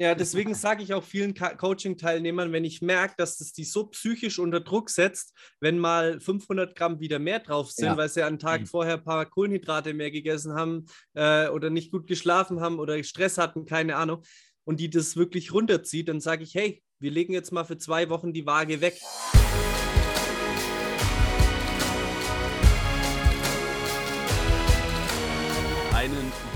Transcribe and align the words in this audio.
Ja, 0.00 0.14
deswegen 0.14 0.54
sage 0.54 0.84
ich 0.84 0.94
auch 0.94 1.02
vielen 1.02 1.34
Coaching-Teilnehmern, 1.34 2.52
wenn 2.52 2.64
ich 2.64 2.80
merke, 2.82 3.14
dass 3.16 3.38
das 3.38 3.52
die 3.52 3.64
so 3.64 3.86
psychisch 3.86 4.38
unter 4.38 4.60
Druck 4.60 4.90
setzt, 4.90 5.34
wenn 5.58 5.76
mal 5.78 6.20
500 6.20 6.76
Gramm 6.76 7.00
wieder 7.00 7.18
mehr 7.18 7.40
drauf 7.40 7.72
sind, 7.72 7.86
ja. 7.86 7.96
weil 7.96 8.08
sie 8.08 8.22
einen 8.22 8.38
Tag 8.38 8.60
mhm. 8.60 8.66
vorher 8.66 8.94
ein 8.94 9.04
paar 9.04 9.26
Kohlenhydrate 9.26 9.94
mehr 9.94 10.12
gegessen 10.12 10.54
haben 10.54 10.86
äh, 11.14 11.48
oder 11.48 11.70
nicht 11.70 11.90
gut 11.90 12.06
geschlafen 12.06 12.60
haben 12.60 12.78
oder 12.78 13.02
Stress 13.02 13.38
hatten, 13.38 13.64
keine 13.64 13.96
Ahnung, 13.96 14.22
und 14.64 14.78
die 14.78 14.88
das 14.88 15.16
wirklich 15.16 15.52
runterzieht, 15.52 16.08
dann 16.08 16.20
sage 16.20 16.44
ich, 16.44 16.54
hey, 16.54 16.80
wir 17.00 17.10
legen 17.10 17.32
jetzt 17.32 17.52
mal 17.52 17.64
für 17.64 17.78
zwei 17.78 18.08
Wochen 18.08 18.32
die 18.32 18.46
Waage 18.46 18.80
weg. 18.80 19.00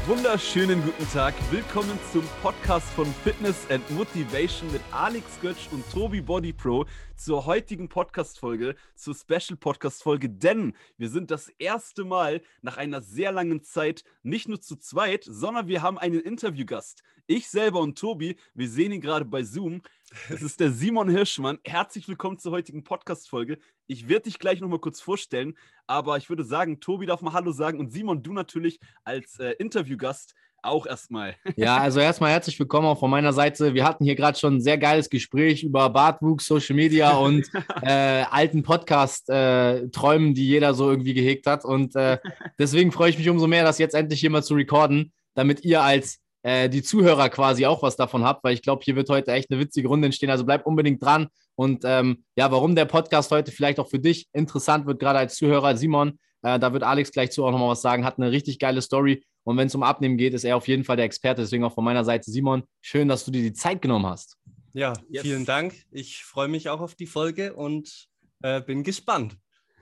Wunderschönen 0.07 0.82
guten 0.82 1.09
Tag. 1.12 1.35
Willkommen 1.53 1.98
zum 2.12 2.25
Podcast 2.43 2.89
von 2.91 3.07
Fitness 3.23 3.71
and 3.71 3.89
Motivation 3.91 4.71
mit 4.73 4.80
Alex 4.91 5.40
Götsch 5.40 5.68
und 5.71 5.89
Tobi 5.93 6.21
Body 6.21 6.53
Pro 6.53 6.86
zur 7.14 7.46
heutigen 7.46 7.89
Podcast-Folge, 7.89 8.75
zur 8.96 9.14
Special-Podcast-Folge, 9.14 10.29
denn 10.29 10.75
wir 10.99 11.08
sind 11.08 11.30
das 11.30 11.49
erste 11.58 12.04
Mal 12.04 12.43
nach 12.63 12.79
einer 12.79 13.00
sehr 13.00 13.30
langen 13.30 13.63
Zeit 13.63 14.03
nicht 14.25 14.49
nur 14.49 14.61
zu 14.61 14.77
zweit, 14.77 15.25
sondern 15.25 15.68
wir 15.68 15.82
haben 15.82 15.99
einen 15.99 16.21
Interviewgast. 16.21 17.05
Ich 17.29 17.49
selber 17.49 17.80
und 17.80 17.96
Tobi, 17.96 18.36
wir 18.55 18.69
sehen 18.69 18.91
ihn 18.91 19.00
gerade 19.00 19.25
bei 19.25 19.44
Zoom. 19.44 19.82
Es 20.29 20.43
ist 20.43 20.61
der 20.61 20.71
Simon 20.71 21.08
Hirschmann. 21.08 21.58
Herzlich 21.64 22.07
willkommen 22.07 22.39
zur 22.39 22.52
heutigen 22.52 22.84
Podcast-Folge. 22.84 23.58
Ich 23.86 24.08
werde 24.08 24.25
dich 24.25 24.38
gleich 24.38 24.61
nochmal 24.61 24.79
kurz 24.79 25.00
vorstellen, 25.00 25.54
aber 25.86 26.16
ich 26.16 26.29
würde 26.29 26.44
sagen, 26.44 26.80
Tobi 26.80 27.07
darf 27.07 27.22
mal 27.22 27.32
Hallo 27.32 27.52
sagen 27.52 27.80
und 27.80 27.93
Simon, 27.93 28.22
du 28.22 28.32
natürlich 28.32 28.79
als 29.04 29.38
äh, 29.38 29.52
Interviewgast 29.52 30.35
auch 30.62 30.86
erstmal. 30.86 31.36
Ja, 31.57 31.79
also 31.79 32.00
erstmal 32.00 32.30
herzlich 32.30 32.58
willkommen 32.58 32.86
auch 32.86 33.00
von 33.00 33.11
meiner 33.11 33.33
Seite. 33.33 33.75
Wir 33.75 33.84
hatten 33.84 34.05
hier 34.05 34.14
gerade 34.14 34.38
schon 34.38 34.56
ein 34.56 34.61
sehr 34.61 34.78
geiles 34.78 35.08
Gespräch 35.08 35.64
über 35.64 35.88
Bartwuchs, 35.88 36.47
Social 36.47 36.77
Media 36.77 37.16
und 37.16 37.50
äh, 37.82 38.24
alten 38.30 38.62
Podcast-Träumen, 38.62 40.30
äh, 40.30 40.34
die 40.34 40.47
jeder 40.47 40.74
so 40.74 40.91
irgendwie 40.91 41.14
gehegt 41.14 41.47
hat. 41.47 41.64
Und 41.64 41.97
äh, 41.97 42.19
deswegen 42.58 42.92
freue 42.92 43.10
ich 43.10 43.19
mich 43.19 43.28
umso 43.28 43.47
mehr, 43.47 43.64
das 43.64 43.78
jetzt 43.78 43.94
endlich 43.94 44.20
hier 44.20 44.30
mal 44.30 44.44
zu 44.44 44.54
recorden, 44.54 45.12
damit 45.34 45.64
ihr 45.64 45.82
als 45.82 46.22
äh, 46.42 46.68
die 46.68 46.82
Zuhörer 46.82 47.28
quasi 47.28 47.66
auch 47.66 47.82
was 47.82 47.96
davon 47.96 48.24
habt, 48.24 48.44
weil 48.44 48.54
ich 48.54 48.62
glaube, 48.62 48.82
hier 48.84 48.96
wird 48.96 49.08
heute 49.08 49.32
echt 49.32 49.50
eine 49.50 49.60
witzige 49.60 49.88
Runde 49.88 50.06
entstehen. 50.06 50.30
Also 50.30 50.44
bleib 50.44 50.66
unbedingt 50.66 51.02
dran. 51.02 51.28
Und 51.54 51.82
ähm, 51.84 52.24
ja, 52.36 52.50
warum 52.50 52.74
der 52.74 52.86
Podcast 52.86 53.30
heute 53.30 53.52
vielleicht 53.52 53.78
auch 53.78 53.88
für 53.88 53.98
dich 53.98 54.26
interessant 54.32 54.86
wird, 54.86 55.00
gerade 55.00 55.18
als 55.18 55.36
Zuhörer, 55.36 55.76
Simon, 55.76 56.18
äh, 56.42 56.58
da 56.58 56.72
wird 56.72 56.82
Alex 56.82 57.12
gleich 57.12 57.30
zu 57.30 57.44
auch 57.44 57.50
nochmal 57.50 57.70
was 57.70 57.82
sagen, 57.82 58.04
hat 58.04 58.18
eine 58.18 58.32
richtig 58.32 58.58
geile 58.58 58.82
Story 58.82 59.22
und 59.44 59.56
wenn 59.56 59.66
es 59.66 59.74
um 59.74 59.82
Abnehmen 59.82 60.16
geht, 60.16 60.34
ist 60.34 60.44
er 60.44 60.56
auf 60.56 60.68
jeden 60.68 60.84
Fall 60.84 60.96
der 60.96 61.04
Experte. 61.04 61.42
Deswegen 61.42 61.64
auch 61.64 61.74
von 61.74 61.84
meiner 61.84 62.04
Seite, 62.04 62.30
Simon, 62.30 62.62
schön, 62.80 63.08
dass 63.08 63.24
du 63.24 63.30
dir 63.30 63.42
die 63.42 63.52
Zeit 63.52 63.82
genommen 63.82 64.06
hast. 64.06 64.36
Ja, 64.72 64.94
yes. 65.08 65.22
vielen 65.22 65.44
Dank. 65.44 65.74
Ich 65.90 66.24
freue 66.24 66.48
mich 66.48 66.68
auch 66.68 66.80
auf 66.80 66.94
die 66.94 67.06
Folge 67.06 67.54
und 67.54 68.08
äh, 68.42 68.60
bin 68.60 68.84
gespannt. 68.84 69.36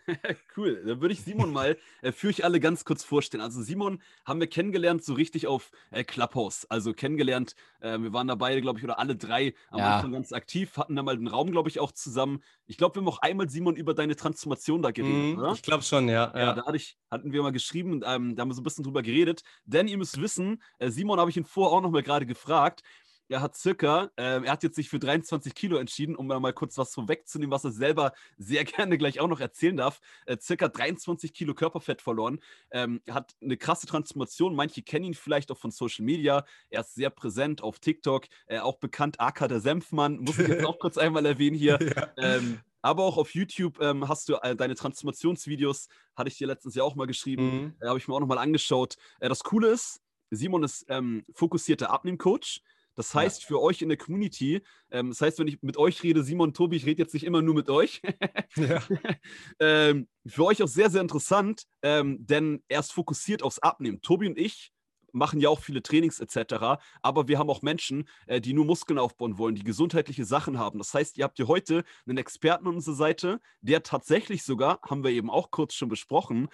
cool. 0.56 0.82
Dann 0.84 1.00
würde 1.00 1.12
ich 1.12 1.22
Simon 1.22 1.52
mal 1.52 1.76
äh, 2.02 2.12
für 2.12 2.28
euch 2.28 2.44
alle 2.44 2.60
ganz 2.60 2.84
kurz 2.84 3.04
vorstellen. 3.04 3.42
Also 3.42 3.62
Simon 3.62 4.02
haben 4.24 4.40
wir 4.40 4.46
kennengelernt 4.46 5.04
so 5.04 5.14
richtig 5.14 5.46
auf 5.46 5.70
äh, 5.90 6.04
Clubhouse. 6.04 6.66
Also 6.70 6.92
kennengelernt, 6.92 7.54
äh, 7.80 7.98
wir 7.98 8.12
waren 8.12 8.28
da 8.28 8.34
beide, 8.34 8.60
glaube 8.60 8.78
ich, 8.78 8.84
oder 8.84 8.98
alle 8.98 9.16
drei 9.16 9.54
am 9.70 9.78
ja. 9.78 9.96
Anfang 9.96 10.12
ganz 10.12 10.32
aktiv, 10.32 10.76
hatten 10.76 10.96
da 10.96 11.02
mal 11.02 11.16
den 11.16 11.28
Raum, 11.28 11.50
glaube 11.50 11.68
ich, 11.68 11.80
auch 11.80 11.92
zusammen. 11.92 12.42
Ich 12.66 12.76
glaube, 12.76 12.96
wir 12.96 13.00
haben 13.00 13.08
auch 13.08 13.18
einmal, 13.18 13.48
Simon, 13.48 13.76
über 13.76 13.94
deine 13.94 14.16
Transformation 14.16 14.82
da 14.82 14.90
geredet, 14.90 15.36
mm, 15.36 15.38
oder? 15.38 15.52
Ich 15.52 15.62
glaube 15.62 15.82
schon, 15.82 16.08
ja. 16.08 16.32
Ja, 16.34 16.38
ja. 16.38 16.52
da 16.54 16.72
ich, 16.74 16.98
hatten 17.10 17.32
wir 17.32 17.42
mal 17.42 17.52
geschrieben 17.52 17.92
und 17.92 18.04
ähm, 18.06 18.36
da 18.36 18.42
haben 18.42 18.48
wir 18.48 18.54
so 18.54 18.60
ein 18.60 18.64
bisschen 18.64 18.84
drüber 18.84 19.02
geredet. 19.02 19.42
Denn 19.64 19.88
ihr 19.88 19.98
müsst 19.98 20.20
wissen, 20.20 20.62
äh, 20.78 20.90
Simon 20.90 21.18
habe 21.18 21.30
ich 21.30 21.36
ihn 21.36 21.44
vorher 21.44 21.76
auch 21.76 21.82
noch 21.82 21.90
mal 21.90 22.02
gerade 22.02 22.26
gefragt, 22.26 22.82
er 23.30 23.40
hat 23.40 23.56
circa, 23.56 24.10
äh, 24.16 24.42
er 24.44 24.50
hat 24.50 24.62
jetzt 24.62 24.76
sich 24.76 24.88
für 24.88 24.98
23 24.98 25.54
Kilo 25.54 25.76
entschieden, 25.76 26.16
um 26.16 26.26
mal 26.26 26.52
kurz 26.52 26.76
was 26.78 26.92
vorwegzunehmen, 26.92 27.52
was 27.52 27.64
er 27.64 27.70
selber 27.70 28.12
sehr 28.38 28.64
gerne 28.64 28.98
gleich 28.98 29.20
auch 29.20 29.28
noch 29.28 29.40
erzählen 29.40 29.76
darf. 29.76 30.00
Äh, 30.26 30.36
circa 30.40 30.68
23 30.68 31.32
Kilo 31.32 31.54
Körperfett 31.54 32.02
verloren. 32.02 32.40
Ähm, 32.72 33.00
hat 33.08 33.36
eine 33.40 33.56
krasse 33.56 33.86
Transformation. 33.86 34.54
Manche 34.54 34.82
kennen 34.82 35.04
ihn 35.06 35.14
vielleicht 35.14 35.50
auch 35.50 35.58
von 35.58 35.70
Social 35.70 36.04
Media. 36.04 36.44
Er 36.70 36.80
ist 36.80 36.94
sehr 36.94 37.10
präsent 37.10 37.62
auf 37.62 37.78
TikTok, 37.78 38.26
äh, 38.46 38.58
auch 38.58 38.78
bekannt 38.78 39.20
AK 39.20 39.48
der 39.48 39.60
Senfmann. 39.60 40.18
Muss 40.18 40.38
ich 40.38 40.48
jetzt 40.48 40.64
auch 40.66 40.78
kurz 40.78 40.98
einmal 40.98 41.24
erwähnen 41.24 41.56
hier. 41.56 41.78
Ja. 41.80 42.08
Ähm, 42.16 42.60
aber 42.82 43.04
auch 43.04 43.16
auf 43.16 43.34
YouTube 43.34 43.80
ähm, 43.80 44.08
hast 44.08 44.28
du 44.28 44.36
äh, 44.42 44.56
deine 44.56 44.74
Transformationsvideos, 44.74 45.88
hatte 46.16 46.28
ich 46.28 46.38
dir 46.38 46.46
letztens 46.46 46.74
ja 46.74 46.82
auch 46.82 46.94
mal 46.94 47.06
geschrieben, 47.06 47.44
mhm. 47.44 47.74
äh, 47.80 47.86
habe 47.86 47.98
ich 47.98 48.08
mir 48.08 48.14
auch 48.14 48.20
nochmal 48.20 48.38
angeschaut. 48.38 48.96
Äh, 49.20 49.28
das 49.28 49.44
Coole 49.44 49.68
ist, 49.68 50.00
Simon 50.30 50.64
ist 50.64 50.86
ähm, 50.88 51.24
fokussierter 51.34 51.90
Abnehmcoach. 51.90 52.62
Das 52.94 53.14
heißt, 53.14 53.44
für 53.44 53.60
euch 53.60 53.82
in 53.82 53.88
der 53.88 53.98
Community, 53.98 54.62
ähm, 54.90 55.10
das 55.10 55.20
heißt, 55.20 55.38
wenn 55.38 55.48
ich 55.48 55.62
mit 55.62 55.76
euch 55.76 56.02
rede, 56.02 56.22
Simon, 56.22 56.52
Tobi, 56.52 56.76
ich 56.76 56.86
rede 56.86 57.02
jetzt 57.02 57.14
nicht 57.14 57.24
immer 57.24 57.42
nur 57.42 57.54
mit 57.54 57.70
euch. 57.70 58.02
ja. 58.56 58.82
ähm, 59.60 60.08
für 60.26 60.44
euch 60.44 60.62
auch 60.62 60.68
sehr, 60.68 60.90
sehr 60.90 61.00
interessant, 61.00 61.64
ähm, 61.82 62.24
denn 62.26 62.62
er 62.68 62.80
ist 62.80 62.92
fokussiert 62.92 63.42
aufs 63.42 63.58
Abnehmen. 63.58 64.00
Tobi 64.02 64.26
und 64.26 64.38
ich 64.38 64.72
machen 65.12 65.40
ja 65.40 65.48
auch 65.48 65.60
viele 65.60 65.82
Trainings 65.82 66.20
etc. 66.20 66.80
Aber 67.02 67.28
wir 67.28 67.38
haben 67.38 67.50
auch 67.50 67.62
Menschen, 67.62 68.08
äh, 68.26 68.40
die 68.40 68.52
nur 68.52 68.64
Muskeln 68.64 68.98
aufbauen 68.98 69.38
wollen, 69.38 69.54
die 69.54 69.64
gesundheitliche 69.64 70.24
Sachen 70.24 70.58
haben. 70.58 70.78
Das 70.78 70.94
heißt, 70.94 71.18
ihr 71.18 71.24
habt 71.24 71.36
hier 71.36 71.48
heute 71.48 71.84
einen 72.06 72.18
Experten 72.18 72.66
an 72.66 72.74
unserer 72.76 72.94
Seite, 72.94 73.40
der 73.60 73.82
tatsächlich 73.82 74.42
sogar, 74.42 74.80
haben 74.88 75.04
wir 75.04 75.10
eben 75.10 75.30
auch 75.30 75.50
kurz 75.50 75.74
schon 75.74 75.88
besprochen, 75.88 76.48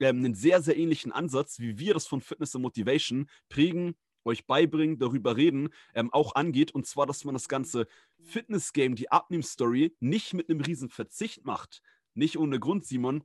ähm, 0.00 0.18
einen 0.18 0.34
sehr, 0.34 0.62
sehr 0.62 0.76
ähnlichen 0.76 1.12
Ansatz, 1.12 1.58
wie 1.58 1.78
wir 1.78 1.94
das 1.94 2.06
von 2.06 2.20
Fitness 2.20 2.54
und 2.54 2.62
Motivation 2.62 3.28
prägen, 3.48 3.94
euch 4.24 4.46
beibringen, 4.46 4.98
darüber 4.98 5.36
reden, 5.36 5.70
ähm, 5.94 6.12
auch 6.12 6.34
angeht. 6.34 6.72
Und 6.72 6.86
zwar, 6.86 7.06
dass 7.06 7.24
man 7.24 7.34
das 7.34 7.48
ganze 7.48 7.86
Fitness-Game, 8.20 8.94
die 8.94 9.10
Abnehm-Story, 9.10 9.96
nicht 10.00 10.34
mit 10.34 10.48
einem 10.48 10.60
riesen 10.60 10.88
Verzicht 10.88 11.44
macht. 11.44 11.82
Nicht 12.14 12.38
ohne 12.38 12.60
Grund, 12.60 12.84
Simon, 12.84 13.24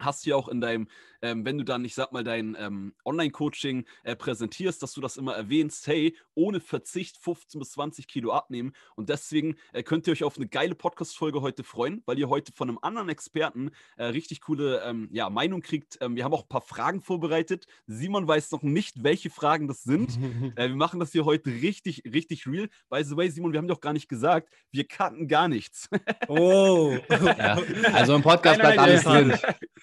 hast 0.00 0.24
du 0.24 0.30
ja 0.30 0.36
auch 0.36 0.48
in 0.48 0.60
deinem, 0.60 0.88
ähm, 1.22 1.44
wenn 1.44 1.58
du 1.58 1.64
dann, 1.64 1.84
ich 1.84 1.94
sag 1.94 2.12
mal, 2.12 2.24
dein 2.24 2.56
ähm, 2.58 2.94
Online-Coaching 3.04 3.84
äh, 4.04 4.16
präsentierst, 4.16 4.82
dass 4.82 4.92
du 4.92 5.00
das 5.00 5.16
immer 5.16 5.34
erwähnst, 5.34 5.86
hey, 5.86 6.16
ohne 6.34 6.60
Verzicht 6.60 7.16
15 7.16 7.58
bis 7.58 7.72
20 7.72 8.06
Kilo 8.06 8.32
abnehmen. 8.32 8.72
Und 8.94 9.08
deswegen 9.08 9.56
äh, 9.72 9.82
könnt 9.82 10.06
ihr 10.06 10.12
euch 10.12 10.24
auf 10.24 10.36
eine 10.36 10.46
geile 10.46 10.74
Podcast-Folge 10.74 11.42
heute 11.42 11.64
freuen, 11.64 12.02
weil 12.06 12.18
ihr 12.18 12.28
heute 12.28 12.52
von 12.52 12.68
einem 12.68 12.78
anderen 12.82 13.08
Experten 13.08 13.70
äh, 13.96 14.04
richtig 14.04 14.40
coole 14.42 14.82
ähm, 14.84 15.08
ja, 15.12 15.28
Meinung 15.30 15.60
kriegt. 15.60 15.98
Ähm, 16.00 16.16
wir 16.16 16.24
haben 16.24 16.34
auch 16.34 16.42
ein 16.42 16.48
paar 16.48 16.62
Fragen 16.62 17.00
vorbereitet. 17.00 17.66
Simon 17.86 18.28
weiß 18.28 18.50
noch 18.52 18.62
nicht, 18.62 19.02
welche 19.02 19.30
Fragen 19.30 19.68
das 19.68 19.82
sind. 19.82 20.18
Äh, 20.56 20.68
wir 20.68 20.76
machen 20.76 20.98
das 21.00 21.12
hier 21.12 21.24
heute 21.24 21.50
richtig, 21.50 22.02
richtig 22.04 22.46
real. 22.46 22.68
By 22.88 23.02
the 23.04 23.16
way, 23.16 23.28
Simon, 23.28 23.52
wir 23.52 23.58
haben 23.58 23.68
doch 23.68 23.80
gar 23.80 23.92
nicht 23.92 24.08
gesagt, 24.08 24.48
wir 24.70 24.84
kannten 24.84 25.28
gar 25.28 25.48
nichts. 25.48 25.88
oh. 26.28 26.96
ja, 27.08 27.58
also 27.92 28.14
im 28.14 28.22
Podcast 28.22 28.60
bleibt 28.60 28.78
alles 28.78 29.04
drin. 29.04 29.34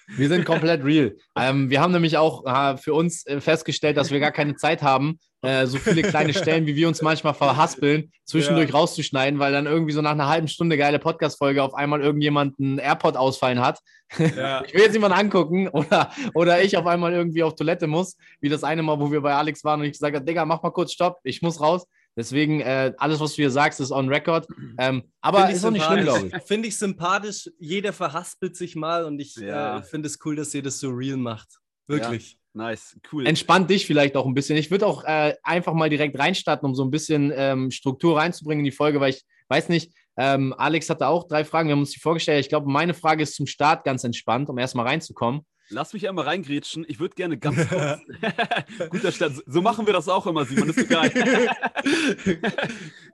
Wir 0.06 0.28
sind 0.28 0.44
komplett 0.44 0.84
real. 0.84 1.16
Ähm, 1.36 1.68
wir 1.70 1.80
haben 1.80 1.92
nämlich 1.92 2.16
auch 2.16 2.44
äh, 2.46 2.76
für 2.76 2.94
uns 2.94 3.26
äh, 3.26 3.40
festgestellt, 3.40 3.96
dass 3.96 4.10
wir 4.10 4.20
gar 4.20 4.30
keine 4.30 4.54
Zeit 4.54 4.82
haben, 4.82 5.18
äh, 5.42 5.66
so 5.66 5.78
viele 5.78 6.02
kleine 6.02 6.32
Stellen, 6.32 6.66
wie 6.66 6.76
wir 6.76 6.88
uns 6.88 7.02
manchmal 7.02 7.34
verhaspeln, 7.34 8.12
zwischendurch 8.24 8.70
ja. 8.70 8.74
rauszuschneiden, 8.76 9.38
weil 9.38 9.52
dann 9.52 9.66
irgendwie 9.66 9.92
so 9.92 10.02
nach 10.02 10.12
einer 10.12 10.28
halben 10.28 10.48
Stunde 10.48 10.76
geile 10.76 10.98
Podcast-Folge 10.98 11.62
auf 11.62 11.74
einmal 11.74 12.00
irgendjemand 12.00 12.58
einen 12.58 12.78
AirPod 12.78 13.16
ausfallen 13.16 13.60
hat. 13.60 13.80
Ja. 14.18 14.62
Ich 14.66 14.74
will 14.74 14.82
jetzt 14.82 14.94
jemanden 14.94 15.18
angucken 15.18 15.68
oder, 15.68 16.10
oder 16.34 16.62
ich 16.62 16.76
auf 16.76 16.86
einmal 16.86 17.12
irgendwie 17.12 17.42
auf 17.42 17.54
Toilette 17.54 17.86
muss, 17.86 18.16
wie 18.40 18.48
das 18.48 18.64
eine 18.64 18.82
Mal, 18.82 18.98
wo 19.00 19.10
wir 19.10 19.20
bei 19.20 19.34
Alex 19.34 19.64
waren 19.64 19.80
und 19.80 19.86
ich 19.86 19.92
gesagt 19.92 20.14
habe, 20.14 20.24
Digga, 20.24 20.44
mach 20.44 20.62
mal 20.62 20.70
kurz 20.70 20.92
Stopp, 20.92 21.18
ich 21.24 21.42
muss 21.42 21.60
raus. 21.60 21.86
Deswegen, 22.16 22.60
äh, 22.60 22.94
alles, 22.96 23.20
was 23.20 23.32
du 23.32 23.42
hier 23.42 23.50
sagst, 23.50 23.78
ist 23.78 23.92
on 23.92 24.08
record. 24.08 24.46
Ähm, 24.78 25.04
aber 25.20 25.50
ist 25.50 25.64
auch 25.64 25.70
nicht 25.70 25.84
schlimm, 25.84 26.04
glaube 26.04 26.30
ich. 26.34 26.42
Finde 26.44 26.68
ich 26.68 26.78
sympathisch. 26.78 27.50
Jeder 27.58 27.92
verhaspelt 27.92 28.56
sich 28.56 28.74
mal 28.74 29.04
und 29.04 29.18
ich 29.20 29.36
ja. 29.36 29.78
äh, 29.78 29.82
finde 29.82 30.06
es 30.06 30.18
cool, 30.24 30.36
dass 30.36 30.54
ihr 30.54 30.62
das 30.62 30.80
so 30.80 30.90
real 30.90 31.18
macht. 31.18 31.58
Wirklich. 31.86 32.32
Ja. 32.32 32.38
Nice, 32.56 32.96
cool. 33.12 33.26
Entspannt 33.26 33.68
dich 33.68 33.84
vielleicht 33.84 34.16
auch 34.16 34.24
ein 34.24 34.32
bisschen. 34.32 34.56
Ich 34.56 34.70
würde 34.70 34.86
auch 34.86 35.04
äh, 35.04 35.34
einfach 35.42 35.74
mal 35.74 35.90
direkt 35.90 36.18
reinstarten, 36.18 36.66
um 36.66 36.74
so 36.74 36.84
ein 36.84 36.90
bisschen 36.90 37.30
ähm, 37.36 37.70
Struktur 37.70 38.16
reinzubringen 38.16 38.64
in 38.64 38.70
die 38.70 38.76
Folge, 38.76 38.98
weil 38.98 39.10
ich 39.10 39.24
weiß 39.48 39.68
nicht, 39.68 39.92
ähm, 40.16 40.54
Alex 40.56 40.88
hatte 40.88 41.06
auch 41.06 41.28
drei 41.28 41.44
Fragen. 41.44 41.68
Wir 41.68 41.74
haben 41.74 41.80
uns 41.80 41.90
die 41.90 42.00
vorgestellt. 42.00 42.40
Ich 42.40 42.48
glaube, 42.48 42.70
meine 42.70 42.94
Frage 42.94 43.22
ist 43.22 43.34
zum 43.34 43.46
Start 43.46 43.84
ganz 43.84 44.04
entspannt, 44.04 44.48
um 44.48 44.56
erstmal 44.56 44.86
reinzukommen. 44.86 45.42
Lass 45.68 45.92
mich 45.92 46.08
einmal 46.08 46.24
reingrätschen. 46.26 46.84
Ich 46.88 47.00
würde 47.00 47.14
gerne 47.14 47.38
ganz 47.38 47.56
kurz. 47.68 48.00
Guter 48.90 49.12
Start. 49.12 49.42
So 49.46 49.62
machen 49.62 49.86
wir 49.86 49.92
das 49.92 50.08
auch 50.08 50.26
immer, 50.26 50.44
Simon. 50.44 50.68
Das 50.68 50.76
ist 50.76 50.88
geil. 50.88 51.12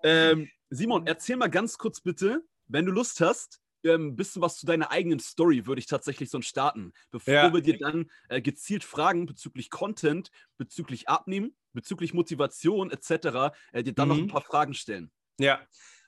ähm, 0.02 0.48
Simon, 0.70 1.06
erzähl 1.06 1.36
mal 1.36 1.48
ganz 1.48 1.78
kurz 1.78 2.00
bitte, 2.00 2.42
wenn 2.66 2.86
du 2.86 2.92
Lust 2.92 3.20
hast, 3.20 3.60
ein 3.84 3.90
ähm, 3.90 4.16
bisschen 4.16 4.42
was 4.42 4.58
zu 4.58 4.66
deiner 4.66 4.90
eigenen 4.90 5.18
Story 5.18 5.66
würde 5.66 5.80
ich 5.80 5.86
tatsächlich 5.86 6.30
so 6.30 6.40
starten, 6.40 6.92
bevor 7.10 7.34
ja. 7.34 7.52
wir 7.52 7.60
dir 7.60 7.78
dann 7.78 8.10
äh, 8.28 8.40
gezielt 8.40 8.84
Fragen 8.84 9.26
bezüglich 9.26 9.70
Content, 9.70 10.30
bezüglich 10.56 11.08
Abnehmen, 11.08 11.56
bezüglich 11.72 12.14
Motivation 12.14 12.90
etc. 12.90 13.52
Äh, 13.72 13.82
dir 13.82 13.92
dann 13.92 14.08
mhm. 14.08 14.14
noch 14.14 14.22
ein 14.22 14.28
paar 14.28 14.42
Fragen 14.42 14.74
stellen. 14.74 15.10
Ja, 15.38 15.60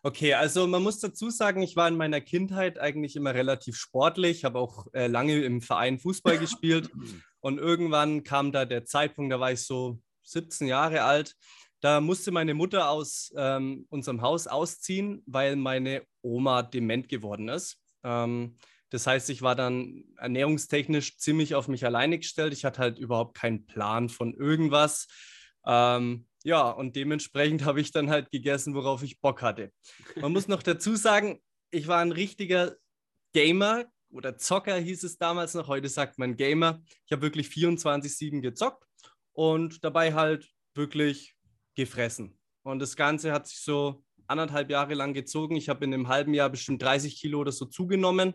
Okay, 0.07 0.35
also 0.35 0.67
man 0.67 0.83
muss 0.83 1.01
dazu 1.01 1.31
sagen, 1.31 1.63
ich 1.63 1.77
war 1.77 1.89
in 1.89 1.97
meiner 1.97 2.21
Kindheit 2.21 2.79
eigentlich 2.79 3.17
immer 3.17 3.33
relativ 3.33 3.75
sportlich, 3.79 4.45
habe 4.45 4.59
auch 4.59 4.87
äh, 4.93 5.07
lange 5.07 5.43
im 5.43 5.63
Verein 5.63 5.99
Fußball 5.99 6.37
gespielt 6.39 6.91
und 7.41 7.57
irgendwann 7.59 8.23
kam 8.23 8.53
da 8.53 8.67
der 8.67 8.85
Zeitpunkt, 8.85 9.33
da 9.33 9.41
war 9.41 9.53
ich 9.53 9.63
so 9.63 9.99
17 10.25 10.67
Jahre 10.67 11.05
alt, 11.05 11.35
Da 11.81 12.03
musste 12.03 12.33
meine 12.33 12.53
Mutter 12.53 12.91
aus 12.91 13.33
ähm, 13.35 13.87
unserem 13.89 14.21
Haus 14.21 14.47
ausziehen, 14.47 15.23
weil 15.25 15.57
meine 15.57 16.03
Oma 16.21 16.63
dement 16.63 17.09
geworden 17.09 17.49
ist. 17.49 17.79
Ähm, 18.03 18.59
das 18.91 19.07
heißt, 19.07 19.31
ich 19.31 19.41
war 19.41 19.55
dann 19.57 20.05
ernährungstechnisch 20.19 21.17
ziemlich 21.17 21.55
auf 21.55 21.67
mich 21.67 21.87
alleine 21.87 22.19
gestellt. 22.19 22.53
Ich 22.53 22.67
hatte 22.67 22.81
halt 22.81 22.99
überhaupt 22.99 23.39
keinen 23.39 23.67
Plan 23.67 24.11
von 24.11 24.35
irgendwas. 24.35 25.09
Ähm, 25.67 26.27
ja, 26.45 26.71
und 26.71 26.95
dementsprechend 26.95 27.65
habe 27.65 27.81
ich 27.81 27.91
dann 27.91 28.11
halt 28.11 28.31
gegessen, 28.31 28.75
worauf 28.75 29.03
ich 29.03 29.21
Bock 29.21 29.41
hatte. 29.41 29.73
Man 30.21 30.33
muss 30.33 30.47
noch 30.47 30.63
dazu 30.63 30.95
sagen, 30.95 31.41
ich 31.71 31.89
war 31.89 32.01
ein 32.01 32.13
richtiger 32.13 32.77
Gamer 33.33 33.87
oder 34.11 34.37
Zocker 34.37 34.77
hieß 34.77 35.05
es 35.05 35.17
damals 35.17 35.55
noch. 35.55 35.69
Heute 35.69 35.89
sagt 35.89 36.19
man 36.19 36.37
Gamer. 36.37 36.83
Ich 37.07 37.13
habe 37.13 37.23
wirklich 37.23 37.49
24-7 37.49 38.43
gezockt 38.43 38.85
und 39.33 39.83
dabei 39.83 40.13
halt 40.13 40.49
wirklich 40.75 41.35
gefressen. 41.75 42.39
Und 42.63 42.79
das 42.79 42.95
Ganze 42.95 43.33
hat 43.33 43.49
sich 43.49 43.61
so 43.61 44.05
anderthalb 44.27 44.71
Jahre 44.71 44.95
lang 44.95 45.15
gezogen. 45.15 45.57
Ich 45.57 45.71
habe 45.71 45.85
in 45.87 45.95
einem 45.95 46.09
halben 46.09 46.35
Jahr 46.35 46.51
bestimmt 46.51 46.83
30 46.83 47.17
Kilo 47.17 47.41
oder 47.41 47.53
so 47.53 47.65
zugenommen. 47.65 48.35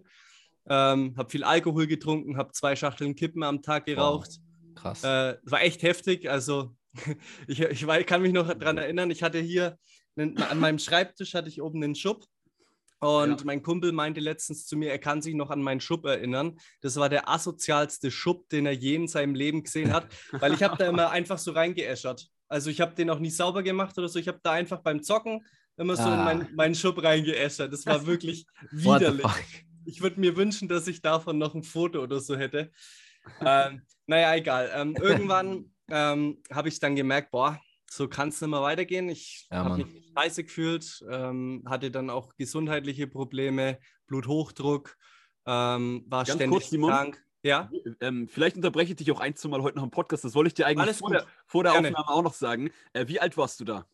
Ähm, 0.67 1.15
habe 1.15 1.29
viel 1.29 1.43
Alkohol 1.43 1.85
getrunken, 1.85 2.37
habe 2.37 2.51
zwei 2.53 2.75
Schachteln 2.75 3.15
Kippen 3.15 3.43
am 3.43 3.61
Tag 3.61 3.85
geraucht. 3.85 4.39
Wow. 4.39 4.75
Krass. 4.75 5.03
Äh, 5.03 5.37
war 5.43 5.61
echt 5.61 5.83
heftig. 5.83 6.29
Also 6.29 6.75
ich, 7.47 7.59
ich, 7.59 7.87
ich 7.87 8.05
kann 8.05 8.21
mich 8.21 8.33
noch 8.33 8.53
daran 8.53 8.77
erinnern, 8.77 9.11
ich 9.11 9.23
hatte 9.23 9.39
hier 9.39 9.77
einen, 10.17 10.37
an 10.41 10.59
meinem 10.59 10.79
Schreibtisch 10.79 11.33
hatte 11.33 11.49
ich 11.49 11.61
oben 11.61 11.83
einen 11.83 11.95
Schub. 11.95 12.25
Und 13.01 13.39
ja. 13.39 13.45
mein 13.45 13.63
Kumpel 13.63 13.93
meinte 13.93 14.19
letztens 14.19 14.65
zu 14.65 14.75
mir, 14.75 14.91
er 14.91 14.99
kann 14.99 15.21
sich 15.21 15.33
noch 15.33 15.51
an 15.51 15.61
meinen 15.61 15.79
Schub 15.79 16.05
erinnern. 16.05 16.59
Das 16.81 16.97
war 16.97 17.07
der 17.07 17.29
asozialste 17.29 18.11
Schub, 18.11 18.49
den 18.49 18.65
er 18.65 18.73
je 18.73 18.95
in 18.95 19.07
seinem 19.07 19.35
Leben 19.35 19.63
gesehen 19.63 19.93
hat, 19.93 20.07
weil 20.33 20.53
ich 20.53 20.61
habe 20.63 20.75
da 20.77 20.89
immer 20.89 21.09
einfach 21.11 21.37
so 21.37 21.53
reingeäschert. 21.53 22.27
Also 22.49 22.69
ich 22.69 22.81
habe 22.81 22.95
den 22.95 23.09
auch 23.09 23.19
nie 23.19 23.29
sauber 23.29 23.63
gemacht 23.63 23.97
oder 23.97 24.09
so. 24.09 24.19
Ich 24.19 24.27
habe 24.27 24.39
da 24.43 24.51
einfach 24.51 24.79
beim 24.79 25.01
Zocken 25.01 25.45
immer 25.77 25.95
so 25.95 26.03
ah. 26.03 26.15
in 26.15 26.25
meinen, 26.25 26.55
meinen 26.55 26.75
Schub 26.75 27.01
reingeäschert. 27.01 27.71
Das 27.71 27.85
war 27.85 28.05
wirklich 28.05 28.45
widerlich. 28.71 29.25
Ich 29.85 30.01
würde 30.01 30.19
mir 30.19 30.35
wünschen, 30.35 30.67
dass 30.67 30.87
ich 30.87 31.01
davon 31.01 31.37
noch 31.37 31.55
ein 31.55 31.63
Foto 31.63 32.03
oder 32.03 32.19
so 32.19 32.35
hätte. 32.35 32.69
ähm, 33.39 33.81
naja, 34.07 34.35
egal. 34.35 34.69
Ähm, 34.75 34.95
irgendwann 34.99 35.71
ähm, 35.91 36.41
habe 36.51 36.69
ich 36.69 36.79
dann 36.79 36.95
gemerkt, 36.95 37.31
boah, 37.31 37.59
so 37.89 38.07
kann 38.07 38.29
es 38.29 38.41
nicht 38.41 38.49
mehr 38.49 38.61
weitergehen. 38.61 39.09
Ich 39.09 39.47
ja, 39.51 39.63
habe 39.63 39.77
mich 39.77 40.11
scheiße 40.15 40.43
gefühlt, 40.43 41.03
ähm, 41.09 41.63
hatte 41.67 41.91
dann 41.91 42.09
auch 42.09 42.35
gesundheitliche 42.35 43.07
Probleme, 43.07 43.79
Bluthochdruck, 44.07 44.97
ähm, 45.45 46.05
war 46.07 46.25
Ganz 46.25 46.35
ständig 46.35 46.69
kurz, 46.69 46.89
krank. 46.89 47.23
Ja. 47.41 47.71
Ähm, 48.01 48.27
vielleicht 48.27 48.57
unterbreche 48.57 48.91
ich 48.91 48.97
dich 48.97 49.11
auch 49.11 49.19
ein, 49.19 49.35
zwei 49.35 49.49
Mal 49.49 49.61
heute 49.61 49.77
noch 49.77 49.83
im 49.83 49.91
Podcast. 49.91 50.25
Das 50.25 50.35
wollte 50.35 50.49
ich 50.49 50.53
dir 50.53 50.67
eigentlich 50.67 50.97
vor 50.97 51.09
der, 51.09 51.25
vor 51.47 51.63
der, 51.63 51.73
Aufnahme 51.73 52.09
auch 52.09 52.21
noch 52.21 52.33
sagen. 52.33 52.71
Äh, 52.93 53.07
wie 53.07 53.19
alt 53.19 53.37
warst 53.37 53.59
du 53.59 53.65
da? 53.65 53.87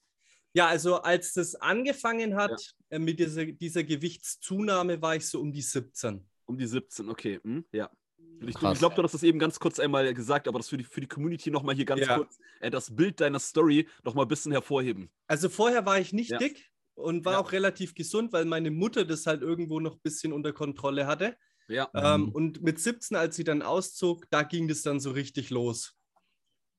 Ja, 0.54 0.68
also 0.68 1.02
als 1.02 1.34
das 1.34 1.56
angefangen 1.56 2.36
hat 2.36 2.74
ja. 2.90 2.96
äh, 2.96 3.00
mit 3.00 3.20
dieser, 3.20 3.46
dieser 3.46 3.84
Gewichtszunahme, 3.84 5.02
war 5.02 5.16
ich 5.16 5.28
so 5.28 5.40
um 5.40 5.52
die 5.52 5.62
17. 5.62 6.28
Um 6.46 6.58
die 6.58 6.66
17, 6.66 7.10
okay. 7.10 7.40
Hm? 7.44 7.66
Ja. 7.72 7.92
Ich, 8.42 8.50
ich 8.50 8.80
glaube, 8.80 8.95
du 8.95 9.04
hast 9.04 9.13
das 9.13 9.24
eben 9.24 9.39
ganz 9.39 9.60
kurz 9.60 9.80
einmal 9.80 10.13
gesagt, 10.13 10.48
aber 10.48 10.60
das 10.60 10.69
für 10.69 10.77
die, 10.77 10.83
für 10.83 11.01
die 11.01 11.07
Community 11.07 11.50
nochmal 11.51 11.75
hier 11.75 11.86
ganz 11.86 12.01
ja. 12.01 12.18
kurz, 12.18 12.38
äh, 12.60 12.69
das 12.69 12.95
Bild 12.95 13.22
deiner 13.22 13.39
Story 13.39 13.88
nochmal 14.04 14.25
ein 14.25 14.27
bisschen 14.27 14.51
hervorheben. 14.51 15.10
Also 15.27 15.50
vorher 15.50 15.86
war 15.86 16.00
ich 16.00 16.13
nicht 16.13 16.31
ja. 16.31 16.38
dick 16.38 16.69
und 16.95 17.25
war 17.25 17.33
ja. 17.33 17.39
auch 17.39 17.51
relativ 17.51 17.95
gesund, 17.95 18.33
weil 18.33 18.45
meine 18.45 18.72
Mutter 18.72 19.06
das 19.06 19.25
halt 19.25 19.42
irgendwo 19.42 19.80
noch 19.80 19.95
ein 19.95 20.01
bisschen 20.01 20.33
unter 20.33 20.54
Kontrolle 20.54 21.07
hatte. 21.07 21.38
Ja. 21.68 21.89
Ähm, 21.95 22.22
mhm. 22.22 22.30
Und 22.30 22.62
mit 22.62 22.80
17, 22.80 23.18
als 23.18 23.36
sie 23.36 23.44
dann 23.44 23.62
auszog, 23.62 24.25
da 24.30 24.44
ging 24.44 24.68
das 24.68 24.81
dann 24.83 25.00
so 25.00 25.12
richtig 25.12 25.50
los 25.50 25.95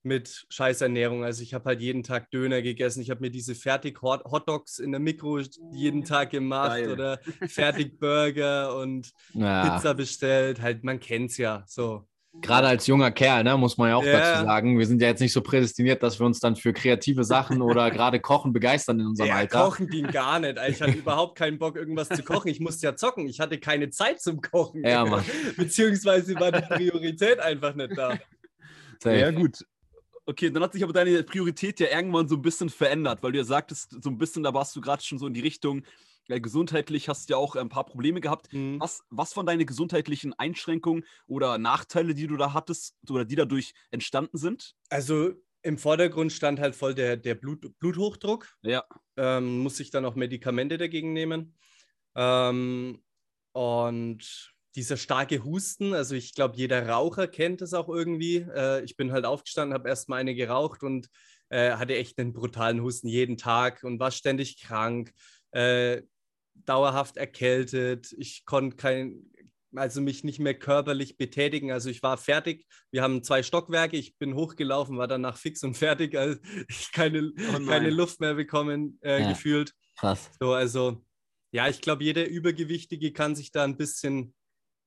mit 0.06 0.47
Scheißernährung. 0.49 1.25
Also 1.25 1.43
ich 1.43 1.53
habe 1.53 1.64
halt 1.67 1.81
jeden 1.81 2.03
Tag 2.03 2.31
Döner 2.31 2.62
gegessen. 2.62 3.03
Ich 3.03 3.11
habe 3.11 3.20
mir 3.20 3.31
diese 3.31 3.55
fertig 3.55 4.00
Hotdogs 4.00 4.79
in 4.79 4.93
der 4.93 5.00
Mikro 5.00 5.41
jeden 5.73 6.05
Tag 6.05 6.31
gemacht 6.31 6.79
Geil. 6.79 6.93
oder 6.93 7.19
fertig 7.49 7.99
Burger 7.99 8.76
und 8.76 9.12
ja. 9.35 9.76
Pizza 9.76 9.94
bestellt. 9.94 10.62
Halt, 10.62 10.85
man 10.85 11.00
kennt 11.00 11.32
es 11.32 11.37
ja 11.37 11.64
so. 11.67 12.06
Gerade 12.43 12.69
als 12.69 12.87
junger 12.87 13.11
Kerl, 13.11 13.44
ne, 13.44 13.56
muss 13.56 13.79
man 13.79 13.88
ja 13.88 13.97
auch 13.97 14.05
ja. 14.05 14.12
dazu 14.12 14.44
sagen, 14.44 14.79
wir 14.79 14.87
sind 14.87 15.00
ja 15.00 15.08
jetzt 15.08 15.20
nicht 15.20 15.32
so 15.32 15.41
prädestiniert, 15.41 16.03
dass 16.03 16.20
wir 16.20 16.26
uns 16.26 16.38
dann 16.38 16.55
für 16.55 16.75
kreative 16.75 17.25
Sachen 17.25 17.62
oder 17.62 17.91
gerade 17.91 18.20
Kochen 18.20 18.53
begeistern 18.53 19.00
in 19.00 19.06
unserem 19.06 19.31
ja, 19.31 19.37
Alter. 19.37 19.64
Kochen 19.64 19.88
ging 19.88 20.06
gar 20.08 20.38
nicht. 20.38 20.58
Ich 20.69 20.82
hatte 20.82 20.93
überhaupt 20.99 21.38
keinen 21.38 21.58
Bock, 21.58 21.76
irgendwas 21.76 22.11
zu 22.11 22.23
kochen. 22.23 22.49
Ich 22.49 22.61
musste 22.61 22.87
ja 22.87 22.94
zocken. 22.94 23.26
Ich 23.26 23.41
hatte 23.41 23.58
keine 23.58 23.88
Zeit 23.88 24.20
zum 24.20 24.43
Kochen. 24.43 24.85
Ja, 24.85 25.05
Mann. 25.05 25.25
Beziehungsweise 25.56 26.35
war 26.38 26.53
die 26.53 26.62
Priorität 26.62 27.41
einfach 27.41 27.75
nicht 27.75 27.97
da. 27.97 28.19
Ja, 29.05 29.31
gut. 29.31 29.64
Okay, 30.28 30.50
dann 30.50 30.62
hat 30.62 30.73
sich 30.73 30.82
aber 30.82 30.93
deine 30.93 31.23
Priorität 31.23 31.78
ja 31.78 31.87
irgendwann 31.88 32.28
so 32.28 32.34
ein 32.34 32.43
bisschen 32.43 32.69
verändert, 32.69 33.23
weil 33.23 33.32
du 33.32 33.38
ja 33.38 33.44
sagtest, 33.44 34.02
so 34.02 34.11
ein 34.11 34.19
bisschen, 34.19 34.43
da 34.43 34.52
warst 34.52 34.75
du 34.75 34.81
gerade 34.81 35.02
schon 35.02 35.19
so 35.19 35.26
in 35.28 35.34
die 35.34 35.40
Richtung, 35.40 35.84
ja, 36.28 36.38
gesundheitlich 36.40 37.08
hast 37.08 37.28
du 37.28 37.34
ja 37.34 37.37
auch 37.37 37.55
ein 37.55 37.69
paar 37.69 37.87
Probleme 37.87 38.20
gehabt. 38.20 38.52
Mhm. 38.52 38.81
Was, 38.81 39.05
was 39.11 39.32
von 39.32 39.46
deinen 39.46 39.64
gesundheitlichen 39.64 40.34
Einschränkungen 40.34 41.05
oder 41.28 41.58
Nachteile, 41.58 42.14
die 42.14 42.26
du 42.26 42.37
da 42.37 42.52
hattest 42.52 42.96
oder 43.08 43.25
die 43.25 43.37
dadurch 43.37 43.73
entstanden 43.93 44.37
sind? 44.37 44.75
Also 44.90 45.34
im 45.62 45.78
Vordergrund 45.78 46.32
stand 46.32 46.58
halt 46.58 46.75
voll 46.75 46.94
der, 46.94 47.17
der 47.17 47.37
Blut, 47.37 47.79
Bluthochdruck. 47.79 48.49
Ja. 48.62 48.84
Ähm, 49.17 49.61
muss 49.61 49.79
ich 49.79 49.90
dann 49.90 50.05
auch 50.05 50.17
Medikamente 50.17 50.79
dagegen 50.79 51.12
nehmen. 51.12 51.55
Ähm, 52.17 53.02
und 53.52 54.56
dieser 54.76 54.99
starke 54.99 55.43
Husten, 55.43 55.94
also 55.94 56.14
ich 56.14 56.34
glaube, 56.34 56.56
jeder 56.56 56.87
Raucher 56.87 57.26
kennt 57.26 57.62
es 57.62 57.73
auch 57.73 57.88
irgendwie. 57.88 58.46
Äh, 58.55 58.84
ich 58.84 58.96
bin 58.96 59.11
halt 59.11 59.25
aufgestanden, 59.25 59.75
habe 59.75 59.88
erstmal 59.88 60.20
eine 60.20 60.34
geraucht 60.34 60.82
und 60.82 61.08
äh, 61.49 61.73
hatte 61.73 61.96
echt 61.96 62.19
einen 62.19 62.34
brutalen 62.34 62.82
Husten 62.82 63.08
jeden 63.08 63.38
Tag 63.38 63.82
und 63.84 63.99
war 63.99 64.11
ständig 64.11 64.61
krank, 64.61 65.12
äh, 65.52 66.02
dauerhaft 66.55 67.17
erkältet. 67.17 68.14
Ich 68.19 68.44
konnte 68.44 68.76
kein, 68.76 69.31
also 69.75 70.02
mich 70.02 70.25
nicht 70.25 70.40
mehr 70.40 70.55
körperlich 70.55 71.17
betätigen. 71.17 71.72
Also 71.72 71.88
ich 71.88 72.02
war 72.02 72.19
fertig. 72.19 72.67
Wir 72.90 73.02
haben 73.02 73.22
zwei 73.22 73.43
Stockwerke. 73.43 73.96
Ich 73.96 74.19
bin 74.19 74.34
hochgelaufen, 74.34 74.99
war 74.99 75.08
danach 75.08 75.38
fix 75.38 75.62
und 75.64 75.76
fertig, 75.76 76.19
als 76.19 76.38
ich 76.69 76.93
keine, 76.93 77.32
oh 77.55 77.67
keine 77.67 77.90
Luft 77.90 78.20
mehr 78.20 78.34
bekommen 78.34 78.99
äh, 79.02 79.22
ja, 79.22 79.31
gefühlt. 79.31 79.72
Krass. 79.99 80.31
So, 80.38 80.52
also 80.52 81.02
ja, 81.50 81.69
ich 81.69 81.81
glaube, 81.81 82.05
jeder 82.05 82.26
Übergewichtige 82.26 83.12
kann 83.12 83.34
sich 83.34 83.52
da 83.52 83.64
ein 83.64 83.79
bisschen 83.79 84.34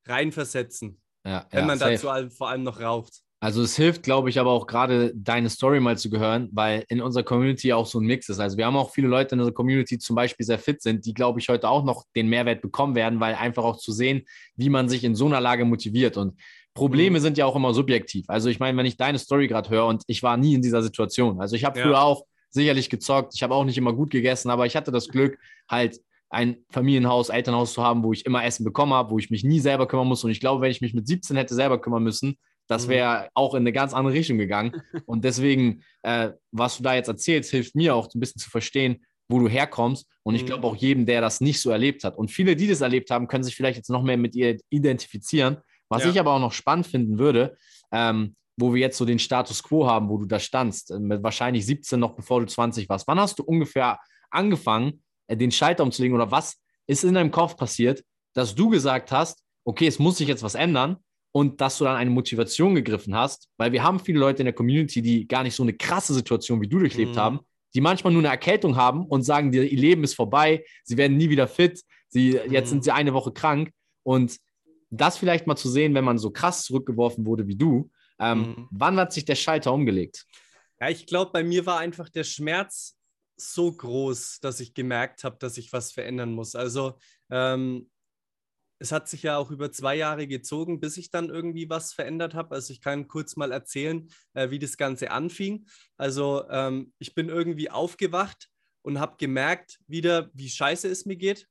reinversetzen, 0.09 1.00
ja, 1.25 1.45
wenn 1.51 1.61
ja, 1.61 1.65
man 1.65 1.79
safe. 1.79 1.91
dazu 1.91 2.35
vor 2.35 2.50
allem 2.50 2.63
noch 2.63 2.81
raucht. 2.81 3.21
Also 3.41 3.61
es 3.61 3.77
hilft, 3.77 4.03
glaube 4.03 4.29
ich, 4.29 4.38
aber 4.38 4.51
auch 4.51 4.67
gerade 4.67 5.13
deine 5.15 5.50
Story 5.50 5.79
mal 5.79 5.97
zu 5.97 6.09
gehören, 6.09 6.50
weil 6.51 6.83
in 6.89 7.01
unserer 7.01 7.23
Community 7.23 7.71
auch 7.71 7.85
so 7.85 8.00
ein 8.00 8.06
Mix 8.06 8.27
ist. 8.27 8.39
Also 8.39 8.57
wir 8.57 8.65
haben 8.65 8.75
auch 8.75 8.91
viele 8.91 9.07
Leute 9.07 9.35
in 9.35 9.39
unserer 9.39 9.53
Community 9.53 9.97
zum 9.97 10.17
Beispiel 10.17 10.45
sehr 10.45 10.59
fit 10.59 10.81
sind, 10.81 11.06
die, 11.06 11.13
glaube 11.13 11.39
ich, 11.39 11.47
heute 11.47 11.69
auch 11.69 11.85
noch 11.85 12.04
den 12.18 12.28
Mehrwert 12.28 12.61
bekommen 12.61 12.95
werden, 12.95 13.21
weil 13.21 13.35
einfach 13.35 13.63
auch 13.63 13.78
zu 13.78 13.94
sehen, 13.94 14.23
wie 14.57 14.68
man 14.68 14.89
sich 14.89 15.06
in 15.06 15.16
so 15.16 15.25
einer 15.25 15.39
Lage 15.39 15.63
motiviert. 15.63 16.18
Und 16.18 16.37
Probleme 16.73 17.19
mhm. 17.19 17.23
sind 17.23 17.37
ja 17.37 17.45
auch 17.45 17.56
immer 17.56 17.73
subjektiv. 17.73 18.25
Also 18.28 18.49
ich 18.49 18.59
meine, 18.59 18.78
wenn 18.78 18.85
ich 18.85 18.97
deine 18.97 19.19
Story 19.19 19.47
gerade 19.47 19.69
höre 19.69 19.85
und 19.85 20.04
ich 20.07 20.21
war 20.21 20.35
nie 20.35 20.56
in 20.56 20.61
dieser 20.61 20.83
Situation. 20.83 21.39
Also 21.39 21.56
ich 21.56 21.63
habe 21.63 21.80
ja. 21.80 21.85
früher 21.85 22.01
auch 22.01 22.25
sicherlich 22.49 22.89
gezockt, 22.89 23.33
ich 23.35 23.44
habe 23.44 23.56
auch 23.56 23.63
nicht 23.63 23.78
immer 23.78 23.94
gut 23.94 24.09
gegessen, 24.09 24.49
aber 24.49 24.66
ich 24.66 24.75
hatte 24.75 24.92
das 24.92 25.07
Glück, 25.07 25.37
halt 25.69 26.01
ein 26.30 26.57
Familienhaus, 26.69 27.30
Elternhaus 27.30 27.74
zu 27.74 27.83
haben, 27.83 28.04
wo 28.04 28.14
ich 28.14 28.26
immer 28.26 28.44
Essen 28.44 28.64
bekommen 28.64 28.94
habe, 28.94 29.12
wo 29.12 29.19
ich 29.19 29.30
mich 29.30 29.44
nie 29.44 29.59
selber 29.59 29.88
kümmern 29.88 30.07
muss. 30.07 30.24
Und 30.24 30.31
ich 30.31 30.40
glaube, 30.40 30.62
wenn 30.62 30.71
ich 30.71 30.81
mich 30.81 30.94
mit 30.94 31.07
17 31.07 31.36
hätte 31.36 31.56
selber 31.56 31.81
kümmern 31.81 32.04
müssen, 32.04 32.38
das 32.68 32.86
mhm. 32.86 32.92
wäre 32.92 33.30
auch 33.33 33.56
in 33.56 33.64
eine 33.64 33.74
ganz 33.74 33.94
andere 33.94 34.14
Richtung 34.14 34.38
gegangen. 34.38 34.81
Und 35.06 35.26
deswegen, 35.26 35.83
äh, 36.04 36.30
was 36.52 36.78
du 36.78 36.83
da 36.83 36.94
jetzt 36.94 37.07
erzählst, 37.07 37.50
hilft 37.52 37.76
mir 37.76 37.95
auch 37.95 38.07
ein 38.14 38.19
bisschen 38.19 38.40
zu 38.40 38.50
verstehen, 38.50 39.04
wo 39.28 39.40
du 39.40 39.48
herkommst. 39.48 40.07
Und 40.24 40.36
ich 40.36 40.45
glaube 40.45 40.62
mhm. 40.62 40.66
auch 40.66 40.76
jedem, 40.76 41.06
der 41.06 41.21
das 41.21 41.42
nicht 41.42 41.62
so 41.62 41.71
erlebt 41.71 42.04
hat. 42.04 42.18
Und 42.18 42.30
viele, 42.31 42.56
die 42.56 42.68
das 42.68 42.81
erlebt 42.81 43.09
haben, 43.09 43.28
können 43.28 43.44
sich 43.44 43.56
vielleicht 43.56 43.78
jetzt 43.78 43.90
noch 43.90 44.04
mehr 44.04 44.18
mit 44.18 44.36
ihr 44.36 44.57
identifizieren. 44.69 45.57
Was 45.90 46.04
ja. 46.04 46.12
ich 46.12 46.19
aber 46.19 46.33
auch 46.33 46.40
noch 46.40 46.54
spannend 46.54 46.86
finden 46.86 47.18
würde, 47.18 47.57
ähm, 47.92 48.36
wo 48.57 48.74
wir 48.74 48.81
jetzt 48.81 48.98
so 48.98 49.06
den 49.06 49.19
Status 49.19 49.64
quo 49.64 49.88
haben, 49.88 50.09
wo 50.09 50.18
du 50.18 50.26
da 50.26 50.40
standst, 50.40 50.92
äh, 50.92 51.00
mit 51.00 51.24
wahrscheinlich 51.24 51.66
17 51.66 52.00
noch 52.00 52.16
bevor 52.16 52.42
du 52.42 52.45
20 52.45 52.88
warst. 52.90 53.07
Wann 53.07 53.19
hast 53.19 53.40
du 53.40 53.44
ungefähr 53.44 54.00
angefangen, 54.30 55.02
den 55.30 55.52
Schalter 55.52 55.83
umzulegen 55.83 56.16
oder 56.16 56.31
was 56.31 56.57
ist 56.88 57.04
in 57.04 57.14
deinem 57.14 57.31
Kopf 57.31 57.56
passiert, 57.56 58.04
dass 58.33 58.56
du 58.56 58.69
gesagt 58.69 59.12
hast, 59.12 59.44
okay, 59.64 59.88
es 59.88 60.00
muss 60.00 60.18
sich 60.18 60.28
jetzt 60.28 60.44
was 60.44 60.56
ändern 60.56 60.98
und 61.31 61.62
dass 61.62 61.78
du 61.78 61.83
dann 61.83 61.95
eine 61.95 62.09
Motivation 62.09 62.76
gegriffen 62.76 63.16
hast, 63.16 63.50
weil 63.57 63.71
wir 63.71 63.83
haben 63.83 64.00
viele 64.00 64.19
Leute 64.19 64.42
in 64.42 64.45
der 64.45 64.54
Community, 64.54 65.02
die 65.02 65.28
gar 65.28 65.44
nicht 65.44 65.56
so 65.56 65.64
eine 65.64 65.74
krasse 65.74 66.14
Situation 66.14 66.62
wie 66.62 66.68
du 66.68 66.80
durchlebt 66.80 67.16
mhm. 67.16 67.19
haben, 67.19 67.40
die 67.76 67.81
manchmal 67.81 68.14
nur 68.14 68.21
eine 68.21 68.30
Erkältung 68.30 68.76
haben 68.76 69.06
und 69.06 69.21
sagen, 69.24 69.54
ihr 69.54 69.64
Leben 69.64 70.04
ist 70.04 70.16
vorbei, 70.16 70.64
sie 70.83 70.98
werden 70.98 71.18
nie 71.18 71.30
wieder 71.30 71.48
fit, 71.48 71.83
sie, 72.07 72.31
mhm. 72.31 72.52
jetzt 72.52 72.69
sind 72.69 72.83
sie 72.83 72.92
eine 72.92 73.14
Woche 73.14 73.31
krank 73.31 73.71
und 74.04 74.38
das 74.90 75.18
vielleicht 75.18 75.45
mal 75.45 75.56
zu 75.56 75.69
sehen, 75.69 75.94
wenn 75.94 76.04
man 76.04 76.18
so 76.18 76.31
krass 76.31 76.64
zurückgeworfen 76.64 77.26
wurde 77.28 77.48
wie 77.48 77.56
du, 77.56 77.92
ähm, 78.19 78.40
mhm. 78.40 78.68
wann 78.71 78.98
hat 78.98 79.14
sich 79.14 79.26
der 79.26 79.36
Schalter 79.36 79.71
umgelegt? 79.71 80.26
Ja, 80.81 80.90
ich 80.90 81.06
glaube, 81.06 81.31
bei 81.31 81.44
mir 81.44 81.66
war 81.66 81.80
einfach 81.80 82.09
der 82.09 82.24
Schmerz 82.24 82.98
so 83.40 83.72
groß, 83.72 84.40
dass 84.42 84.60
ich 84.60 84.74
gemerkt 84.74 85.24
habe, 85.24 85.38
dass 85.40 85.58
ich 85.58 85.72
was 85.74 85.92
verändern 85.92 86.34
muss. 86.34 86.56
Also 86.56 86.98
ähm, 87.30 87.90
es 88.80 88.92
hat 88.92 89.10
sich 89.10 89.24
ja 89.24 89.38
auch 89.38 89.52
über 89.52 89.72
zwei 89.72 89.96
Jahre 89.96 90.26
gezogen, 90.26 90.80
bis 90.80 90.98
ich 90.98 91.12
dann 91.12 91.30
irgendwie 91.30 91.69
was 91.69 91.94
verändert 91.94 92.34
habe. 92.34 92.56
Also 92.56 92.72
ich 92.72 92.81
kann 92.81 93.08
kurz 93.08 93.36
mal 93.36 93.52
erzählen, 93.52 94.10
äh, 94.34 94.50
wie 94.50 94.60
das 94.60 94.78
Ganze 94.78 95.12
anfing. 95.12 95.68
Also 95.98 96.48
ähm, 96.50 96.94
ich 96.98 97.14
bin 97.14 97.30
irgendwie 97.30 97.69
aufgewacht 97.69 98.50
und 98.81 99.00
habe 99.00 99.18
gemerkt 99.18 99.80
wieder, 99.88 100.30
wie 100.34 100.50
scheiße 100.50 100.88
es 100.88 101.06
mir 101.06 101.18
geht. 101.18 101.48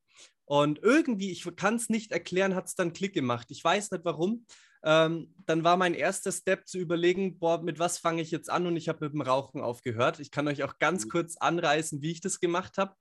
Und 0.46 0.78
irgendwie, 0.82 1.30
ich 1.30 1.44
kann 1.56 1.76
es 1.76 1.90
nicht 1.90 2.10
erklären, 2.10 2.54
hat 2.54 2.66
es 2.66 2.74
dann 2.74 2.94
Klick 2.94 3.12
gemacht. 3.12 3.48
Ich 3.50 3.62
weiß 3.62 3.90
nicht 3.90 4.04
warum. 4.06 4.46
Ähm, 4.84 5.34
dann 5.46 5.64
war 5.64 5.76
mein 5.76 5.94
erster 5.94 6.30
Step 6.30 6.68
zu 6.68 6.78
überlegen, 6.78 7.38
boah, 7.38 7.62
mit 7.62 7.78
was 7.78 7.98
fange 7.98 8.22
ich 8.22 8.30
jetzt 8.30 8.50
an? 8.50 8.66
Und 8.66 8.76
ich 8.76 8.88
habe 8.88 9.04
mit 9.04 9.14
dem 9.14 9.22
Rauchen 9.22 9.60
aufgehört. 9.60 10.20
Ich 10.20 10.30
kann 10.30 10.46
euch 10.48 10.62
auch 10.62 10.78
ganz 10.78 11.04
mhm. 11.06 11.10
kurz 11.10 11.36
anreißen, 11.36 12.02
wie 12.02 12.12
ich 12.12 12.20
das 12.20 12.40
gemacht 12.40 12.78
habe. 12.78 12.94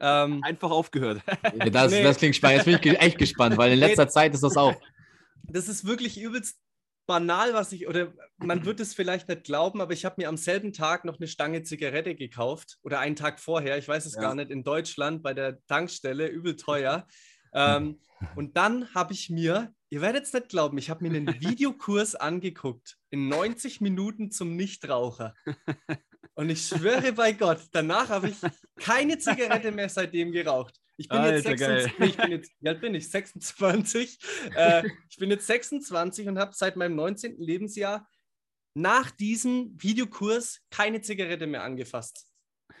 Ähm, 0.00 0.42
Einfach 0.42 0.70
aufgehört. 0.70 1.22
das, 1.72 1.92
nee. 1.92 2.02
das 2.02 2.16
klingt 2.16 2.36
spannend. 2.36 2.66
Jetzt 2.66 2.82
bin 2.82 2.92
ich 2.92 3.00
echt 3.00 3.18
gespannt, 3.18 3.56
weil 3.56 3.72
in 3.72 3.78
letzter 3.78 4.06
nee. 4.06 4.10
Zeit 4.10 4.34
ist 4.34 4.42
das 4.42 4.56
auch. 4.56 4.74
Das 5.44 5.68
ist 5.68 5.86
wirklich 5.86 6.20
übelst 6.20 6.58
banal, 7.06 7.52
was 7.52 7.72
ich, 7.72 7.88
oder 7.88 8.12
man 8.38 8.64
wird 8.64 8.80
es 8.80 8.94
vielleicht 8.94 9.28
nicht 9.28 9.44
glauben, 9.44 9.80
aber 9.80 9.92
ich 9.92 10.04
habe 10.04 10.16
mir 10.18 10.28
am 10.28 10.36
selben 10.36 10.72
Tag 10.72 11.04
noch 11.04 11.18
eine 11.18 11.26
Stange 11.26 11.62
Zigarette 11.62 12.14
gekauft 12.14 12.78
oder 12.82 13.00
einen 13.00 13.16
Tag 13.16 13.40
vorher, 13.40 13.76
ich 13.76 13.88
weiß 13.88 14.06
es 14.06 14.14
ja. 14.14 14.20
gar 14.20 14.34
nicht, 14.34 14.50
in 14.50 14.62
Deutschland 14.62 15.22
bei 15.22 15.34
der 15.34 15.64
Tankstelle, 15.66 16.28
übel 16.28 16.56
teuer. 16.56 17.06
Ähm, 17.52 17.98
und 18.36 18.56
dann 18.56 18.92
habe 18.94 19.12
ich 19.12 19.30
mir, 19.30 19.74
ihr 19.90 20.00
werdet 20.00 20.24
es 20.24 20.32
nicht 20.32 20.48
glauben, 20.48 20.78
ich 20.78 20.90
habe 20.90 21.06
mir 21.06 21.16
einen 21.16 21.40
Videokurs 21.40 22.14
angeguckt 22.14 22.98
in 23.10 23.28
90 23.28 23.80
Minuten 23.80 24.30
zum 24.30 24.56
Nichtraucher. 24.56 25.34
Und 26.34 26.48
ich 26.48 26.66
schwöre 26.66 27.12
bei 27.12 27.32
Gott, 27.32 27.60
danach 27.72 28.08
habe 28.08 28.30
ich 28.30 28.36
keine 28.76 29.18
Zigarette 29.18 29.70
mehr 29.70 29.88
seitdem 29.88 30.32
geraucht. 30.32 30.80
Ich 30.96 31.08
bin 31.08 31.18
Alter, 31.18 31.50
jetzt 31.50 31.60
26, 31.60 31.92
ich 31.98 32.16
bin 32.16 32.30
jetzt, 32.30 32.52
wie 32.60 32.68
alt 32.68 32.80
bin 32.80 32.94
ich? 32.94 33.10
26. 33.10 34.18
Äh, 34.54 34.88
ich 35.10 35.16
bin 35.16 35.30
jetzt 35.30 35.46
26 35.46 36.28
und 36.28 36.38
habe 36.38 36.52
seit 36.54 36.76
meinem 36.76 36.94
19. 36.94 37.38
Lebensjahr 37.38 38.08
nach 38.74 39.10
diesem 39.10 39.74
Videokurs 39.82 40.60
keine 40.70 41.00
Zigarette 41.00 41.46
mehr 41.46 41.64
angefasst. 41.64 42.31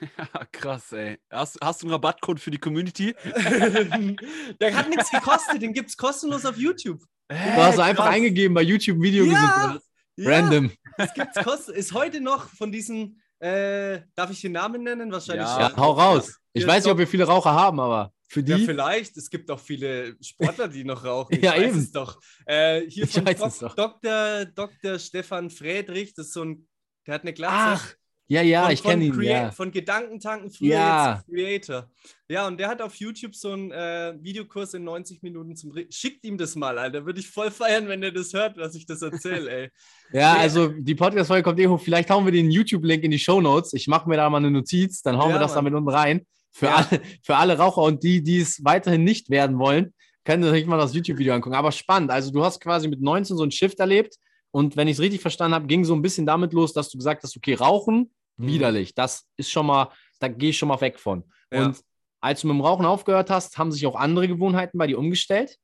Ja, 0.18 0.44
krass, 0.50 0.92
ey. 0.92 1.18
Hast, 1.30 1.58
hast 1.62 1.82
du 1.82 1.86
einen 1.86 1.92
Rabattcode 1.92 2.40
für 2.40 2.50
die 2.50 2.58
Community? 2.58 3.14
Der 4.60 4.74
hat 4.74 4.88
nichts 4.88 5.10
gekostet, 5.10 5.62
den 5.62 5.72
gibt 5.72 5.90
es 5.90 5.96
kostenlos 5.96 6.44
auf 6.44 6.56
YouTube. 6.56 7.00
Du 7.28 7.36
hast 7.36 7.76
krass. 7.76 7.78
einfach 7.78 8.06
eingegeben 8.06 8.54
bei 8.54 8.62
YouTube 8.62 9.00
Video 9.00 9.24
ja, 9.24 9.78
ja, 10.16 10.28
Random. 10.28 10.70
Es 10.98 11.14
gibt's 11.14 11.42
kosten, 11.42 11.72
ist 11.72 11.92
heute 11.92 12.20
noch 12.20 12.48
von 12.48 12.72
diesen 12.72 13.22
äh, 13.42 14.02
darf 14.14 14.30
ich 14.30 14.40
den 14.40 14.52
Namen 14.52 14.84
nennen? 14.84 15.10
Wahrscheinlich. 15.10 15.46
Ja, 15.46 15.70
ja 15.70 15.76
hau 15.76 15.92
raus. 15.92 16.38
Ich 16.52 16.64
weiß 16.64 16.84
nicht, 16.84 16.92
ob 16.92 16.98
wir 16.98 17.08
viele 17.08 17.24
Raucher 17.24 17.52
haben, 17.52 17.80
aber 17.80 18.12
für 18.28 18.40
die. 18.40 18.52
Ja, 18.52 18.58
vielleicht. 18.58 19.16
Es 19.16 19.28
gibt 19.28 19.50
auch 19.50 19.58
viele 19.58 20.16
Sportler, 20.20 20.68
die 20.68 20.84
noch 20.84 21.04
rauchen. 21.04 21.34
Ich 21.36 21.42
ja, 21.42 21.56
eben. 21.56 21.76
Es 21.76 21.90
doch. 21.90 22.20
Äh, 22.46 22.82
hier 22.88 23.02
ich 23.02 23.12
von 23.12 23.24
Dok 23.26 23.74
Dr. 23.74 24.44
Dr. 24.44 24.98
Stefan 25.00 25.50
Friedrich, 25.50 26.14
das 26.14 26.26
ist 26.26 26.34
so 26.34 26.44
ein, 26.44 26.68
der 27.04 27.14
hat 27.14 27.22
eine 27.22 27.32
Glatze. 27.32 27.56
Ach, 27.56 27.94
ja, 28.32 28.42
ja, 28.42 28.62
von, 28.62 28.72
ich 28.72 28.82
kenne 28.82 29.04
ihn. 29.04 29.22
Ja. 29.22 29.50
Von 29.50 29.70
Gedankentanken 29.70 30.50
früher 30.50 30.70
ja. 30.70 31.14
jetzt 31.14 31.26
Creator. 31.26 31.90
Ja, 32.28 32.46
und 32.46 32.58
der 32.58 32.68
hat 32.68 32.80
auf 32.80 32.94
YouTube 32.94 33.34
so 33.34 33.52
einen 33.52 33.70
äh, 33.72 34.14
Videokurs 34.20 34.72
in 34.72 34.84
90 34.84 35.22
Minuten 35.22 35.54
zum 35.54 35.70
Re 35.72 35.86
Schickt 35.90 36.24
ihm 36.24 36.38
das 36.38 36.56
mal, 36.56 36.78
Alter. 36.78 37.04
Würde 37.04 37.20
ich 37.20 37.28
voll 37.28 37.50
feiern, 37.50 37.88
wenn 37.88 38.02
er 38.02 38.10
das 38.10 38.32
hört, 38.32 38.56
was 38.56 38.74
ich 38.74 38.86
das 38.86 39.02
erzähle, 39.02 39.50
ey. 39.50 39.70
ja, 40.12 40.34
also 40.34 40.68
die 40.68 40.94
Podcast-Folge 40.94 41.42
kommt 41.42 41.60
eh 41.60 41.66
hoch. 41.66 41.80
Vielleicht 41.80 42.08
hauen 42.08 42.24
wir 42.24 42.32
den 42.32 42.50
YouTube-Link 42.50 43.04
in 43.04 43.10
die 43.10 43.18
Show 43.18 43.42
Notes. 43.42 43.74
Ich 43.74 43.86
mache 43.86 44.08
mir 44.08 44.16
da 44.16 44.30
mal 44.30 44.38
eine 44.38 44.50
Notiz, 44.50 45.02
dann 45.02 45.18
hauen 45.18 45.28
ja, 45.28 45.36
wir 45.36 45.40
das 45.40 45.54
Mann. 45.54 45.66
da 45.66 45.70
mit 45.70 45.74
unten 45.74 45.90
rein. 45.90 46.26
Für, 46.52 46.66
ja. 46.66 46.74
alle, 46.76 47.02
für 47.22 47.36
alle 47.36 47.58
Raucher 47.58 47.82
und 47.82 48.02
die, 48.02 48.22
die 48.22 48.40
es 48.40 48.64
weiterhin 48.64 49.04
nicht 49.04 49.28
werden 49.28 49.58
wollen, 49.58 49.92
können 50.24 50.42
sich 50.44 50.66
mal 50.66 50.78
das 50.78 50.94
YouTube-Video 50.94 51.34
angucken. 51.34 51.56
Aber 51.56 51.72
spannend. 51.72 52.10
Also, 52.10 52.30
du 52.30 52.42
hast 52.42 52.60
quasi 52.60 52.88
mit 52.88 53.02
19 53.02 53.36
so 53.36 53.42
einen 53.42 53.52
Shift 53.52 53.78
erlebt. 53.78 54.16
Und 54.52 54.76
wenn 54.76 54.86
ich 54.86 54.94
es 54.94 55.00
richtig 55.00 55.20
verstanden 55.20 55.54
habe, 55.54 55.66
ging 55.66 55.84
so 55.84 55.94
ein 55.94 56.02
bisschen 56.02 56.26
damit 56.26 56.52
los, 56.52 56.72
dass 56.72 56.90
du 56.90 56.98
gesagt 56.98 57.22
hast, 57.24 57.36
okay, 57.36 57.54
Rauchen. 57.54 58.10
Widerlich. 58.36 58.94
Das 58.94 59.28
ist 59.36 59.50
schon 59.50 59.66
mal, 59.66 59.92
da 60.18 60.28
gehe 60.28 60.50
ich 60.50 60.58
schon 60.58 60.68
mal 60.68 60.80
weg 60.80 60.98
von. 60.98 61.24
Ja. 61.52 61.66
Und 61.66 61.82
als 62.20 62.40
du 62.40 62.46
mit 62.46 62.54
dem 62.54 62.60
Rauchen 62.60 62.86
aufgehört 62.86 63.30
hast, 63.30 63.58
haben 63.58 63.72
sich 63.72 63.86
auch 63.86 63.96
andere 63.96 64.28
Gewohnheiten 64.28 64.78
bei 64.78 64.86
dir 64.86 64.98
umgestellt? 64.98 65.58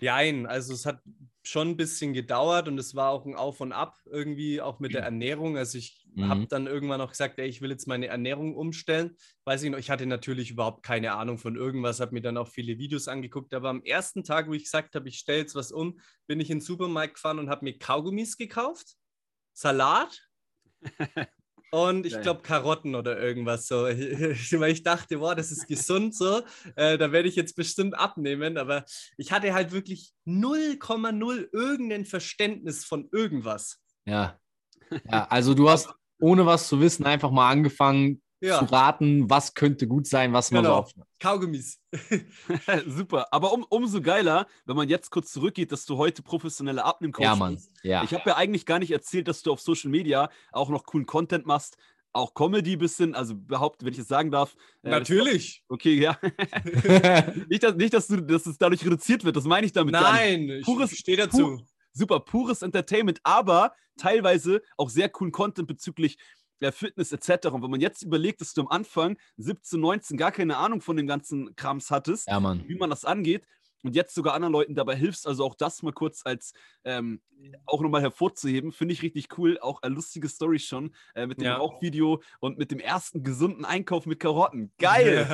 Nein, 0.00 0.46
also 0.46 0.72
es 0.72 0.86
hat 0.86 1.00
schon 1.42 1.68
ein 1.68 1.76
bisschen 1.76 2.12
gedauert 2.12 2.68
und 2.68 2.78
es 2.78 2.94
war 2.94 3.10
auch 3.10 3.26
ein 3.26 3.34
Auf 3.34 3.60
und 3.60 3.72
Ab 3.72 3.98
irgendwie 4.06 4.60
auch 4.60 4.78
mit 4.78 4.94
der 4.94 5.02
Ernährung. 5.02 5.56
Also 5.56 5.78
ich 5.78 6.06
mhm. 6.14 6.28
habe 6.28 6.46
dann 6.46 6.66
irgendwann 6.66 7.00
auch 7.00 7.10
gesagt, 7.10 7.38
ey, 7.38 7.48
ich 7.48 7.60
will 7.60 7.70
jetzt 7.70 7.86
meine 7.86 8.06
Ernährung 8.06 8.56
umstellen. 8.56 9.16
Weiß 9.44 9.62
ich 9.62 9.70
noch, 9.70 9.78
ich 9.78 9.90
hatte 9.90 10.06
natürlich 10.06 10.50
überhaupt 10.50 10.82
keine 10.82 11.12
Ahnung 11.12 11.38
von 11.38 11.56
irgendwas, 11.56 12.00
habe 12.00 12.14
mir 12.14 12.20
dann 12.20 12.36
auch 12.36 12.48
viele 12.48 12.78
Videos 12.78 13.08
angeguckt. 13.08 13.54
Aber 13.54 13.68
am 13.68 13.82
ersten 13.82 14.24
Tag, 14.24 14.48
wo 14.48 14.54
ich 14.54 14.64
gesagt 14.64 14.94
habe, 14.94 15.08
ich 15.08 15.18
stelle 15.18 15.40
jetzt 15.40 15.54
was 15.54 15.72
um, 15.72 15.98
bin 16.26 16.40
ich 16.40 16.50
in 16.50 16.58
den 16.58 16.64
Supermarkt 16.64 17.14
gefahren 17.14 17.38
und 17.38 17.50
habe 17.50 17.64
mir 17.64 17.78
Kaugummis 17.78 18.36
gekauft, 18.36 18.96
Salat 19.52 20.20
und 21.70 22.04
ich 22.04 22.20
glaube 22.20 22.42
Karotten 22.42 22.94
oder 22.94 23.20
irgendwas 23.20 23.66
so. 23.66 23.76
Weil 23.84 24.72
ich 24.72 24.82
dachte, 24.82 25.18
boah, 25.18 25.34
das 25.34 25.52
ist 25.52 25.68
gesund 25.68 26.14
so, 26.14 26.42
äh, 26.76 26.98
da 26.98 27.12
werde 27.12 27.28
ich 27.28 27.36
jetzt 27.36 27.54
bestimmt 27.54 27.98
abnehmen. 27.98 28.58
Aber 28.58 28.84
ich 29.16 29.32
hatte 29.32 29.54
halt 29.54 29.72
wirklich 29.72 30.12
0,0 30.26 31.48
irgendein 31.52 32.04
Verständnis 32.04 32.84
von 32.84 33.08
irgendwas. 33.12 33.80
Ja. 34.04 34.38
ja. 35.10 35.26
Also 35.28 35.54
du 35.54 35.70
hast 35.70 35.88
ohne 36.20 36.44
was 36.44 36.68
zu 36.68 36.80
wissen 36.80 37.06
einfach 37.06 37.30
mal 37.30 37.50
angefangen, 37.50 38.20
ja. 38.40 38.58
zu 38.58 38.64
raten, 38.66 39.28
was 39.28 39.54
könnte 39.54 39.86
gut 39.86 40.06
sein, 40.06 40.32
was 40.32 40.50
man 40.50 40.62
genau. 40.62 40.76
so 40.76 40.80
auf. 40.80 40.92
Kaugummis. 41.18 41.80
Super. 42.86 43.28
Aber 43.32 43.52
um, 43.52 43.64
umso 43.68 44.00
geiler, 44.00 44.46
wenn 44.66 44.76
man 44.76 44.88
jetzt 44.88 45.10
kurz 45.10 45.32
zurückgeht, 45.32 45.72
dass 45.72 45.84
du 45.86 45.96
heute 45.96 46.22
professionelle 46.22 46.84
Abnehmcoach 46.84 47.24
ja, 47.24 47.36
Mann. 47.36 47.54
bist. 47.54 47.70
Ja. 47.82 48.02
Ich 48.02 48.14
habe 48.14 48.30
ja 48.30 48.36
eigentlich 48.36 48.66
gar 48.66 48.78
nicht 48.78 48.90
erzählt, 48.90 49.28
dass 49.28 49.42
du 49.42 49.52
auf 49.52 49.60
Social 49.60 49.90
Media 49.90 50.30
auch 50.52 50.70
noch 50.70 50.84
coolen 50.84 51.06
Content 51.06 51.46
machst. 51.46 51.76
Auch 52.12 52.34
Comedy 52.34 52.76
bisschen, 52.76 53.14
also 53.14 53.36
behaupten, 53.36 53.86
wenn 53.86 53.92
ich 53.92 54.00
es 54.00 54.08
sagen 54.08 54.32
darf. 54.32 54.56
Äh, 54.82 54.90
Natürlich. 54.90 55.62
Das, 55.68 55.74
okay, 55.74 55.94
ja. 55.94 56.18
nicht, 57.48 57.62
dass, 57.62 57.76
nicht 57.76 57.94
dass, 57.94 58.08
du, 58.08 58.20
dass 58.20 58.46
es 58.46 58.58
dadurch 58.58 58.84
reduziert 58.84 59.22
wird, 59.22 59.36
das 59.36 59.44
meine 59.44 59.64
ich 59.64 59.72
damit. 59.72 59.92
Nein, 59.92 60.60
pures, 60.64 60.90
ich 60.90 60.98
stehe 60.98 61.16
dazu. 61.16 61.56
Pur, 61.56 61.66
super, 61.92 62.18
pures 62.18 62.62
Entertainment, 62.62 63.20
aber 63.22 63.74
teilweise 63.96 64.62
auch 64.76 64.90
sehr 64.90 65.08
coolen 65.08 65.30
Content 65.30 65.68
bezüglich 65.68 66.18
ja, 66.60 66.72
Fitness 66.72 67.12
etc. 67.12 67.48
Und 67.48 67.62
wenn 67.62 67.70
man 67.70 67.80
jetzt 67.80 68.02
überlegt, 68.02 68.40
dass 68.40 68.54
du 68.54 68.62
am 68.62 68.68
Anfang 68.68 69.16
17, 69.38 69.80
19 69.80 70.16
gar 70.16 70.32
keine 70.32 70.56
Ahnung 70.56 70.80
von 70.80 70.96
dem 70.96 71.06
ganzen 71.06 71.54
Krams 71.56 71.90
hattest, 71.90 72.28
ja, 72.28 72.40
wie 72.66 72.76
man 72.76 72.90
das 72.90 73.04
angeht 73.04 73.44
und 73.82 73.96
jetzt 73.96 74.14
sogar 74.14 74.34
anderen 74.34 74.52
Leuten 74.52 74.74
dabei 74.74 74.96
hilfst, 74.96 75.26
also 75.26 75.44
auch 75.44 75.54
das 75.54 75.82
mal 75.82 75.92
kurz 75.92 76.20
als 76.24 76.52
ähm, 76.84 77.20
auch 77.66 77.80
nochmal 77.80 78.02
hervorzuheben, 78.02 78.72
finde 78.72 78.92
ich 78.92 79.02
richtig 79.02 79.38
cool. 79.38 79.58
Auch 79.60 79.82
eine 79.82 79.94
lustige 79.94 80.28
Story 80.28 80.58
schon 80.58 80.94
äh, 81.14 81.26
mit 81.26 81.38
dem 81.40 81.46
ja. 81.46 81.56
Rauchvideo 81.56 82.22
und 82.40 82.58
mit 82.58 82.70
dem 82.70 82.80
ersten 82.80 83.22
gesunden 83.22 83.64
Einkauf 83.64 84.06
mit 84.06 84.20
Karotten. 84.20 84.72
Geil! 84.78 85.26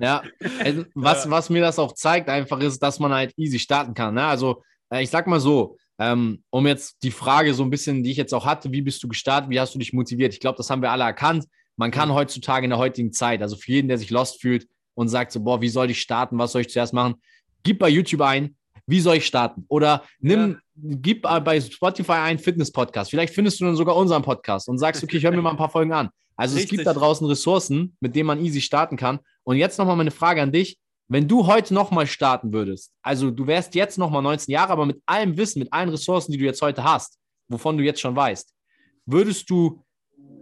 ja, 0.00 0.22
also, 0.60 0.84
was, 0.94 1.24
ja. 1.24 1.30
was 1.30 1.50
mir 1.50 1.60
das 1.60 1.78
auch 1.78 1.92
zeigt, 1.92 2.28
einfach 2.28 2.60
ist, 2.60 2.82
dass 2.82 2.98
man 2.98 3.12
halt 3.12 3.34
easy 3.36 3.58
starten 3.58 3.94
kann. 3.94 4.14
Ne? 4.14 4.24
Also, 4.24 4.62
äh, 4.90 5.02
ich 5.02 5.10
sag 5.10 5.26
mal 5.26 5.40
so, 5.40 5.76
ähm, 5.98 6.42
um 6.50 6.66
jetzt 6.66 7.02
die 7.02 7.10
Frage 7.10 7.54
so 7.54 7.62
ein 7.62 7.70
bisschen, 7.70 8.02
die 8.02 8.10
ich 8.10 8.16
jetzt 8.16 8.34
auch 8.34 8.44
hatte, 8.44 8.72
wie 8.72 8.82
bist 8.82 9.02
du 9.02 9.08
gestartet, 9.08 9.50
wie 9.50 9.60
hast 9.60 9.74
du 9.74 9.78
dich 9.78 9.92
motiviert? 9.92 10.32
Ich 10.32 10.40
glaube, 10.40 10.56
das 10.56 10.70
haben 10.70 10.82
wir 10.82 10.90
alle 10.90 11.04
erkannt. 11.04 11.46
Man 11.76 11.90
kann 11.90 12.12
heutzutage 12.12 12.64
in 12.64 12.70
der 12.70 12.78
heutigen 12.78 13.12
Zeit, 13.12 13.42
also 13.42 13.56
für 13.56 13.72
jeden, 13.72 13.88
der 13.88 13.98
sich 13.98 14.10
lost 14.10 14.40
fühlt 14.40 14.66
und 14.94 15.08
sagt 15.08 15.32
so, 15.32 15.40
boah, 15.40 15.60
wie 15.60 15.68
soll 15.68 15.90
ich 15.90 16.00
starten, 16.00 16.38
was 16.38 16.52
soll 16.52 16.62
ich 16.62 16.70
zuerst 16.70 16.92
machen? 16.92 17.16
Gib 17.62 17.78
bei 17.78 17.88
YouTube 17.88 18.22
ein, 18.22 18.56
wie 18.86 19.00
soll 19.00 19.16
ich 19.16 19.26
starten? 19.26 19.64
Oder 19.68 20.04
nimm, 20.20 20.58
ja. 20.76 20.96
gib 21.00 21.22
bei 21.22 21.60
Spotify 21.60 22.12
ein 22.12 22.38
Fitness-Podcast. 22.38 23.10
Vielleicht 23.10 23.34
findest 23.34 23.60
du 23.60 23.64
dann 23.64 23.76
sogar 23.76 23.96
unseren 23.96 24.22
Podcast 24.22 24.68
und 24.68 24.78
sagst, 24.78 25.02
okay, 25.02 25.16
ich 25.16 25.24
höre 25.24 25.32
mir 25.32 25.42
mal 25.42 25.50
ein 25.50 25.56
paar 25.56 25.70
Folgen 25.70 25.92
an. 25.92 26.10
Also 26.36 26.54
Richtig. 26.56 26.72
es 26.72 26.76
gibt 26.76 26.86
da 26.86 26.92
draußen 26.92 27.26
Ressourcen, 27.26 27.96
mit 28.00 28.14
denen 28.14 28.26
man 28.26 28.44
easy 28.44 28.60
starten 28.60 28.96
kann. 28.96 29.18
Und 29.42 29.56
jetzt 29.56 29.78
nochmal 29.78 29.96
meine 29.96 30.10
Frage 30.10 30.42
an 30.42 30.52
dich. 30.52 30.78
Wenn 31.08 31.28
du 31.28 31.46
heute 31.46 31.72
nochmal 31.72 32.06
starten 32.06 32.52
würdest, 32.52 32.92
also 33.02 33.30
du 33.30 33.46
wärst 33.46 33.74
jetzt 33.74 33.96
nochmal 33.96 34.22
19 34.22 34.52
Jahre, 34.52 34.72
aber 34.72 34.86
mit 34.86 35.00
allem 35.06 35.36
Wissen, 35.36 35.60
mit 35.60 35.72
allen 35.72 35.88
Ressourcen, 35.88 36.32
die 36.32 36.38
du 36.38 36.44
jetzt 36.44 36.62
heute 36.62 36.82
hast, 36.82 37.18
wovon 37.48 37.78
du 37.78 37.84
jetzt 37.84 38.00
schon 38.00 38.16
weißt, 38.16 38.52
würdest 39.06 39.48
du 39.48 39.84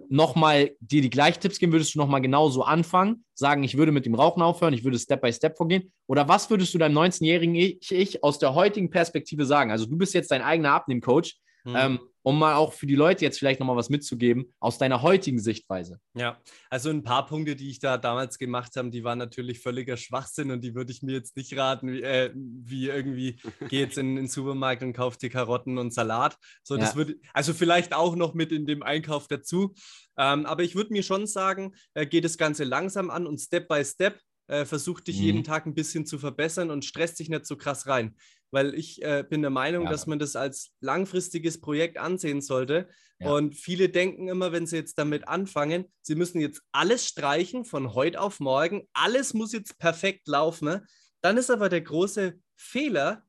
nochmal 0.09 0.71
dir 0.81 1.03
die 1.03 1.11
gleichen 1.11 1.41
Tipps 1.41 1.59
geben? 1.59 1.73
Würdest 1.73 1.95
du 1.95 1.99
nochmal 1.99 2.21
genauso 2.21 2.63
anfangen? 2.63 3.25
Sagen, 3.35 3.65
ich 3.65 3.77
würde 3.77 3.93
mit 3.93 4.07
dem 4.07 4.15
Rauchen 4.15 4.43
aufhören, 4.43 4.75
ich 4.75 4.85
würde 4.85 4.99
Step 4.99 5.21
by 5.21 5.33
Step 5.33 5.57
vorgehen? 5.57 5.93
Oder 6.07 6.29
was 6.29 6.49
würdest 6.51 6.73
du 6.75 6.79
deinem 6.79 6.97
19-jährigen 6.97 7.55
ich, 7.55 7.91
ich, 7.91 8.23
aus 8.23 8.39
der 8.39 8.55
heutigen 8.55 8.91
Perspektive 8.91 9.45
sagen? 9.45 9.71
Also 9.71 9.87
du 9.87 9.97
bist 9.97 10.15
jetzt 10.15 10.31
dein 10.31 10.43
eigener 10.43 10.73
Abnehmcoach. 10.73 11.35
Mhm. 11.65 11.77
Ähm, 11.77 11.99
um 12.25 12.39
mal 12.39 12.55
auch 12.55 12.73
für 12.73 12.87
die 12.87 12.95
Leute 12.95 13.25
jetzt 13.25 13.39
vielleicht 13.39 13.61
nochmal 13.61 13.77
was 13.77 13.91
mitzugeben 13.91 14.47
aus 14.59 14.79
deiner 14.79 15.03
heutigen 15.03 15.39
Sichtweise. 15.39 16.01
Ja, 16.15 16.41
also 16.71 16.89
ein 16.89 17.03
paar 17.03 17.27
Punkte, 17.27 17.55
die 17.55 17.69
ich 17.69 17.81
da 17.81 17.99
damals 17.99 18.39
gemacht 18.39 18.77
habe, 18.77 18.91
die 18.91 19.05
waren 19.05 19.19
natürlich 19.19 19.61
völliger 19.61 19.99
Schwachsinn 19.99 20.51
und 20.51 20.65
die 20.65 20.75
würde 20.75 20.91
ich 20.91 21.03
mir 21.03 21.13
jetzt 21.13 21.37
nicht 21.37 21.55
raten, 21.57 21.93
wie, 21.93 22.03
äh, 22.03 22.33
wie 22.35 22.89
irgendwie, 22.89 23.39
geh 23.69 23.81
jetzt 23.81 23.99
in, 23.99 24.11
in, 24.11 24.17
den 24.17 24.29
Supermarkt 24.29 24.83
und 24.83 24.95
kauf 24.95 25.19
dir 25.19 25.29
Karotten 25.29 25.77
und 25.77 25.93
Salat. 25.93 26.39
So, 26.63 26.79
das 26.79 26.91
ja. 26.91 26.97
würde, 26.97 27.17
also 27.35 27.53
vielleicht 27.53 27.95
auch 27.95 28.17
noch 28.17 28.33
mit 28.33 28.53
in 28.53 28.67
dem 28.67 28.83
Einkauf 28.83 29.29
dazu. 29.29 29.75
Ähm, 30.17 30.47
aber 30.47 30.63
ich 30.63 30.75
würde 30.75 30.95
mir 30.95 31.03
schon 31.03 31.27
sagen, 31.27 31.75
äh, 31.93 32.07
geh 32.07 32.23
das 32.23 32.39
Ganze 32.39 32.65
langsam 32.65 33.11
an 33.11 33.27
und 33.27 33.39
Step 33.39 33.69
by 33.69 33.85
Step 33.85 34.19
äh, 34.47 34.65
versuch 34.65 35.01
dich 35.01 35.19
mhm. 35.19 35.25
jeden 35.25 35.45
Tag 35.45 35.67
ein 35.67 35.75
bisschen 35.75 36.07
zu 36.07 36.19
verbessern 36.19 36.71
und 36.71 36.85
stresst 36.85 37.19
dich 37.19 37.29
nicht 37.29 37.47
so 37.47 37.57
krass 37.57 37.87
rein. 37.87 38.17
Weil 38.55 38.73
ich 38.75 39.03
äh, 39.03 39.25
bin 39.29 39.43
der 39.43 39.51
Meinung, 39.51 39.85
ja. 39.85 39.91
dass 39.91 40.07
man 40.07 40.21
das 40.21 40.37
als 40.37 40.71
langfristiges 40.81 41.61
Projekt 41.61 41.99
ansehen 41.99 42.41
sollte. 42.41 42.89
Ja. 43.19 43.33
Und 43.33 43.57
viele 43.57 43.89
denken 43.89 44.29
immer, 44.29 44.53
wenn 44.53 44.69
sie 44.69 44.77
jetzt 44.77 44.97
damit 44.97 45.27
anfangen, 45.27 45.87
sie 46.03 46.15
müssen 46.15 46.41
jetzt 46.41 46.63
alles 46.71 47.05
streichen 47.05 47.65
von 47.65 47.95
heute 47.95 48.21
auf 48.21 48.39
morgen, 48.39 48.87
alles 48.93 49.35
muss 49.35 49.53
jetzt 49.53 49.77
perfekt 49.79 50.29
laufen. 50.29 50.87
Dann 51.21 51.37
ist 51.37 51.51
aber 51.51 51.69
der 51.69 51.81
große 51.81 52.39
Fehler 52.55 53.25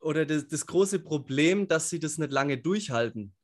oder 0.00 0.26
das, 0.26 0.48
das 0.48 0.66
große 0.66 0.98
Problem, 0.98 1.66
dass 1.66 1.88
sie 1.88 1.98
das 1.98 2.18
nicht 2.18 2.30
lange 2.30 2.58
durchhalten. 2.58 3.34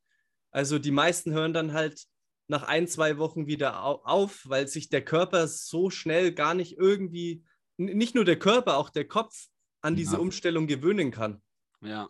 Also 0.51 0.77
die 0.77 0.91
meisten 0.91 1.33
hören 1.33 1.53
dann 1.53 1.73
halt 1.73 2.05
nach 2.47 2.63
ein, 2.63 2.87
zwei 2.87 3.17
Wochen 3.17 3.47
wieder 3.47 3.83
auf, 3.83 4.43
weil 4.47 4.67
sich 4.67 4.89
der 4.89 5.03
Körper 5.03 5.47
so 5.47 5.89
schnell 5.89 6.33
gar 6.33 6.53
nicht 6.53 6.77
irgendwie, 6.77 7.43
nicht 7.77 8.13
nur 8.13 8.25
der 8.25 8.37
Körper, 8.37 8.77
auch 8.77 8.91
der 8.91 9.07
Kopf 9.07 9.47
an 9.81 9.95
diese 9.95 10.15
ja. 10.15 10.19
Umstellung 10.19 10.67
gewöhnen 10.67 11.11
kann. 11.11 11.41
Ja. 11.81 12.09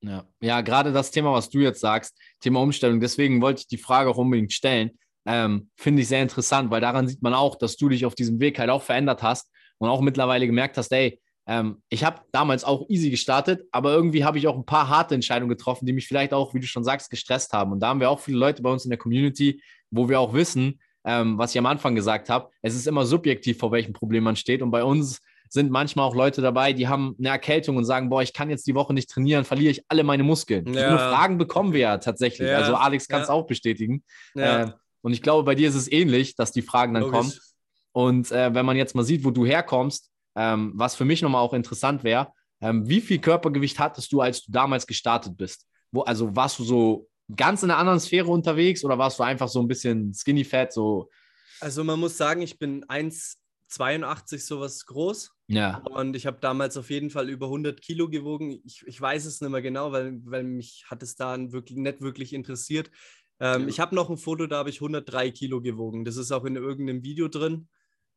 Ja, 0.00 0.24
ja 0.40 0.60
gerade 0.60 0.92
das 0.92 1.10
Thema, 1.10 1.32
was 1.32 1.50
du 1.50 1.58
jetzt 1.58 1.80
sagst, 1.80 2.16
Thema 2.40 2.60
Umstellung, 2.60 3.00
deswegen 3.00 3.42
wollte 3.42 3.60
ich 3.60 3.66
die 3.66 3.78
Frage 3.78 4.10
auch 4.10 4.16
unbedingt 4.16 4.52
stellen. 4.52 4.98
Ähm, 5.26 5.70
Finde 5.76 6.02
ich 6.02 6.08
sehr 6.08 6.22
interessant, 6.22 6.70
weil 6.70 6.80
daran 6.80 7.08
sieht 7.08 7.22
man 7.22 7.34
auch, 7.34 7.56
dass 7.56 7.76
du 7.76 7.88
dich 7.88 8.06
auf 8.06 8.14
diesem 8.14 8.40
Weg 8.40 8.58
halt 8.58 8.70
auch 8.70 8.82
verändert 8.82 9.22
hast 9.22 9.50
und 9.78 9.88
auch 9.88 10.00
mittlerweile 10.00 10.46
gemerkt 10.46 10.76
hast, 10.78 10.92
ey, 10.92 11.20
ähm, 11.46 11.82
ich 11.88 12.04
habe 12.04 12.20
damals 12.30 12.62
auch 12.62 12.88
easy 12.88 13.10
gestartet, 13.10 13.66
aber 13.72 13.92
irgendwie 13.92 14.24
habe 14.24 14.38
ich 14.38 14.46
auch 14.46 14.56
ein 14.56 14.66
paar 14.66 14.88
harte 14.88 15.14
Entscheidungen 15.14 15.48
getroffen, 15.48 15.86
die 15.86 15.92
mich 15.92 16.06
vielleicht 16.06 16.32
auch, 16.32 16.54
wie 16.54 16.60
du 16.60 16.66
schon 16.66 16.84
sagst, 16.84 17.10
gestresst 17.10 17.52
haben. 17.52 17.72
Und 17.72 17.80
da 17.80 17.88
haben 17.88 18.00
wir 18.00 18.10
auch 18.10 18.20
viele 18.20 18.38
Leute 18.38 18.62
bei 18.62 18.70
uns 18.70 18.84
in 18.84 18.90
der 18.90 18.98
Community, 18.98 19.62
wo 19.90 20.08
wir 20.08 20.20
auch 20.20 20.34
wissen, 20.34 20.78
ähm, 21.04 21.38
was 21.38 21.52
ich 21.52 21.58
am 21.58 21.66
Anfang 21.66 21.94
gesagt 21.94 22.28
habe, 22.28 22.50
es 22.60 22.74
ist 22.74 22.86
immer 22.86 23.06
subjektiv, 23.06 23.58
vor 23.58 23.72
welchem 23.72 23.94
Problem 23.94 24.24
man 24.24 24.36
steht. 24.36 24.60
Und 24.60 24.70
bei 24.70 24.84
uns 24.84 25.20
sind 25.52 25.70
manchmal 25.70 26.06
auch 26.06 26.14
Leute 26.14 26.42
dabei, 26.42 26.72
die 26.72 26.88
haben 26.88 27.14
eine 27.18 27.28
Erkältung 27.28 27.76
und 27.76 27.84
sagen, 27.84 28.08
boah, 28.08 28.22
ich 28.22 28.32
kann 28.32 28.50
jetzt 28.50 28.66
die 28.66 28.74
Woche 28.74 28.92
nicht 28.94 29.10
trainieren, 29.10 29.44
verliere 29.44 29.70
ich 29.70 29.84
alle 29.88 30.04
meine 30.04 30.22
Muskeln. 30.22 30.72
Ja. 30.72 30.90
So 30.90 30.98
Fragen 30.98 31.38
bekommen 31.38 31.72
wir 31.72 31.80
ja 31.80 31.98
tatsächlich. 31.98 32.48
Ja. 32.48 32.58
Also 32.58 32.74
Alex 32.74 33.08
kann 33.08 33.22
es 33.22 33.28
ja. 33.28 33.34
auch 33.34 33.46
bestätigen. 33.46 34.02
Äh, 34.34 34.68
und 35.02 35.12
ich 35.12 35.22
glaube, 35.22 35.44
bei 35.44 35.54
dir 35.54 35.68
ist 35.68 35.74
es 35.74 35.90
ähnlich, 35.90 36.36
dass 36.36 36.52
die 36.52 36.62
Fragen 36.62 36.94
dann 36.94 37.04
Logisch. 37.04 37.18
kommen. 37.18 37.32
Und 37.92 38.32
äh, 38.32 38.54
wenn 38.54 38.66
man 38.66 38.76
jetzt 38.76 38.94
mal 38.94 39.04
sieht, 39.04 39.24
wo 39.24 39.30
du 39.30 39.46
herkommst, 39.46 40.10
ähm, 40.36 40.72
was 40.74 40.94
für 40.94 41.04
mich 41.04 41.22
nochmal 41.22 41.42
auch 41.42 41.54
interessant 41.54 42.04
wäre, 42.04 42.28
ähm, 42.60 42.88
wie 42.88 43.00
viel 43.00 43.18
Körpergewicht 43.18 43.78
hattest 43.78 44.12
du, 44.12 44.20
als 44.20 44.44
du 44.44 44.52
damals 44.52 44.86
gestartet 44.86 45.36
bist? 45.36 45.66
Wo, 45.90 46.02
also 46.02 46.34
warst 46.34 46.58
du 46.58 46.64
so 46.64 47.08
ganz 47.34 47.62
in 47.62 47.70
einer 47.70 47.78
anderen 47.78 48.00
Sphäre 48.00 48.28
unterwegs 48.28 48.84
oder 48.84 48.98
warst 48.98 49.18
du 49.18 49.22
einfach 49.22 49.48
so 49.48 49.60
ein 49.60 49.68
bisschen 49.68 50.12
skinny 50.14 50.44
fat? 50.44 50.72
So? 50.72 51.08
Also 51.60 51.84
man 51.84 51.98
muss 51.98 52.16
sagen, 52.16 52.42
ich 52.42 52.58
bin 52.58 52.84
1,82 53.70 54.38
sowas 54.38 54.86
groß. 54.86 55.30
Ja. 55.48 55.78
Und 55.78 56.16
ich 56.16 56.26
habe 56.26 56.38
damals 56.40 56.76
auf 56.76 56.90
jeden 56.90 57.10
Fall 57.10 57.28
über 57.28 57.46
100 57.46 57.80
Kilo 57.80 58.08
gewogen. 58.08 58.60
Ich, 58.64 58.82
ich 58.86 59.00
weiß 59.00 59.24
es 59.24 59.40
nicht 59.40 59.50
mehr 59.50 59.62
genau, 59.62 59.92
weil, 59.92 60.20
weil 60.24 60.44
mich 60.44 60.84
hat 60.88 61.02
es 61.02 61.16
da 61.16 61.36
wirklich, 61.52 61.78
nicht 61.78 62.00
wirklich 62.00 62.32
interessiert. 62.32 62.90
Ähm, 63.40 63.62
ja. 63.62 63.68
Ich 63.68 63.80
habe 63.80 63.94
noch 63.94 64.10
ein 64.10 64.18
Foto, 64.18 64.46
da 64.46 64.58
habe 64.58 64.70
ich 64.70 64.76
103 64.76 65.30
Kilo 65.30 65.60
gewogen. 65.60 66.04
Das 66.04 66.16
ist 66.16 66.32
auch 66.32 66.44
in 66.44 66.56
irgendeinem 66.56 67.02
Video 67.02 67.28
drin 67.28 67.68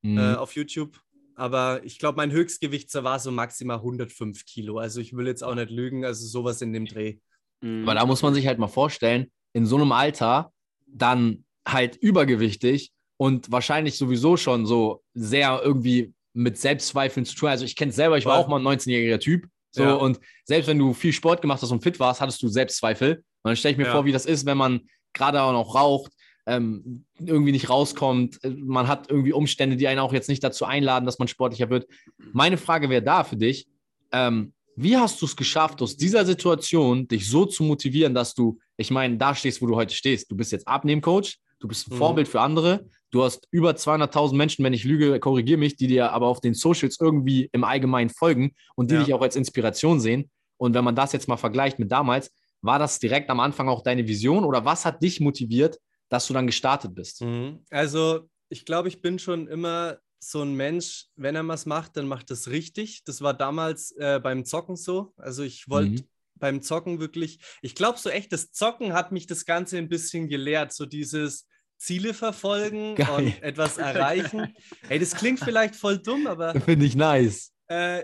mhm. 0.01 0.17
äh, 0.17 0.33
auf 0.35 0.55
YouTube. 0.55 0.99
Aber 1.35 1.83
ich 1.83 1.99
glaube, 1.99 2.17
mein 2.17 2.31
Höchstgewicht 2.31 2.93
war 2.93 3.19
so 3.19 3.31
maximal 3.31 3.77
105 3.77 4.45
Kilo. 4.45 4.77
Also 4.77 4.99
ich 4.99 5.13
will 5.13 5.27
jetzt 5.27 5.43
auch 5.43 5.55
nicht 5.55 5.71
lügen, 5.71 6.05
also 6.05 6.25
sowas 6.25 6.61
in 6.61 6.73
dem 6.73 6.85
Dreh. 6.85 7.17
Mhm. 7.61 7.83
Aber 7.83 7.95
da 7.95 8.05
muss 8.05 8.21
man 8.21 8.33
sich 8.33 8.47
halt 8.47 8.59
mal 8.59 8.67
vorstellen, 8.67 9.31
in 9.53 9.65
so 9.65 9.75
einem 9.75 9.91
Alter 9.91 10.51
dann 10.87 11.45
halt 11.67 11.95
übergewichtig 11.95 12.91
und 13.21 13.51
wahrscheinlich 13.51 13.99
sowieso 13.99 14.35
schon 14.35 14.65
so 14.65 15.03
sehr 15.13 15.61
irgendwie 15.63 16.11
mit 16.33 16.57
Selbstzweifeln 16.57 17.23
zu 17.23 17.35
tun. 17.35 17.49
Also 17.49 17.65
ich 17.65 17.75
kenne 17.75 17.91
es 17.91 17.95
selber, 17.95 18.17
ich 18.17 18.25
war 18.25 18.35
auch 18.35 18.47
mal 18.47 18.59
ein 18.59 18.65
19-jähriger 18.65 19.19
Typ. 19.19 19.45
So, 19.69 19.83
ja. 19.83 19.93
und 19.93 20.19
selbst 20.43 20.65
wenn 20.65 20.79
du 20.79 20.95
viel 20.95 21.13
Sport 21.13 21.39
gemacht 21.39 21.61
hast 21.61 21.69
und 21.69 21.83
fit 21.83 21.99
warst, 21.99 22.19
hattest 22.19 22.41
du 22.41 22.47
Selbstzweifel. 22.47 23.17
Und 23.17 23.23
dann 23.43 23.55
stelle 23.55 23.73
ich 23.73 23.77
mir 23.77 23.85
ja. 23.85 23.91
vor, 23.91 24.05
wie 24.05 24.11
das 24.11 24.25
ist, 24.25 24.47
wenn 24.47 24.57
man 24.57 24.81
gerade 25.13 25.39
auch 25.43 25.51
noch 25.51 25.75
raucht, 25.75 26.11
ähm, 26.47 27.05
irgendwie 27.19 27.51
nicht 27.51 27.69
rauskommt. 27.69 28.39
Man 28.43 28.87
hat 28.87 29.11
irgendwie 29.11 29.33
Umstände, 29.33 29.77
die 29.77 29.87
einen 29.87 29.99
auch 29.99 30.13
jetzt 30.13 30.27
nicht 30.27 30.43
dazu 30.43 30.65
einladen, 30.65 31.05
dass 31.05 31.19
man 31.19 31.27
sportlicher 31.27 31.69
wird. 31.69 31.85
Meine 32.33 32.57
Frage 32.57 32.89
wäre 32.89 33.03
da 33.03 33.23
für 33.23 33.37
dich. 33.37 33.67
Ähm, 34.11 34.53
wie 34.75 34.97
hast 34.97 35.21
du 35.21 35.27
es 35.27 35.35
geschafft, 35.35 35.83
aus 35.83 35.95
dieser 35.95 36.25
Situation 36.25 37.07
dich 37.07 37.29
so 37.29 37.45
zu 37.45 37.61
motivieren, 37.65 38.15
dass 38.15 38.33
du, 38.33 38.57
ich 38.77 38.89
meine, 38.89 39.17
da 39.17 39.35
stehst, 39.35 39.61
wo 39.61 39.67
du 39.67 39.75
heute 39.75 39.93
stehst. 39.93 40.31
Du 40.31 40.35
bist 40.35 40.51
jetzt 40.51 40.67
Abnehmcoach, 40.67 41.37
du 41.59 41.67
bist 41.67 41.87
ein 41.87 41.93
mhm. 41.93 41.99
Vorbild 41.99 42.27
für 42.27 42.41
andere. 42.41 42.83
Du 43.11 43.23
hast 43.23 43.47
über 43.51 43.71
200.000 43.71 44.35
Menschen, 44.35 44.63
wenn 44.63 44.73
ich 44.73 44.85
lüge, 44.85 45.19
korrigiere 45.19 45.59
mich, 45.59 45.75
die 45.75 45.87
dir 45.87 46.11
aber 46.11 46.27
auf 46.27 46.39
den 46.39 46.53
Socials 46.53 46.97
irgendwie 46.99 47.49
im 47.51 47.65
Allgemeinen 47.65 48.09
folgen 48.09 48.55
und 48.75 48.89
die 48.89 48.95
ja. 48.95 49.03
dich 49.03 49.13
auch 49.13 49.21
als 49.21 49.35
Inspiration 49.35 49.99
sehen. 49.99 50.31
Und 50.57 50.73
wenn 50.73 50.83
man 50.83 50.95
das 50.95 51.11
jetzt 51.11 51.27
mal 51.27 51.37
vergleicht 51.37 51.77
mit 51.77 51.91
damals, 51.91 52.31
war 52.61 52.79
das 52.79 52.99
direkt 52.99 53.29
am 53.29 53.39
Anfang 53.39 53.67
auch 53.67 53.83
deine 53.83 54.07
Vision 54.07 54.45
oder 54.45 54.63
was 54.63 54.85
hat 54.85 55.03
dich 55.03 55.19
motiviert, 55.19 55.77
dass 56.09 56.27
du 56.27 56.33
dann 56.33 56.45
gestartet 56.45 56.95
bist? 56.95 57.21
Mhm. 57.21 57.65
Also 57.69 58.29
ich 58.49 58.65
glaube, 58.65 58.87
ich 58.87 59.01
bin 59.01 59.19
schon 59.19 59.47
immer 59.47 59.97
so 60.19 60.41
ein 60.41 60.53
Mensch, 60.53 61.07
wenn 61.15 61.35
er 61.35 61.47
was 61.47 61.65
macht, 61.65 61.97
dann 61.97 62.07
macht 62.07 62.29
es 62.31 62.49
richtig. 62.49 63.03
Das 63.03 63.21
war 63.21 63.33
damals 63.33 63.91
äh, 63.97 64.19
beim 64.21 64.45
Zocken 64.45 64.75
so. 64.75 65.13
Also 65.17 65.41
ich 65.43 65.67
wollte 65.67 66.03
mhm. 66.03 66.07
beim 66.35 66.61
Zocken 66.61 66.99
wirklich, 66.99 67.39
ich 67.61 67.75
glaube 67.75 67.97
so 67.97 68.09
echt, 68.09 68.31
das 68.31 68.51
Zocken 68.51 68.93
hat 68.93 69.11
mich 69.11 69.25
das 69.25 69.45
Ganze 69.45 69.77
ein 69.77 69.89
bisschen 69.89 70.29
gelehrt, 70.29 70.73
so 70.73 70.85
dieses 70.85 71.47
Ziele 71.81 72.13
verfolgen 72.13 72.95
Geil. 72.95 73.09
und 73.09 73.43
etwas 73.43 73.77
erreichen. 73.77 74.55
hey, 74.87 74.99
das 74.99 75.15
klingt 75.15 75.39
vielleicht 75.39 75.75
voll 75.75 75.97
dumm, 75.97 76.27
aber... 76.27 76.53
Finde 76.61 76.85
ich 76.85 76.95
nice. 76.95 77.51
Äh, 77.67 78.03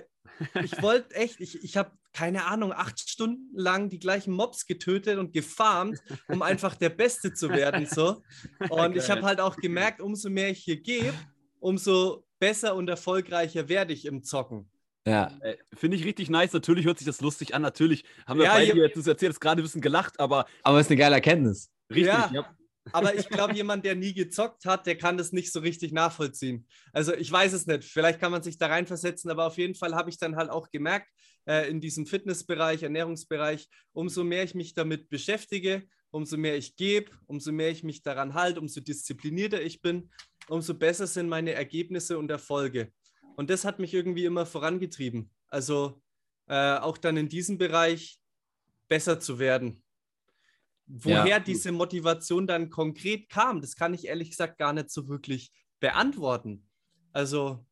ich 0.63 0.82
wollte 0.82 1.16
echt, 1.16 1.40
ich, 1.40 1.63
ich 1.63 1.78
habe 1.78 1.92
keine 2.13 2.46
Ahnung, 2.46 2.74
acht 2.74 3.00
Stunden 3.00 3.56
lang 3.56 3.90
die 3.90 4.00
gleichen 4.00 4.34
Mobs 4.34 4.66
getötet 4.66 5.20
und 5.20 5.34
gefarmt, 5.34 6.02
um 6.28 6.42
einfach 6.42 6.74
der 6.74 6.90
Beste 6.90 7.34
zu 7.34 7.50
werden. 7.50 7.86
So. 7.86 8.24
Und 8.70 8.96
ich 8.96 9.12
habe 9.12 9.22
halt 9.22 9.40
auch 9.40 9.56
gemerkt, 9.56 10.02
umso 10.02 10.32
mehr 10.32 10.50
ich 10.50 10.63
hier 10.63 10.82
gebe, 10.82 11.13
umso 11.60 12.26
besser 12.40 12.76
und 12.76 12.90
erfolgreicher 12.90 13.70
werde 13.70 13.94
ich 13.94 14.06
im 14.06 14.24
Zocken. 14.24 14.68
Ja. 15.06 15.38
Äh, 15.42 15.58
Finde 15.76 15.98
ich 15.98 16.06
richtig 16.06 16.32
nice. 16.32 16.54
Natürlich 16.54 16.86
hört 16.86 16.98
sich 16.98 17.06
das 17.06 17.22
lustig 17.22 17.54
an. 17.54 17.62
Natürlich 17.62 18.04
haben 18.26 18.40
wir 18.40 18.48
ja, 18.48 18.54
beide 18.54 18.76
jetzt 18.76 18.98
das 18.98 19.06
erzählt, 19.06 19.40
gerade 19.40 19.62
ein 19.62 19.63
bisschen 19.63 19.82
gelacht, 19.82 20.20
aber. 20.20 20.48
Aber 20.63 20.80
es 20.80 20.88
ist 20.88 20.92
eine 20.92 20.98
geile 20.98 21.16
Erkenntnis. 21.16 21.70
Richtig, 21.90 22.32
ja. 22.32 22.57
Aber 22.91 23.15
ich 23.15 23.30
glaube, 23.30 23.54
jemand, 23.54 23.86
der 23.86 23.95
nie 23.95 24.13
gezockt 24.13 24.65
hat, 24.65 24.86
der 24.86 24.97
kann 24.97 25.17
das 25.17 25.32
nicht 25.32 25.52
so 25.52 25.60
richtig 25.60 25.91
nachvollziehen. 25.91 26.67
Also 26.93 27.13
ich 27.13 27.32
weiß 27.32 27.54
es 27.54 27.67
nicht. 27.67 27.84
Vielleicht 27.84 28.19
kann 28.19 28.32
man 28.32 28.43
sich 28.43 28.58
da 28.58 28.67
reinversetzen, 28.67 29.32
aber 29.32 29.47
auf 29.47 29.58
jeden 29.58 29.76
Fall 29.76 29.95
habe 29.95 30.10
ich 30.10 30.17
dann 30.17 30.36
halt 30.36 30.50
auch 30.50 30.69
gemerkt, 30.69 31.08
äh, 31.47 31.69
in 31.69 31.82
diesem 31.82 32.06
Fitnessbereich, 32.06 32.84
Ernährungsbereich, 32.84 33.67
umso 33.93 34.23
mehr 34.23 34.43
ich 34.43 34.56
mich 34.56 34.73
damit 34.73 35.10
beschäftige, 35.10 35.88
umso 36.12 36.38
mehr 36.38 36.58
ich 36.58 36.76
gebe, 36.76 37.12
umso 37.26 37.52
mehr 37.52 37.71
ich 37.71 37.84
mich 37.84 38.04
daran 38.04 38.34
halte, 38.34 38.60
umso 38.60 38.82
disziplinierter 38.82 39.62
ich 39.62 39.82
bin, 39.82 40.12
umso 40.47 40.73
besser 40.73 41.08
sind 41.08 41.30
meine 41.30 41.54
Ergebnisse 41.54 42.17
und 42.17 42.30
Erfolge. 42.30 42.91
Und 43.36 43.50
das 43.50 43.65
hat 43.65 43.80
mich 43.80 43.93
irgendwie 43.93 44.26
immer 44.26 44.45
vorangetrieben. 44.45 45.30
Also 45.47 46.02
äh, 46.47 46.78
auch 46.78 46.97
dann 46.97 47.17
in 47.17 47.30
diesem 47.30 47.58
Bereich 47.58 48.19
besser 48.88 49.19
zu 49.19 49.39
werden. 49.39 49.84
Woher 50.88 51.28
ja. 51.28 51.39
diese 51.39 51.71
Motivation 51.71 52.47
dann 52.47 52.69
konkret 52.69 53.30
kam, 53.30 53.62
das 53.62 53.76
kann 53.76 53.93
ich 53.93 54.08
ehrlich 54.08 54.32
gesagt 54.32 54.58
gar 54.58 54.73
nicht 54.73 54.89
so 54.89 55.08
wirklich 55.10 55.52
beantworten. 55.80 56.67
Also 57.12 57.65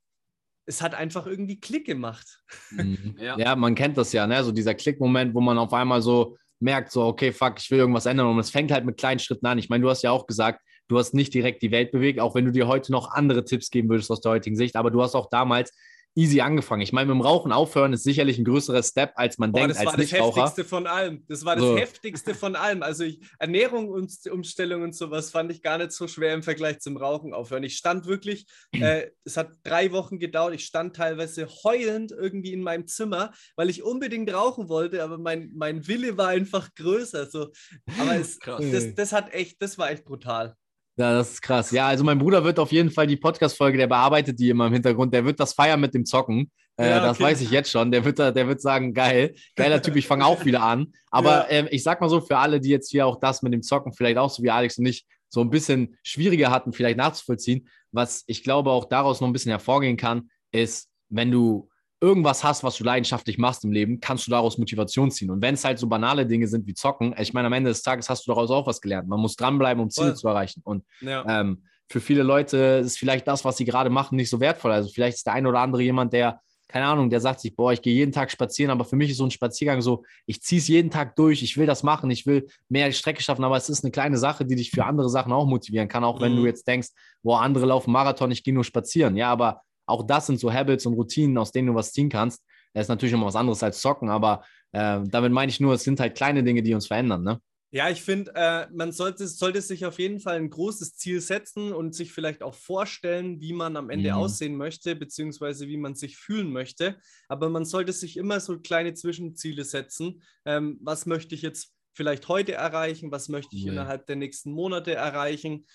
es 0.65 0.81
hat 0.81 0.95
einfach 0.95 1.25
irgendwie 1.25 1.59
Klick 1.59 1.85
gemacht. 1.85 2.41
Mhm. 2.71 3.15
Ja. 3.19 3.37
ja. 3.37 3.55
man 3.55 3.75
kennt 3.75 3.97
das 3.97 4.11
ja, 4.11 4.27
ne? 4.27 4.43
So 4.43 4.51
dieser 4.51 4.73
Klickmoment, 4.73 5.33
wo 5.33 5.41
man 5.41 5.57
auf 5.57 5.73
einmal 5.73 6.01
so 6.01 6.37
merkt, 6.59 6.91
so, 6.91 7.03
okay, 7.03 7.31
fuck, 7.31 7.55
ich 7.59 7.71
will 7.71 7.79
irgendwas 7.79 8.05
ändern. 8.05 8.27
Und 8.27 8.39
es 8.39 8.49
fängt 8.49 8.71
halt 8.71 8.85
mit 8.85 8.97
kleinen 8.97 9.19
Schritten 9.19 9.45
an. 9.45 9.57
Ich 9.57 9.69
meine, 9.69 9.83
du 9.83 9.89
hast 9.89 10.03
ja 10.03 10.11
auch 10.11 10.27
gesagt, 10.27 10.61
du 10.87 10.97
hast 10.97 11.13
nicht 11.13 11.33
direkt 11.33 11.61
die 11.61 11.71
Welt 11.71 11.91
bewegt, 11.91 12.19
auch 12.19 12.35
wenn 12.35 12.45
du 12.45 12.51
dir 12.51 12.67
heute 12.67 12.91
noch 12.91 13.11
andere 13.11 13.45
Tipps 13.45 13.69
geben 13.69 13.89
würdest 13.89 14.11
aus 14.11 14.21
der 14.21 14.31
heutigen 14.31 14.55
Sicht. 14.55 14.75
Aber 14.75 14.91
du 14.91 15.01
hast 15.01 15.15
auch 15.15 15.29
damals 15.29 15.71
easy 16.15 16.39
angefangen. 16.41 16.81
Ich 16.81 16.93
meine, 16.93 17.07
mit 17.07 17.15
dem 17.15 17.21
Rauchen 17.21 17.51
aufhören 17.51 17.93
ist 17.93 18.03
sicherlich 18.03 18.37
ein 18.37 18.45
größerer 18.45 18.81
Step, 18.81 19.11
als 19.15 19.37
man 19.37 19.51
Boah, 19.51 19.59
denkt. 19.59 19.75
Das 19.75 19.85
war 19.85 19.97
das 19.97 20.11
Heftigste 20.11 20.63
von 20.63 20.87
allem. 20.87 21.25
Das 21.27 21.45
war 21.45 21.55
das 21.55 21.65
so. 21.65 21.77
Heftigste 21.77 22.33
von 22.33 22.55
allem. 22.55 22.83
Also 22.83 23.03
ich, 23.03 23.19
Ernährung 23.37 23.89
und 23.89 24.11
Umstellung 24.31 24.81
und 24.83 24.95
sowas 24.95 25.29
fand 25.29 25.51
ich 25.51 25.61
gar 25.61 25.77
nicht 25.77 25.91
so 25.91 26.07
schwer 26.07 26.33
im 26.33 26.43
Vergleich 26.43 26.79
zum 26.79 26.97
Rauchen 26.97 27.33
aufhören. 27.33 27.63
Ich 27.63 27.75
stand 27.75 28.05
wirklich, 28.05 28.45
äh, 28.71 29.07
es 29.25 29.37
hat 29.37 29.51
drei 29.63 29.91
Wochen 29.91 30.17
gedauert. 30.17 30.55
Ich 30.55 30.65
stand 30.65 30.95
teilweise 30.95 31.47
heulend 31.63 32.11
irgendwie 32.11 32.53
in 32.53 32.61
meinem 32.61 32.87
Zimmer, 32.87 33.33
weil 33.55 33.69
ich 33.69 33.83
unbedingt 33.83 34.33
rauchen 34.33 34.69
wollte, 34.69 35.03
aber 35.03 35.17
mein, 35.17 35.51
mein 35.53 35.87
Wille 35.87 36.17
war 36.17 36.29
einfach 36.29 36.73
größer. 36.75 37.29
So. 37.29 37.51
Aber 37.99 38.15
es, 38.15 38.39
das, 38.39 38.95
das 38.95 39.11
hat 39.11 39.33
echt, 39.33 39.61
das 39.61 39.77
war 39.77 39.91
echt 39.91 40.05
brutal. 40.05 40.55
Ja, 40.97 41.13
das 41.13 41.33
ist 41.33 41.41
krass. 41.41 41.71
Ja, 41.71 41.87
also 41.87 42.03
mein 42.03 42.19
Bruder 42.19 42.43
wird 42.43 42.57
auf 42.57 42.71
jeden 42.71 42.89
Fall 42.89 43.05
die 43.05 43.17
Podcast-Folge, 43.17 43.77
der 43.77 43.87
bearbeitet 43.87 44.39
die 44.39 44.49
immer 44.49 44.67
im 44.67 44.73
Hintergrund, 44.73 45.13
der 45.13 45.25
wird 45.25 45.39
das 45.39 45.53
feiern 45.53 45.81
mit 45.81 45.93
dem 45.93 46.05
Zocken. 46.05 46.51
Äh, 46.77 46.89
ja, 46.89 46.99
das 46.99 47.19
weiß 47.19 47.41
ich 47.41 47.51
jetzt 47.51 47.69
schon. 47.69 47.91
Der 47.91 48.03
wird, 48.03 48.19
der 48.19 48.47
wird 48.47 48.61
sagen, 48.61 48.93
geil, 48.93 49.35
geiler 49.55 49.81
Typ, 49.81 49.95
ich 49.95 50.07
fange 50.07 50.25
auch 50.25 50.45
wieder 50.45 50.61
an. 50.63 50.93
Aber 51.09 51.51
ja. 51.51 51.65
äh, 51.65 51.69
ich 51.69 51.83
sag 51.83 52.01
mal 52.01 52.09
so, 52.09 52.21
für 52.21 52.37
alle, 52.37 52.59
die 52.59 52.69
jetzt 52.69 52.91
hier 52.91 53.05
auch 53.05 53.19
das 53.19 53.41
mit 53.41 53.53
dem 53.53 53.61
Zocken 53.61 53.93
vielleicht 53.93 54.17
auch 54.17 54.29
so 54.29 54.43
wie 54.43 54.51
Alex 54.51 54.77
und 54.77 54.85
ich 54.85 55.05
so 55.29 55.41
ein 55.41 55.49
bisschen 55.49 55.97
schwieriger 56.03 56.49
hatten, 56.49 56.71
vielleicht 56.71 56.97
nachzuvollziehen, 56.97 57.67
was 57.91 58.23
ich 58.27 58.43
glaube 58.43 58.71
auch 58.71 58.85
daraus 58.85 59.21
noch 59.21 59.27
ein 59.27 59.33
bisschen 59.33 59.51
hervorgehen 59.51 59.97
kann, 59.97 60.29
ist, 60.51 60.89
wenn 61.09 61.31
du 61.31 61.69
irgendwas 62.01 62.43
hast, 62.43 62.63
was 62.63 62.77
du 62.77 62.83
leidenschaftlich 62.83 63.37
machst 63.37 63.63
im 63.63 63.71
Leben, 63.71 63.99
kannst 63.99 64.27
du 64.27 64.31
daraus 64.31 64.57
Motivation 64.57 65.11
ziehen. 65.11 65.31
Und 65.31 65.41
wenn 65.41 65.55
es 65.55 65.63
halt 65.63 65.79
so 65.79 65.87
banale 65.87 66.25
Dinge 66.25 66.47
sind 66.47 66.67
wie 66.67 66.73
Zocken, 66.73 67.15
ich 67.17 67.33
meine, 67.33 67.47
am 67.47 67.53
Ende 67.53 67.69
des 67.69 67.81
Tages 67.81 68.09
hast 68.09 68.27
du 68.27 68.31
daraus 68.31 68.51
auch 68.51 68.67
was 68.67 68.81
gelernt. 68.81 69.07
Man 69.07 69.19
muss 69.19 69.35
dranbleiben, 69.35 69.81
um 69.81 69.89
Ziele 69.89 70.07
Voll. 70.07 70.15
zu 70.15 70.27
erreichen. 70.27 70.61
Und 70.63 70.83
ja. 71.01 71.25
ähm, 71.27 71.63
für 71.89 72.01
viele 72.01 72.23
Leute 72.23 72.57
ist 72.83 72.97
vielleicht 72.97 73.27
das, 73.27 73.45
was 73.45 73.57
sie 73.57 73.65
gerade 73.65 73.89
machen, 73.89 74.15
nicht 74.15 74.29
so 74.29 74.39
wertvoll. 74.39 74.71
Also 74.71 74.89
vielleicht 74.89 75.17
ist 75.17 75.27
der 75.27 75.33
eine 75.33 75.47
oder 75.47 75.59
andere 75.59 75.83
jemand, 75.83 76.13
der, 76.13 76.41
keine 76.67 76.87
Ahnung, 76.87 77.09
der 77.09 77.21
sagt 77.21 77.39
sich, 77.39 77.55
boah, 77.55 77.71
ich 77.71 77.81
gehe 77.81 77.93
jeden 77.93 78.11
Tag 78.11 78.31
spazieren, 78.31 78.71
aber 78.71 78.85
für 78.85 78.95
mich 78.95 79.11
ist 79.11 79.17
so 79.17 79.23
ein 79.23 79.31
Spaziergang 79.31 79.81
so, 79.81 80.03
ich 80.25 80.41
ziehe 80.41 80.59
es 80.59 80.67
jeden 80.67 80.89
Tag 80.89 81.15
durch, 81.15 81.43
ich 81.43 81.57
will 81.57 81.67
das 81.67 81.83
machen, 81.83 82.09
ich 82.09 82.25
will 82.25 82.47
mehr 82.69 82.91
Strecke 82.91 83.21
schaffen, 83.21 83.43
aber 83.43 83.55
es 83.55 83.69
ist 83.69 83.83
eine 83.83 83.91
kleine 83.91 84.17
Sache, 84.17 84.45
die 84.45 84.55
dich 84.55 84.71
für 84.71 84.85
andere 84.85 85.09
Sachen 85.09 85.31
auch 85.31 85.45
motivieren 85.45 85.87
kann, 85.87 86.03
auch 86.03 86.19
wenn 86.21 86.33
mhm. 86.33 86.37
du 86.37 86.45
jetzt 86.47 86.67
denkst, 86.67 86.89
boah, 87.21 87.41
andere 87.41 87.67
laufen 87.67 87.91
Marathon, 87.91 88.31
ich 88.31 88.43
gehe 88.43 88.53
nur 88.53 88.63
spazieren. 88.63 89.15
Ja, 89.15 89.31
aber 89.31 89.61
auch 89.85 90.05
das 90.05 90.27
sind 90.27 90.39
so 90.39 90.51
Habits 90.51 90.85
und 90.85 90.93
Routinen, 90.93 91.37
aus 91.37 91.51
denen 91.51 91.67
du 91.67 91.75
was 91.75 91.91
ziehen 91.91 92.09
kannst. 92.09 92.43
Das 92.73 92.85
ist 92.85 92.89
natürlich 92.89 93.13
immer 93.13 93.25
was 93.25 93.35
anderes 93.35 93.63
als 93.63 93.79
Zocken, 93.79 94.09
aber 94.09 94.43
äh, 94.71 95.01
damit 95.05 95.31
meine 95.31 95.49
ich 95.49 95.59
nur, 95.59 95.73
es 95.73 95.83
sind 95.83 95.99
halt 95.99 96.15
kleine 96.15 96.43
Dinge, 96.43 96.61
die 96.61 96.73
uns 96.73 96.87
verändern, 96.87 97.23
ne? 97.23 97.39
Ja, 97.71 97.89
ich 97.89 98.03
finde, 98.03 98.31
äh, 98.35 98.67
man 98.71 98.93
sollte, 98.93 99.27
sollte 99.27 99.61
sich 99.61 99.85
auf 99.85 99.99
jeden 99.99 100.21
Fall 100.21 100.37
ein 100.37 100.49
großes 100.49 100.95
Ziel 100.95 101.19
setzen 101.19 101.73
und 101.73 101.93
sich 101.93 102.13
vielleicht 102.13 102.41
auch 102.41 102.53
vorstellen, 102.53 103.41
wie 103.41 103.51
man 103.51 103.75
am 103.75 103.89
Ende 103.89 104.11
mhm. 104.11 104.15
aussehen 104.15 104.55
möchte, 104.55 104.95
beziehungsweise 104.95 105.67
wie 105.67 105.75
man 105.75 105.93
sich 105.93 106.15
fühlen 106.15 106.53
möchte. 106.53 106.97
Aber 107.27 107.49
man 107.49 107.65
sollte 107.65 107.91
sich 107.91 108.15
immer 108.15 108.39
so 108.39 108.59
kleine 108.59 108.93
Zwischenziele 108.93 109.65
setzen. 109.65 110.23
Ähm, 110.45 110.79
was 110.81 111.05
möchte 111.05 111.35
ich 111.35 111.41
jetzt 111.41 111.73
vielleicht 111.93 112.29
heute 112.29 112.53
erreichen? 112.53 113.11
Was 113.11 113.27
möchte 113.27 113.57
ich 113.57 113.65
nee. 113.65 113.71
innerhalb 113.71 114.05
der 114.05 114.15
nächsten 114.15 114.53
Monate 114.53 114.93
erreichen? 114.93 115.65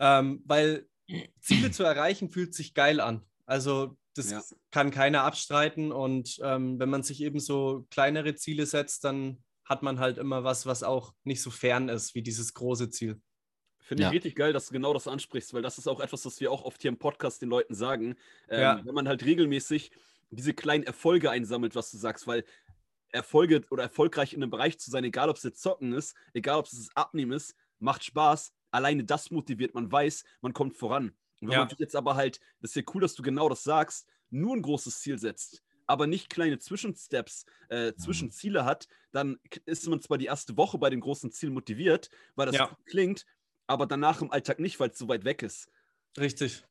Ähm, 0.00 0.42
weil 0.46 0.88
Ziele 1.40 1.70
zu 1.70 1.84
erreichen 1.84 2.30
fühlt 2.30 2.54
sich 2.54 2.74
geil 2.74 3.00
an. 3.00 3.24
Also 3.46 3.96
das 4.14 4.30
ja. 4.30 4.42
kann 4.70 4.90
keiner 4.90 5.22
abstreiten. 5.22 5.92
Und 5.92 6.38
ähm, 6.42 6.78
wenn 6.78 6.88
man 6.88 7.02
sich 7.02 7.22
eben 7.22 7.40
so 7.40 7.86
kleinere 7.90 8.34
Ziele 8.34 8.66
setzt, 8.66 9.04
dann 9.04 9.42
hat 9.64 9.82
man 9.82 9.98
halt 9.98 10.18
immer 10.18 10.44
was, 10.44 10.66
was 10.66 10.82
auch 10.82 11.14
nicht 11.24 11.42
so 11.42 11.50
fern 11.50 11.88
ist 11.88 12.14
wie 12.14 12.22
dieses 12.22 12.54
große 12.54 12.90
Ziel. 12.90 13.20
Finde 13.80 14.04
ich 14.04 14.10
richtig 14.10 14.34
geil, 14.34 14.54
dass 14.54 14.68
du 14.68 14.72
genau 14.72 14.94
das 14.94 15.06
ansprichst, 15.06 15.52
weil 15.52 15.60
das 15.60 15.76
ist 15.76 15.88
auch 15.88 16.00
etwas, 16.00 16.24
was 16.24 16.40
wir 16.40 16.50
auch 16.50 16.64
oft 16.64 16.80
hier 16.80 16.88
im 16.88 16.98
Podcast 16.98 17.42
den 17.42 17.50
Leuten 17.50 17.74
sagen. 17.74 18.16
Ähm, 18.48 18.60
ja. 18.60 18.80
Wenn 18.82 18.94
man 18.94 19.08
halt 19.08 19.24
regelmäßig 19.24 19.90
diese 20.30 20.54
kleinen 20.54 20.84
Erfolge 20.84 21.30
einsammelt, 21.30 21.74
was 21.74 21.90
du 21.90 21.98
sagst, 21.98 22.26
weil 22.26 22.44
Erfolge 23.10 23.62
oder 23.70 23.82
erfolgreich 23.82 24.32
in 24.32 24.42
einem 24.42 24.50
Bereich 24.50 24.78
zu 24.78 24.90
sein, 24.90 25.04
egal 25.04 25.28
ob 25.28 25.36
es 25.36 25.42
jetzt 25.42 25.60
Zocken 25.60 25.92
ist, 25.92 26.16
egal 26.32 26.58
ob 26.58 26.66
es 26.66 26.72
das 26.72 26.96
Abnehmen 26.96 27.32
ist, 27.32 27.54
macht 27.78 28.04
Spaß, 28.04 28.54
alleine 28.74 29.04
das 29.04 29.30
motiviert, 29.30 29.74
man 29.74 29.90
weiß, 29.90 30.24
man 30.40 30.52
kommt 30.52 30.76
voran. 30.76 31.14
Und 31.40 31.48
wenn 31.48 31.52
ja. 31.52 31.64
man 31.64 31.74
jetzt 31.78 31.96
aber 31.96 32.16
halt, 32.16 32.40
das 32.60 32.70
ist 32.70 32.76
ja 32.76 32.82
cool, 32.94 33.00
dass 33.00 33.14
du 33.14 33.22
genau 33.22 33.48
das 33.48 33.62
sagst, 33.62 34.08
nur 34.30 34.54
ein 34.54 34.62
großes 34.62 35.00
Ziel 35.00 35.18
setzt, 35.18 35.62
aber 35.86 36.06
nicht 36.06 36.28
kleine 36.28 36.58
Zwischensteps, 36.58 37.46
äh, 37.68 37.90
mhm. 37.90 37.98
Zwischenziele 37.98 38.64
hat, 38.64 38.88
dann 39.12 39.38
ist 39.64 39.86
man 39.88 40.00
zwar 40.00 40.18
die 40.18 40.26
erste 40.26 40.56
Woche 40.56 40.78
bei 40.78 40.90
dem 40.90 41.00
großen 41.00 41.30
Ziel 41.30 41.50
motiviert, 41.50 42.10
weil 42.34 42.46
das 42.46 42.56
ja. 42.56 42.76
klingt, 42.86 43.26
aber 43.66 43.86
danach 43.86 44.20
im 44.22 44.30
Alltag 44.30 44.58
nicht, 44.58 44.80
weil 44.80 44.90
es 44.90 44.98
so 44.98 45.08
weit 45.08 45.24
weg 45.24 45.42
ist. 45.42 45.70
Richtig. 46.18 46.64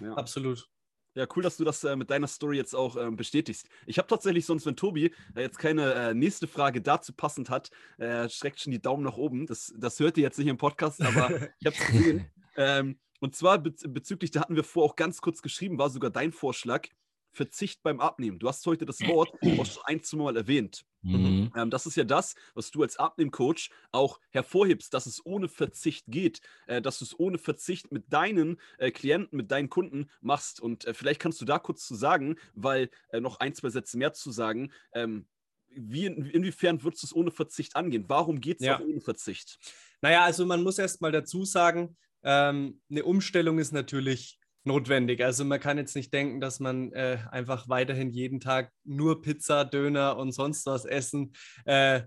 Ja. 0.00 0.14
Absolut. 0.14 0.68
Ja, 1.14 1.26
cool, 1.36 1.42
dass 1.42 1.58
du 1.58 1.64
das 1.64 1.84
äh, 1.84 1.94
mit 1.94 2.10
deiner 2.10 2.26
Story 2.26 2.56
jetzt 2.56 2.74
auch 2.74 2.96
äh, 2.96 3.10
bestätigst. 3.10 3.68
Ich 3.86 3.98
habe 3.98 4.08
tatsächlich 4.08 4.46
sonst, 4.46 4.64
wenn 4.64 4.76
Tobi 4.76 5.12
äh, 5.34 5.42
jetzt 5.42 5.58
keine 5.58 5.92
äh, 5.92 6.14
nächste 6.14 6.46
Frage 6.46 6.80
dazu 6.80 7.12
passend 7.12 7.50
hat, 7.50 7.70
äh, 7.98 8.28
streckt 8.28 8.60
schon 8.60 8.70
die 8.70 8.80
Daumen 8.80 9.04
nach 9.04 9.18
oben. 9.18 9.46
Das, 9.46 9.74
das 9.76 10.00
hört 10.00 10.16
ihr 10.16 10.22
jetzt 10.22 10.38
nicht 10.38 10.48
im 10.48 10.56
Podcast, 10.56 11.02
aber 11.02 11.30
ich 11.60 11.66
habe 11.66 11.76
es 11.78 11.86
gesehen. 11.86 12.30
Ähm, 12.56 12.98
und 13.20 13.36
zwar 13.36 13.58
bez 13.58 13.84
bezüglich, 13.86 14.30
da 14.30 14.40
hatten 14.40 14.56
wir 14.56 14.64
vor 14.64 14.84
auch 14.84 14.96
ganz 14.96 15.20
kurz 15.20 15.42
geschrieben, 15.42 15.78
war 15.78 15.90
sogar 15.90 16.10
dein 16.10 16.32
Vorschlag, 16.32 16.88
Verzicht 17.32 17.82
beim 17.82 18.00
Abnehmen. 18.00 18.38
Du 18.38 18.48
hast 18.48 18.64
heute 18.66 18.86
das 18.86 19.00
Wort 19.00 19.32
auch 19.58 19.66
schon 19.66 19.82
ein, 19.84 20.02
zwei 20.02 20.18
Mal 20.18 20.36
erwähnt. 20.36 20.84
Mhm. 21.02 21.50
Ähm, 21.56 21.70
das 21.70 21.86
ist 21.86 21.96
ja 21.96 22.04
das, 22.04 22.34
was 22.54 22.70
du 22.70 22.82
als 22.82 22.96
Abnehmcoach 22.96 23.70
auch 23.90 24.20
hervorhebst, 24.30 24.92
dass 24.94 25.06
es 25.06 25.24
ohne 25.24 25.48
Verzicht 25.48 26.04
geht, 26.08 26.40
äh, 26.66 26.80
dass 26.80 26.98
du 26.98 27.04
es 27.04 27.18
ohne 27.18 27.38
Verzicht 27.38 27.90
mit 27.90 28.12
deinen 28.12 28.60
äh, 28.78 28.90
Klienten, 28.90 29.36
mit 29.36 29.50
deinen 29.50 29.68
Kunden 29.68 30.10
machst. 30.20 30.60
Und 30.60 30.84
äh, 30.84 30.94
vielleicht 30.94 31.20
kannst 31.20 31.40
du 31.40 31.44
da 31.44 31.58
kurz 31.58 31.86
zu 31.86 31.94
sagen, 31.94 32.36
weil 32.54 32.90
äh, 33.08 33.20
noch 33.20 33.40
ein, 33.40 33.54
zwei 33.54 33.70
Sätze 33.70 33.98
mehr 33.98 34.12
zu 34.12 34.30
sagen. 34.30 34.70
Ähm, 34.92 35.26
wie, 35.74 36.06
inwiefern 36.06 36.82
würdest 36.82 37.02
du 37.02 37.06
es 37.06 37.16
ohne 37.16 37.30
Verzicht 37.30 37.76
angehen? 37.76 38.04
Warum 38.08 38.40
geht 38.40 38.60
es 38.60 38.66
ja. 38.66 38.76
auch 38.76 38.84
ohne 38.84 39.00
Verzicht? 39.00 39.58
Naja, 40.02 40.22
also 40.24 40.44
man 40.44 40.62
muss 40.62 40.78
erst 40.78 41.00
mal 41.00 41.12
dazu 41.12 41.44
sagen, 41.44 41.96
ähm, 42.22 42.80
eine 42.90 43.04
Umstellung 43.04 43.58
ist 43.58 43.72
natürlich 43.72 44.38
notwendig. 44.64 45.24
Also 45.24 45.44
man 45.44 45.60
kann 45.60 45.78
jetzt 45.78 45.96
nicht 45.96 46.12
denken, 46.12 46.40
dass 46.40 46.60
man 46.60 46.92
äh, 46.92 47.18
einfach 47.30 47.68
weiterhin 47.68 48.10
jeden 48.10 48.40
Tag 48.40 48.72
nur 48.84 49.22
Pizza, 49.22 49.64
Döner 49.64 50.16
und 50.16 50.32
sonst 50.32 50.66
was 50.66 50.84
essen. 50.84 51.32
Äh, 51.64 52.02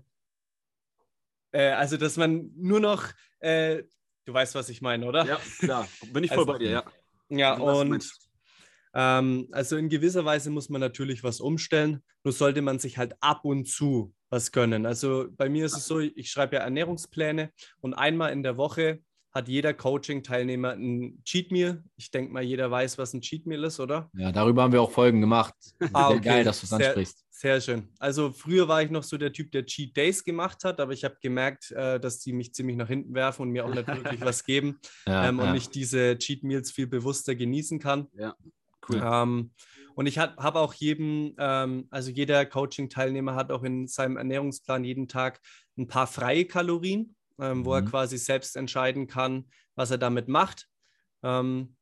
äh, 1.52 1.70
also 1.70 1.96
dass 1.96 2.16
man 2.16 2.50
nur 2.56 2.80
noch, 2.80 3.04
äh, 3.40 3.82
du 4.24 4.32
weißt, 4.32 4.54
was 4.54 4.68
ich 4.68 4.82
meine, 4.82 5.06
oder? 5.06 5.24
Ja, 5.26 5.40
klar, 5.58 5.88
bin 6.12 6.24
ich 6.24 6.30
voll 6.30 6.40
also, 6.40 6.52
bei 6.52 6.58
dir, 6.58 6.70
ja. 6.70 6.84
Ja, 7.28 7.54
und 7.54 8.08
ähm, 8.94 9.48
also 9.52 9.76
in 9.76 9.88
gewisser 9.88 10.24
Weise 10.24 10.50
muss 10.50 10.68
man 10.68 10.80
natürlich 10.80 11.24
was 11.24 11.40
umstellen, 11.40 12.02
nur 12.24 12.32
sollte 12.32 12.62
man 12.62 12.78
sich 12.78 12.98
halt 12.98 13.14
ab 13.20 13.44
und 13.44 13.68
zu 13.68 14.14
was 14.30 14.52
gönnen. 14.52 14.86
Also 14.86 15.26
bei 15.32 15.48
mir 15.48 15.66
ist 15.66 15.76
es 15.76 15.86
so, 15.86 16.00
ich 16.00 16.30
schreibe 16.30 16.56
ja 16.56 16.62
Ernährungspläne 16.62 17.52
und 17.80 17.94
einmal 17.94 18.32
in 18.32 18.42
der 18.42 18.56
Woche 18.56 19.00
hat 19.36 19.48
jeder 19.48 19.74
Coaching-Teilnehmer 19.74 20.72
ein 20.72 21.22
Cheat 21.24 21.52
Meal. 21.52 21.84
Ich 21.96 22.10
denke 22.10 22.32
mal, 22.32 22.42
jeder 22.42 22.70
weiß, 22.70 22.96
was 22.96 23.12
ein 23.12 23.20
Cheat 23.20 23.44
Meal 23.46 23.64
ist, 23.64 23.78
oder? 23.78 24.10
Ja, 24.14 24.32
darüber 24.32 24.62
haben 24.62 24.72
wir 24.72 24.80
auch 24.80 24.90
Folgen 24.90 25.20
gemacht. 25.20 25.54
Ah, 25.92 26.08
okay. 26.10 26.20
Geil, 26.20 26.44
dass 26.44 26.60
du 26.60 26.66
es 26.66 26.72
ansprichst. 26.72 27.24
Sehr 27.30 27.60
schön. 27.60 27.88
Also 27.98 28.32
früher 28.32 28.66
war 28.66 28.82
ich 28.82 28.90
noch 28.90 29.02
so 29.02 29.18
der 29.18 29.32
Typ, 29.32 29.52
der 29.52 29.66
Cheat 29.66 29.96
Days 29.96 30.24
gemacht 30.24 30.64
hat, 30.64 30.80
aber 30.80 30.92
ich 30.92 31.04
habe 31.04 31.16
gemerkt, 31.20 31.70
äh, 31.70 32.00
dass 32.00 32.18
die 32.18 32.32
mich 32.32 32.54
ziemlich 32.54 32.76
nach 32.76 32.88
hinten 32.88 33.14
werfen 33.14 33.42
und 33.42 33.50
mir 33.50 33.66
auch 33.66 33.74
nicht 33.74 33.86
wirklich 33.86 34.20
was 34.22 34.44
geben 34.44 34.80
ja, 35.06 35.28
ähm, 35.28 35.38
ja. 35.38 35.50
und 35.50 35.56
ich 35.56 35.68
diese 35.68 36.16
Cheat 36.18 36.42
Meals 36.42 36.70
viel 36.70 36.86
bewusster 36.86 37.34
genießen 37.34 37.78
kann. 37.78 38.08
Ja, 38.14 38.34
cool. 38.88 39.02
Ähm, 39.04 39.50
und 39.94 40.06
ich 40.06 40.18
habe 40.18 40.58
auch 40.58 40.74
jedem, 40.74 41.34
ähm, 41.38 41.86
also 41.90 42.10
jeder 42.10 42.44
Coaching-Teilnehmer 42.46 43.34
hat 43.34 43.52
auch 43.52 43.62
in 43.62 43.86
seinem 43.86 44.16
Ernährungsplan 44.16 44.84
jeden 44.84 45.08
Tag 45.08 45.40
ein 45.78 45.88
paar 45.88 46.06
freie 46.06 46.46
Kalorien 46.46 47.16
ähm, 47.40 47.64
wo 47.64 47.74
er 47.74 47.82
mhm. 47.82 47.86
quasi 47.86 48.18
selbst 48.18 48.56
entscheiden 48.56 49.06
kann, 49.06 49.48
was 49.74 49.90
er 49.90 49.98
damit 49.98 50.28
macht. 50.28 50.68
Ähm, 51.22 51.76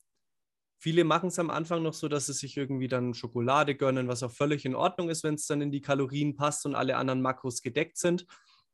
viele 0.79 1.05
machen 1.05 1.29
es 1.29 1.39
am 1.39 1.51
Anfang 1.51 1.83
noch 1.83 1.95
so, 1.95 2.09
dass 2.09 2.27
sie 2.27 2.33
sich 2.33 2.57
irgendwie 2.57 2.89
dann 2.89 3.15
Schokolade 3.15 3.75
gönnen, 3.75 4.09
was 4.09 4.23
auch 4.23 4.33
völlig 4.33 4.65
in 4.65 4.75
Ordnung 4.75 5.09
ist, 5.09 5.25
wenn 5.25 5.35
es 5.35 5.47
dann 5.47 5.61
in 5.61 5.73
die 5.73 5.81
Kalorien 5.81 6.37
passt 6.37 6.67
und 6.67 6.75
alle 6.75 6.97
anderen 6.97 7.23
Makros 7.23 7.63
gedeckt 7.63 7.99
sind. 7.99 8.27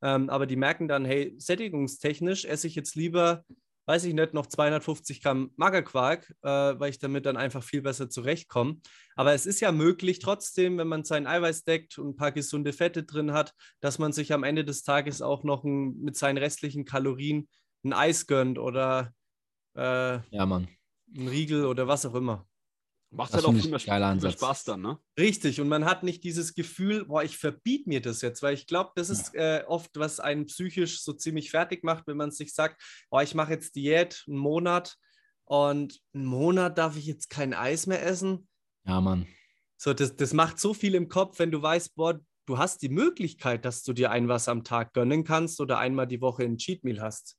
Ähm, 0.02 0.30
aber 0.30 0.46
die 0.46 0.56
merken 0.56 0.88
dann, 0.88 1.04
hey, 1.04 1.34
sättigungstechnisch 1.38 2.44
esse 2.44 2.66
ich 2.66 2.74
jetzt 2.74 2.94
lieber 2.94 3.44
weiß 3.86 4.04
ich 4.04 4.14
nicht, 4.14 4.34
noch 4.34 4.46
250 4.46 5.22
Gramm 5.22 5.50
Magerquark, 5.56 6.34
äh, 6.42 6.48
weil 6.48 6.90
ich 6.90 6.98
damit 6.98 7.26
dann 7.26 7.36
einfach 7.36 7.62
viel 7.62 7.82
besser 7.82 8.08
zurechtkomme. 8.08 8.80
Aber 9.16 9.32
es 9.34 9.46
ist 9.46 9.60
ja 9.60 9.72
möglich 9.72 10.18
trotzdem, 10.18 10.78
wenn 10.78 10.88
man 10.88 11.04
sein 11.04 11.26
Eiweiß 11.26 11.64
deckt 11.64 11.98
und 11.98 12.10
ein 12.10 12.16
paar 12.16 12.32
gesunde 12.32 12.72
Fette 12.72 13.04
drin 13.04 13.32
hat, 13.32 13.52
dass 13.80 13.98
man 13.98 14.12
sich 14.12 14.32
am 14.32 14.44
Ende 14.44 14.64
des 14.64 14.82
Tages 14.82 15.22
auch 15.22 15.44
noch 15.44 15.64
ein, 15.64 16.00
mit 16.00 16.16
seinen 16.16 16.38
restlichen 16.38 16.84
Kalorien 16.84 17.48
ein 17.84 17.92
Eis 17.92 18.26
gönnt 18.26 18.58
oder 18.58 19.12
äh, 19.76 20.18
ja, 20.30 20.46
Mann. 20.46 20.68
ein 21.16 21.28
Riegel 21.28 21.64
oder 21.64 21.88
was 21.88 22.04
auch 22.06 22.14
immer. 22.14 22.46
Macht 23.12 23.34
das 23.34 23.44
halt 23.44 23.46
auch 23.46 23.60
viel 23.60 23.70
mehr, 23.70 23.80
viel 23.80 24.30
Spaß 24.30 24.64
dann, 24.64 24.82
ne? 24.82 24.98
Richtig, 25.18 25.60
und 25.60 25.66
man 25.66 25.84
hat 25.84 26.04
nicht 26.04 26.22
dieses 26.22 26.54
Gefühl, 26.54 27.06
boah, 27.06 27.24
ich 27.24 27.36
verbiete 27.36 27.88
mir 27.88 28.00
das 28.00 28.22
jetzt, 28.22 28.40
weil 28.40 28.54
ich 28.54 28.68
glaube, 28.68 28.92
das 28.94 29.10
ist 29.10 29.34
äh, 29.34 29.64
oft, 29.66 29.90
was 29.96 30.20
einen 30.20 30.46
psychisch 30.46 31.02
so 31.02 31.12
ziemlich 31.12 31.50
fertig 31.50 31.82
macht, 31.82 32.06
wenn 32.06 32.16
man 32.16 32.30
sich 32.30 32.54
sagt, 32.54 32.80
boah, 33.10 33.22
ich 33.22 33.34
mache 33.34 33.52
jetzt 33.52 33.74
Diät 33.74 34.22
einen 34.28 34.38
Monat 34.38 34.96
und 35.44 36.00
einen 36.14 36.26
Monat 36.26 36.78
darf 36.78 36.96
ich 36.96 37.06
jetzt 37.06 37.30
kein 37.30 37.52
Eis 37.52 37.88
mehr 37.88 38.04
essen. 38.04 38.46
Ja, 38.84 39.00
Mann. 39.00 39.26
So, 39.76 39.92
das, 39.92 40.14
das 40.14 40.32
macht 40.32 40.60
so 40.60 40.72
viel 40.72 40.94
im 40.94 41.08
Kopf, 41.08 41.40
wenn 41.40 41.50
du 41.50 41.60
weißt, 41.60 41.96
boah, 41.96 42.20
du 42.46 42.58
hast 42.58 42.82
die 42.82 42.90
Möglichkeit, 42.90 43.64
dass 43.64 43.82
du 43.82 43.92
dir 43.92 44.12
ein 44.12 44.28
was 44.28 44.46
am 44.46 44.62
Tag 44.62 44.92
gönnen 44.92 45.24
kannst 45.24 45.60
oder 45.60 45.78
einmal 45.78 46.06
die 46.06 46.20
Woche 46.20 46.44
ein 46.44 46.58
Cheat 46.58 46.84
Meal 46.84 47.00
hast. 47.00 47.36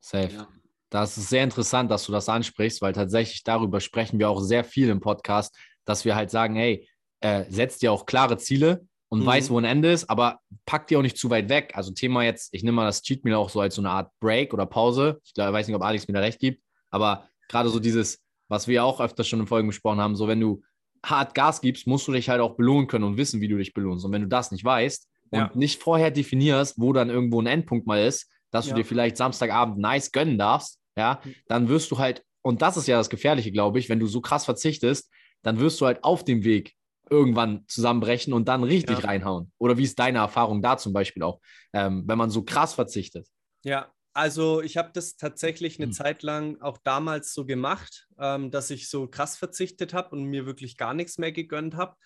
Safe. 0.00 0.34
Ja. 0.34 0.48
Das 0.94 1.18
ist 1.18 1.28
sehr 1.28 1.42
interessant, 1.42 1.90
dass 1.90 2.06
du 2.06 2.12
das 2.12 2.28
ansprichst, 2.28 2.80
weil 2.80 2.92
tatsächlich 2.92 3.42
darüber 3.42 3.80
sprechen 3.80 4.20
wir 4.20 4.30
auch 4.30 4.38
sehr 4.38 4.62
viel 4.62 4.88
im 4.90 5.00
Podcast, 5.00 5.52
dass 5.84 6.04
wir 6.04 6.14
halt 6.14 6.30
sagen, 6.30 6.54
hey, 6.54 6.88
äh, 7.18 7.46
setzt 7.48 7.82
dir 7.82 7.90
auch 7.90 8.06
klare 8.06 8.38
Ziele 8.38 8.86
und 9.08 9.22
mhm. 9.22 9.26
weiß, 9.26 9.50
wo 9.50 9.58
ein 9.58 9.64
Ende 9.64 9.90
ist, 9.90 10.08
aber 10.08 10.38
pack 10.66 10.86
dir 10.86 11.00
auch 11.00 11.02
nicht 11.02 11.18
zu 11.18 11.30
weit 11.30 11.48
weg. 11.48 11.72
Also 11.74 11.92
Thema 11.92 12.22
jetzt, 12.22 12.54
ich 12.54 12.62
nehme 12.62 12.76
mal 12.76 12.84
das 12.84 13.02
Cheat 13.02 13.24
Meal 13.24 13.34
auch 13.34 13.50
so 13.50 13.60
als 13.60 13.74
so 13.74 13.82
eine 13.82 13.90
Art 13.90 14.12
Break 14.20 14.54
oder 14.54 14.66
Pause. 14.66 15.20
Ich 15.24 15.34
glaub, 15.34 15.52
weiß 15.52 15.66
nicht, 15.66 15.74
ob 15.74 15.82
Alex 15.82 16.06
mir 16.06 16.14
da 16.14 16.20
recht 16.20 16.38
gibt, 16.38 16.62
aber 16.90 17.28
gerade 17.48 17.70
so 17.70 17.80
dieses, 17.80 18.22
was 18.46 18.68
wir 18.68 18.84
auch 18.84 19.00
öfter 19.00 19.24
schon 19.24 19.40
in 19.40 19.48
Folgen 19.48 19.66
besprochen 19.66 20.00
haben, 20.00 20.14
so 20.14 20.28
wenn 20.28 20.38
du 20.38 20.62
hart 21.04 21.34
Gas 21.34 21.60
gibst, 21.60 21.88
musst 21.88 22.06
du 22.06 22.12
dich 22.12 22.28
halt 22.28 22.40
auch 22.40 22.54
belohnen 22.54 22.86
können 22.86 23.02
und 23.02 23.16
wissen, 23.16 23.40
wie 23.40 23.48
du 23.48 23.58
dich 23.58 23.74
belohnst. 23.74 24.04
Und 24.04 24.12
wenn 24.12 24.22
du 24.22 24.28
das 24.28 24.52
nicht 24.52 24.64
weißt 24.64 25.08
und 25.30 25.38
ja. 25.40 25.50
nicht 25.54 25.82
vorher 25.82 26.12
definierst, 26.12 26.78
wo 26.78 26.92
dann 26.92 27.10
irgendwo 27.10 27.42
ein 27.42 27.48
Endpunkt 27.48 27.84
mal 27.84 28.00
ist, 28.00 28.30
dass 28.52 28.66
ja. 28.66 28.74
du 28.74 28.80
dir 28.80 28.86
vielleicht 28.86 29.16
Samstagabend 29.16 29.78
nice 29.78 30.12
gönnen 30.12 30.38
darfst, 30.38 30.78
ja, 30.96 31.20
dann 31.48 31.68
wirst 31.68 31.90
du 31.90 31.98
halt, 31.98 32.24
und 32.42 32.62
das 32.62 32.76
ist 32.76 32.86
ja 32.86 32.98
das 32.98 33.10
Gefährliche, 33.10 33.52
glaube 33.52 33.78
ich, 33.78 33.88
wenn 33.88 34.00
du 34.00 34.06
so 34.06 34.20
krass 34.20 34.44
verzichtest, 34.44 35.10
dann 35.42 35.58
wirst 35.58 35.80
du 35.80 35.86
halt 35.86 36.04
auf 36.04 36.24
dem 36.24 36.44
Weg 36.44 36.74
irgendwann 37.10 37.64
zusammenbrechen 37.68 38.32
und 38.32 38.48
dann 38.48 38.64
richtig 38.64 39.00
ja. 39.00 39.04
reinhauen. 39.04 39.52
Oder 39.58 39.76
wie 39.76 39.84
ist 39.84 39.98
deine 39.98 40.18
Erfahrung 40.18 40.62
da 40.62 40.78
zum 40.78 40.92
Beispiel 40.92 41.22
auch, 41.22 41.40
ähm, 41.72 42.04
wenn 42.06 42.18
man 42.18 42.30
so 42.30 42.44
krass 42.44 42.74
verzichtet? 42.74 43.28
Ja, 43.62 43.92
also 44.14 44.62
ich 44.62 44.76
habe 44.76 44.90
das 44.92 45.16
tatsächlich 45.16 45.78
eine 45.78 45.86
hm. 45.86 45.92
Zeit 45.92 46.22
lang 46.22 46.60
auch 46.60 46.78
damals 46.78 47.34
so 47.34 47.44
gemacht, 47.44 48.06
ähm, 48.18 48.50
dass 48.50 48.70
ich 48.70 48.88
so 48.88 49.06
krass 49.06 49.36
verzichtet 49.36 49.92
habe 49.92 50.10
und 50.10 50.24
mir 50.24 50.46
wirklich 50.46 50.76
gar 50.76 50.94
nichts 50.94 51.18
mehr 51.18 51.32
gegönnt 51.32 51.76
habe. 51.76 51.96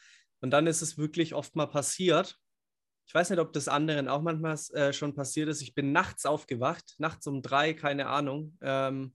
Und 0.40 0.50
dann 0.50 0.66
ist 0.66 0.82
es 0.82 0.98
wirklich 0.98 1.34
oft 1.34 1.54
mal 1.54 1.66
passiert. 1.66 2.38
Ich 3.08 3.14
weiß 3.14 3.30
nicht, 3.30 3.40
ob 3.40 3.52
das 3.52 3.66
anderen 3.66 4.06
auch 4.06 4.22
manchmal 4.22 4.56
äh, 4.74 4.92
schon 4.92 5.14
passiert 5.14 5.48
ist. 5.48 5.62
Ich 5.62 5.74
bin 5.74 5.90
nachts 5.90 6.26
aufgewacht, 6.26 6.94
nachts 6.98 7.26
um 7.26 7.42
drei, 7.42 7.74
keine 7.74 8.06
Ahnung, 8.06 8.56
ähm, 8.60 9.14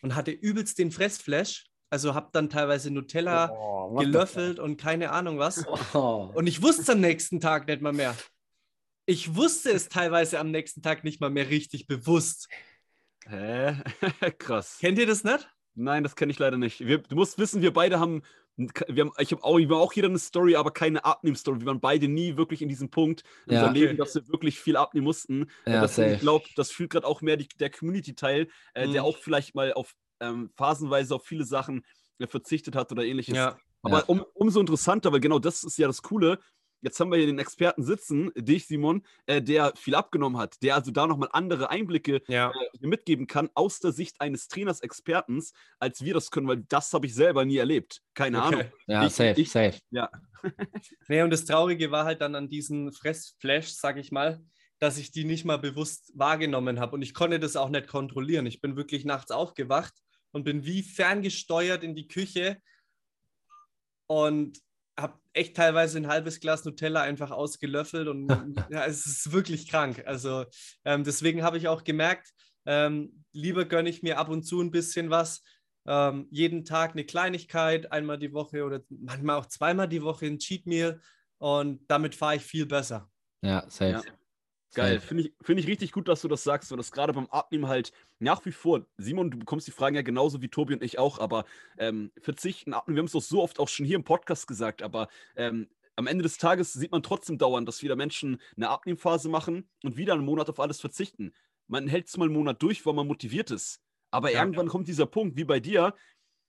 und 0.00 0.14
hatte 0.14 0.30
übelst 0.30 0.78
den 0.78 0.90
Fressflash 0.90 1.66
also 1.92 2.14
habe 2.14 2.30
dann 2.32 2.48
teilweise 2.48 2.90
Nutella 2.90 3.50
oh, 3.50 3.96
gelöffelt 3.96 4.58
und 4.58 4.78
keine 4.78 5.12
Ahnung 5.12 5.38
was. 5.38 5.66
Oh. 5.94 6.30
Und 6.32 6.46
ich 6.46 6.62
wusste 6.62 6.82
es 6.82 6.88
am 6.88 7.00
nächsten 7.00 7.38
Tag 7.38 7.66
nicht 7.66 7.82
mal 7.82 7.92
mehr. 7.92 8.16
Ich 9.04 9.36
wusste 9.36 9.70
es 9.72 9.90
teilweise 9.90 10.38
am 10.38 10.50
nächsten 10.50 10.80
Tag 10.80 11.04
nicht 11.04 11.20
mal 11.20 11.28
mehr 11.28 11.50
richtig 11.50 11.86
bewusst. 11.86 12.48
Hä? 13.26 13.76
Krass. 14.38 14.78
Kennt 14.80 14.98
ihr 14.98 15.06
das 15.06 15.22
nicht? 15.22 15.46
Nein, 15.74 16.02
das 16.02 16.16
kenne 16.16 16.32
ich 16.32 16.38
leider 16.38 16.56
nicht. 16.56 16.80
Wir, 16.80 16.96
du 16.96 17.14
musst 17.14 17.36
wissen, 17.36 17.60
wir 17.60 17.74
beide 17.74 18.00
haben, 18.00 18.22
wir 18.56 19.04
haben 19.04 19.12
ich 19.18 19.32
habe 19.32 19.42
auch, 19.44 19.58
wir 19.58 19.76
auch 19.76 19.92
jeder 19.92 20.08
eine 20.08 20.18
Story, 20.18 20.56
aber 20.56 20.70
keine 20.70 21.04
Abnehm-Story. 21.04 21.60
Wir 21.60 21.66
waren 21.66 21.80
beide 21.80 22.08
nie 22.08 22.36
wirklich 22.36 22.62
in 22.62 22.68
diesem 22.68 22.90
Punkt 22.90 23.24
in 23.46 23.54
ja. 23.54 23.60
unserem 23.60 23.74
Leben, 23.74 23.96
dass 23.96 24.14
wir 24.14 24.28
wirklich 24.28 24.60
viel 24.60 24.76
abnehmen 24.76 25.04
mussten. 25.04 25.50
Ja, 25.66 25.80
das, 25.80 25.96
ich 25.98 26.20
glaube, 26.20 26.44
das 26.56 26.70
fühlt 26.70 26.90
gerade 26.90 27.06
auch 27.06 27.22
mehr 27.22 27.36
die, 27.36 27.48
der 27.48 27.70
Community-Teil, 27.70 28.48
äh, 28.74 28.86
mhm. 28.86 28.92
der 28.92 29.04
auch 29.04 29.16
vielleicht 29.16 29.54
mal 29.54 29.72
auf 29.72 29.94
ähm, 30.20 30.50
phasenweise 30.56 31.14
auf 31.14 31.24
viele 31.24 31.44
Sachen 31.44 31.84
äh, 32.18 32.26
verzichtet 32.26 32.76
hat 32.76 32.92
oder 32.92 33.04
ähnliches. 33.04 33.34
Ja, 33.34 33.58
Aber. 33.82 34.08
Um, 34.08 34.24
umso 34.34 34.60
interessanter, 34.60 35.12
weil 35.12 35.20
genau 35.20 35.38
das 35.38 35.64
ist 35.64 35.78
ja 35.78 35.86
das 35.86 36.02
Coole. 36.02 36.38
Jetzt 36.82 36.98
haben 36.98 37.10
wir 37.10 37.16
hier 37.16 37.26
den 37.26 37.38
Experten 37.38 37.84
sitzen, 37.84 38.32
dich, 38.34 38.66
Simon, 38.66 39.02
äh, 39.26 39.40
der 39.40 39.72
viel 39.76 39.94
abgenommen 39.94 40.36
hat, 40.38 40.60
der 40.62 40.74
also 40.74 40.90
da 40.90 41.06
nochmal 41.06 41.28
andere 41.32 41.70
Einblicke 41.70 42.22
ja. 42.26 42.50
äh, 42.50 42.86
mitgeben 42.86 43.28
kann 43.28 43.48
aus 43.54 43.78
der 43.78 43.92
Sicht 43.92 44.20
eines 44.20 44.48
Trainers, 44.48 44.80
Expertens, 44.80 45.52
als 45.78 46.02
wir 46.02 46.12
das 46.12 46.32
können, 46.32 46.48
weil 46.48 46.64
das 46.68 46.92
habe 46.92 47.06
ich 47.06 47.14
selber 47.14 47.44
nie 47.44 47.56
erlebt. 47.56 48.02
Keine 48.14 48.42
okay. 48.42 48.54
Ahnung. 48.54 48.72
Ja, 48.88 49.06
ich, 49.06 49.12
safe, 49.12 49.40
ich, 49.40 49.50
safe. 49.50 49.78
Ja. 49.90 50.10
nee, 51.08 51.22
und 51.22 51.30
das 51.30 51.44
Traurige 51.44 51.92
war 51.92 52.04
halt 52.04 52.20
dann 52.20 52.34
an 52.34 52.48
diesen 52.48 52.92
Fressflash, 52.92 53.68
sag 53.68 53.96
ich 53.96 54.10
mal, 54.10 54.42
dass 54.80 54.98
ich 54.98 55.12
die 55.12 55.24
nicht 55.24 55.44
mal 55.44 55.58
bewusst 55.58 56.10
wahrgenommen 56.16 56.80
habe. 56.80 56.96
Und 56.96 57.02
ich 57.02 57.14
konnte 57.14 57.38
das 57.38 57.54
auch 57.54 57.68
nicht 57.68 57.86
kontrollieren. 57.86 58.46
Ich 58.46 58.60
bin 58.60 58.74
wirklich 58.74 59.04
nachts 59.04 59.30
aufgewacht 59.30 59.94
und 60.32 60.42
bin 60.42 60.64
wie 60.64 60.82
ferngesteuert 60.82 61.84
in 61.84 61.94
die 61.94 62.08
Küche 62.08 62.60
und 64.08 64.58
habe 64.98 65.18
echt 65.32 65.56
teilweise 65.56 65.98
ein 65.98 66.08
halbes 66.08 66.40
Glas 66.40 66.64
Nutella 66.64 67.02
einfach 67.02 67.30
ausgelöffelt 67.30 68.08
und 68.08 68.28
ja, 68.70 68.84
es 68.84 69.06
ist 69.06 69.32
wirklich 69.32 69.68
krank. 69.68 70.02
Also 70.06 70.44
ähm, 70.84 71.04
deswegen 71.04 71.42
habe 71.42 71.58
ich 71.58 71.68
auch 71.68 71.84
gemerkt, 71.84 72.32
ähm, 72.66 73.24
lieber 73.32 73.64
gönne 73.64 73.90
ich 73.90 74.02
mir 74.02 74.18
ab 74.18 74.28
und 74.28 74.44
zu 74.44 74.60
ein 74.60 74.70
bisschen 74.70 75.10
was. 75.10 75.42
Ähm, 75.86 76.28
jeden 76.30 76.64
Tag 76.64 76.92
eine 76.92 77.04
Kleinigkeit, 77.04 77.90
einmal 77.90 78.18
die 78.18 78.32
Woche 78.32 78.64
oder 78.64 78.82
manchmal 78.88 79.36
auch 79.36 79.46
zweimal 79.46 79.88
die 79.88 80.02
Woche 80.02 80.26
ein 80.26 80.38
Cheat 80.38 80.66
Meal 80.66 81.00
und 81.38 81.80
damit 81.90 82.14
fahre 82.14 82.36
ich 82.36 82.42
viel 82.42 82.66
besser. 82.66 83.10
Ja, 83.42 83.68
safe. 83.68 84.06
Ja. 84.06 84.21
Geil, 84.74 85.00
finde 85.00 85.24
ich, 85.24 85.32
find 85.42 85.60
ich 85.60 85.66
richtig 85.66 85.92
gut, 85.92 86.08
dass 86.08 86.22
du 86.22 86.28
das 86.28 86.44
sagst, 86.44 86.70
weil 86.70 86.78
das 86.78 86.92
gerade 86.92 87.12
beim 87.12 87.26
Abnehmen 87.26 87.68
halt 87.68 87.92
nach 88.18 88.44
wie 88.46 88.52
vor, 88.52 88.86
Simon, 88.96 89.30
du 89.30 89.38
bekommst 89.38 89.66
die 89.66 89.72
Fragen 89.72 89.96
ja 89.96 90.02
genauso 90.02 90.40
wie 90.40 90.48
Tobi 90.48 90.74
und 90.74 90.82
ich 90.82 90.98
auch, 90.98 91.18
aber 91.18 91.44
ähm, 91.76 92.10
verzichten, 92.20 92.72
abnehmen, 92.72 92.96
wir 92.96 93.00
haben 93.00 93.06
es 93.06 93.12
doch 93.12 93.22
so 93.22 93.42
oft 93.42 93.58
auch 93.58 93.68
schon 93.68 93.84
hier 93.84 93.96
im 93.96 94.04
Podcast 94.04 94.46
gesagt, 94.46 94.82
aber 94.82 95.08
ähm, 95.36 95.68
am 95.96 96.06
Ende 96.06 96.22
des 96.22 96.38
Tages 96.38 96.72
sieht 96.72 96.90
man 96.90 97.02
trotzdem 97.02 97.36
dauernd, 97.36 97.68
dass 97.68 97.82
wieder 97.82 97.96
Menschen 97.96 98.40
eine 98.56 98.70
Abnehmphase 98.70 99.28
machen 99.28 99.68
und 99.82 99.96
wieder 99.96 100.14
einen 100.14 100.24
Monat 100.24 100.48
auf 100.48 100.58
alles 100.58 100.80
verzichten. 100.80 101.34
Man 101.68 101.86
hält 101.86 102.08
es 102.08 102.16
mal 102.16 102.24
einen 102.24 102.34
Monat 102.34 102.62
durch, 102.62 102.84
weil 102.86 102.94
man 102.94 103.06
motiviert 103.06 103.50
ist. 103.50 103.80
Aber 104.10 104.32
ja, 104.32 104.40
irgendwann 104.40 104.66
ja. 104.66 104.72
kommt 104.72 104.88
dieser 104.88 105.06
Punkt, 105.06 105.36
wie 105.36 105.44
bei 105.44 105.60
dir, 105.60 105.94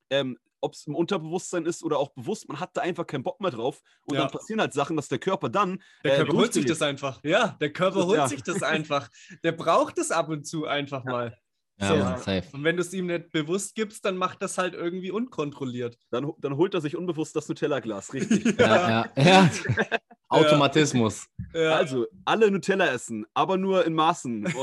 ähm, 0.09 0.37
ob 0.63 0.73
es 0.73 0.87
im 0.87 0.95
Unterbewusstsein 0.95 1.65
ist 1.65 1.83
oder 1.83 1.99
auch 1.99 2.09
bewusst, 2.09 2.47
man 2.47 2.59
hat 2.59 2.75
da 2.75 2.81
einfach 2.81 3.05
keinen 3.05 3.23
Bock 3.23 3.41
mehr 3.41 3.51
drauf. 3.51 3.81
Und 4.05 4.15
ja. 4.15 4.21
dann 4.21 4.31
passieren 4.31 4.61
halt 4.61 4.73
Sachen, 4.73 4.95
dass 4.95 5.07
der 5.07 5.19
Körper 5.19 5.49
dann. 5.49 5.81
Der 6.03 6.13
äh, 6.13 6.17
Körper 6.17 6.33
holt 6.33 6.53
sich 6.53 6.65
das 6.65 6.81
einfach. 6.81 7.19
Ja, 7.23 7.57
der 7.59 7.73
Körper 7.73 8.05
holt 8.05 8.17
ja. 8.17 8.27
sich 8.27 8.43
das 8.43 8.63
einfach. 8.63 9.09
Der 9.43 9.51
braucht 9.51 9.97
es 9.97 10.11
ab 10.11 10.29
und 10.29 10.45
zu 10.45 10.65
einfach 10.65 11.03
mal. 11.03 11.37
Ja, 11.79 12.17
so. 12.17 12.31
Und 12.53 12.63
wenn 12.63 12.77
du 12.77 12.81
es 12.81 12.93
ihm 12.93 13.07
nicht 13.07 13.31
bewusst 13.31 13.75
gibst, 13.75 14.05
dann 14.05 14.15
macht 14.15 14.41
das 14.41 14.57
halt 14.57 14.73
irgendwie 14.73 15.11
unkontrolliert. 15.11 15.97
Dann, 16.11 16.31
dann 16.37 16.55
holt 16.55 16.73
er 16.73 16.81
sich 16.81 16.95
unbewusst 16.95 17.35
das 17.35 17.49
Nutella-Glas, 17.49 18.13
richtig. 18.13 18.57
ja, 18.59 18.89
ja, 18.89 19.23
ja. 19.23 19.49
Automatismus. 20.29 21.27
Also, 21.53 22.07
alle 22.25 22.49
Nutella 22.49 22.87
essen, 22.87 23.25
aber 23.33 23.57
nur 23.57 23.85
in 23.85 23.93
Maßen. 23.93 24.45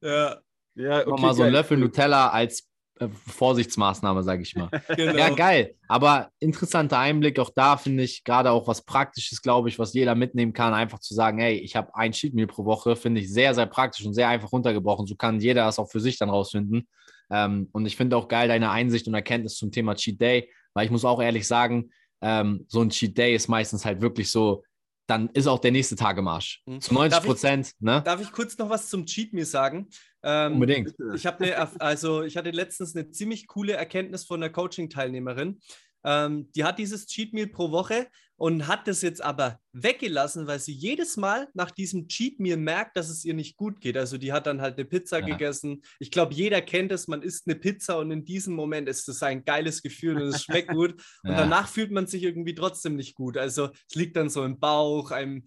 ja. 0.00 0.40
Ja, 0.76 1.06
okay, 1.06 1.22
mal 1.22 1.34
so 1.34 1.44
einen 1.44 1.52
Löffel 1.52 1.78
Nutella 1.78 2.30
als 2.30 2.68
äh, 3.00 3.08
Vorsichtsmaßnahme, 3.26 4.22
sage 4.22 4.42
ich 4.42 4.54
mal. 4.54 4.70
Genau. 4.96 5.18
Ja, 5.18 5.30
geil. 5.30 5.74
Aber 5.88 6.30
interessanter 6.38 6.98
Einblick 6.98 7.38
auch 7.38 7.50
da, 7.54 7.76
finde 7.76 8.02
ich, 8.04 8.22
gerade 8.24 8.50
auch 8.50 8.68
was 8.68 8.82
Praktisches, 8.82 9.42
glaube 9.42 9.68
ich, 9.68 9.78
was 9.78 9.94
jeder 9.94 10.14
mitnehmen 10.14 10.52
kann, 10.52 10.74
einfach 10.74 11.00
zu 11.00 11.14
sagen, 11.14 11.38
hey, 11.38 11.56
ich 11.56 11.74
habe 11.76 11.94
ein 11.94 12.12
Cheat 12.12 12.34
Meal 12.34 12.46
pro 12.46 12.64
Woche, 12.64 12.96
finde 12.96 13.20
ich 13.20 13.32
sehr, 13.32 13.54
sehr 13.54 13.66
praktisch 13.66 14.06
und 14.06 14.14
sehr 14.14 14.28
einfach 14.28 14.52
runtergebrochen. 14.52 15.06
So 15.06 15.16
kann 15.16 15.40
jeder 15.40 15.64
das 15.64 15.78
auch 15.78 15.90
für 15.90 16.00
sich 16.00 16.18
dann 16.18 16.30
rausfinden. 16.30 16.86
Ähm, 17.30 17.68
und 17.72 17.86
ich 17.86 17.96
finde 17.96 18.16
auch 18.16 18.28
geil 18.28 18.48
deine 18.48 18.70
Einsicht 18.70 19.08
und 19.08 19.14
Erkenntnis 19.14 19.56
zum 19.56 19.72
Thema 19.72 19.94
Cheat 19.94 20.20
Day, 20.20 20.50
weil 20.74 20.84
ich 20.84 20.90
muss 20.90 21.04
auch 21.04 21.20
ehrlich 21.20 21.46
sagen, 21.46 21.90
ähm, 22.20 22.64
so 22.68 22.80
ein 22.80 22.90
Cheat 22.90 23.18
Day 23.18 23.34
ist 23.34 23.48
meistens 23.48 23.84
halt 23.84 24.00
wirklich 24.00 24.30
so, 24.30 24.62
dann 25.06 25.28
ist 25.30 25.46
auch 25.46 25.58
der 25.58 25.70
nächste 25.70 25.96
Tagemarsch. 25.96 26.62
Mhm. 26.66 26.80
Zu 26.80 26.94
90 26.94 27.22
Prozent. 27.22 27.72
Ne? 27.80 28.02
Darf 28.04 28.20
ich 28.20 28.32
kurz 28.32 28.56
noch 28.58 28.70
was 28.70 28.88
zum 28.88 29.06
Cheat 29.06 29.32
Meal 29.32 29.44
sagen? 29.44 29.88
Ähm, 30.22 30.54
Unbedingt. 30.54 30.94
Ich 31.14 31.26
habe 31.26 31.44
eine, 31.44 31.80
also 31.80 32.22
ich 32.22 32.36
hatte 32.36 32.50
letztens 32.50 32.96
eine 32.96 33.10
ziemlich 33.10 33.46
coole 33.46 33.74
Erkenntnis 33.74 34.24
von 34.24 34.42
einer 34.42 34.50
Coaching-Teilnehmerin. 34.50 35.60
Ähm, 36.04 36.50
die 36.52 36.64
hat 36.64 36.78
dieses 36.78 37.06
Cheat 37.06 37.32
Meal 37.32 37.46
pro 37.46 37.70
Woche 37.70 38.06
und 38.36 38.66
hat 38.66 38.88
das 38.88 39.02
jetzt 39.02 39.22
aber 39.22 39.60
weggelassen, 39.72 40.46
weil 40.46 40.58
sie 40.58 40.72
jedes 40.72 41.16
Mal 41.16 41.48
nach 41.54 41.70
diesem 41.70 42.08
Cheat 42.08 42.40
Meal 42.40 42.56
merkt, 42.56 42.96
dass 42.96 43.08
es 43.08 43.24
ihr 43.24 43.34
nicht 43.34 43.56
gut 43.56 43.80
geht. 43.80 43.96
Also 43.96 44.18
die 44.18 44.32
hat 44.32 44.46
dann 44.46 44.60
halt 44.60 44.76
eine 44.76 44.84
Pizza 44.84 45.20
ja. 45.20 45.26
gegessen. 45.26 45.82
Ich 46.00 46.10
glaube, 46.10 46.34
jeder 46.34 46.60
kennt 46.60 46.90
es, 46.92 47.06
man 47.06 47.22
isst 47.22 47.46
eine 47.46 47.56
Pizza 47.56 47.98
und 47.98 48.10
in 48.10 48.24
diesem 48.24 48.54
Moment 48.54 48.88
ist 48.88 49.08
es 49.08 49.22
ein 49.22 49.44
geiles 49.44 49.82
Gefühl 49.82 50.20
und 50.20 50.28
es 50.28 50.42
schmeckt 50.42 50.70
gut. 50.70 50.94
Und 51.24 51.30
ja. 51.30 51.38
danach 51.38 51.68
fühlt 51.68 51.90
man 51.90 52.06
sich 52.06 52.22
irgendwie 52.22 52.54
trotzdem 52.54 52.96
nicht 52.96 53.14
gut. 53.14 53.36
Also 53.36 53.70
es 53.88 53.94
liegt 53.94 54.16
dann 54.16 54.28
so 54.28 54.44
im 54.44 54.58
Bauch, 54.58 55.10
einem 55.10 55.44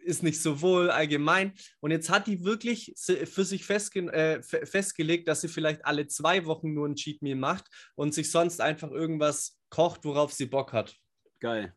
ist 0.00 0.22
nicht 0.22 0.40
so 0.40 0.62
wohl 0.62 0.90
allgemein. 0.90 1.52
Und 1.80 1.90
jetzt 1.90 2.08
hat 2.08 2.26
die 2.26 2.44
wirklich 2.44 2.94
für 2.96 3.44
sich 3.44 3.64
festge 3.64 4.10
äh, 4.12 4.42
festgelegt, 4.42 5.28
dass 5.28 5.42
sie 5.42 5.48
vielleicht 5.48 5.84
alle 5.84 6.06
zwei 6.06 6.46
Wochen 6.46 6.72
nur 6.72 6.88
ein 6.88 6.94
Cheat 6.94 7.20
Meal 7.20 7.36
macht 7.36 7.66
und 7.94 8.14
sich 8.14 8.30
sonst 8.30 8.60
einfach 8.60 8.90
irgendwas 8.90 9.57
kocht, 9.70 10.04
worauf 10.04 10.32
sie 10.32 10.46
Bock 10.46 10.72
hat. 10.72 10.94
Geil. 11.40 11.74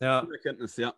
Ja. 0.00 0.20
Gute 0.20 0.34
Erkenntnis, 0.34 0.76
ja. 0.76 0.94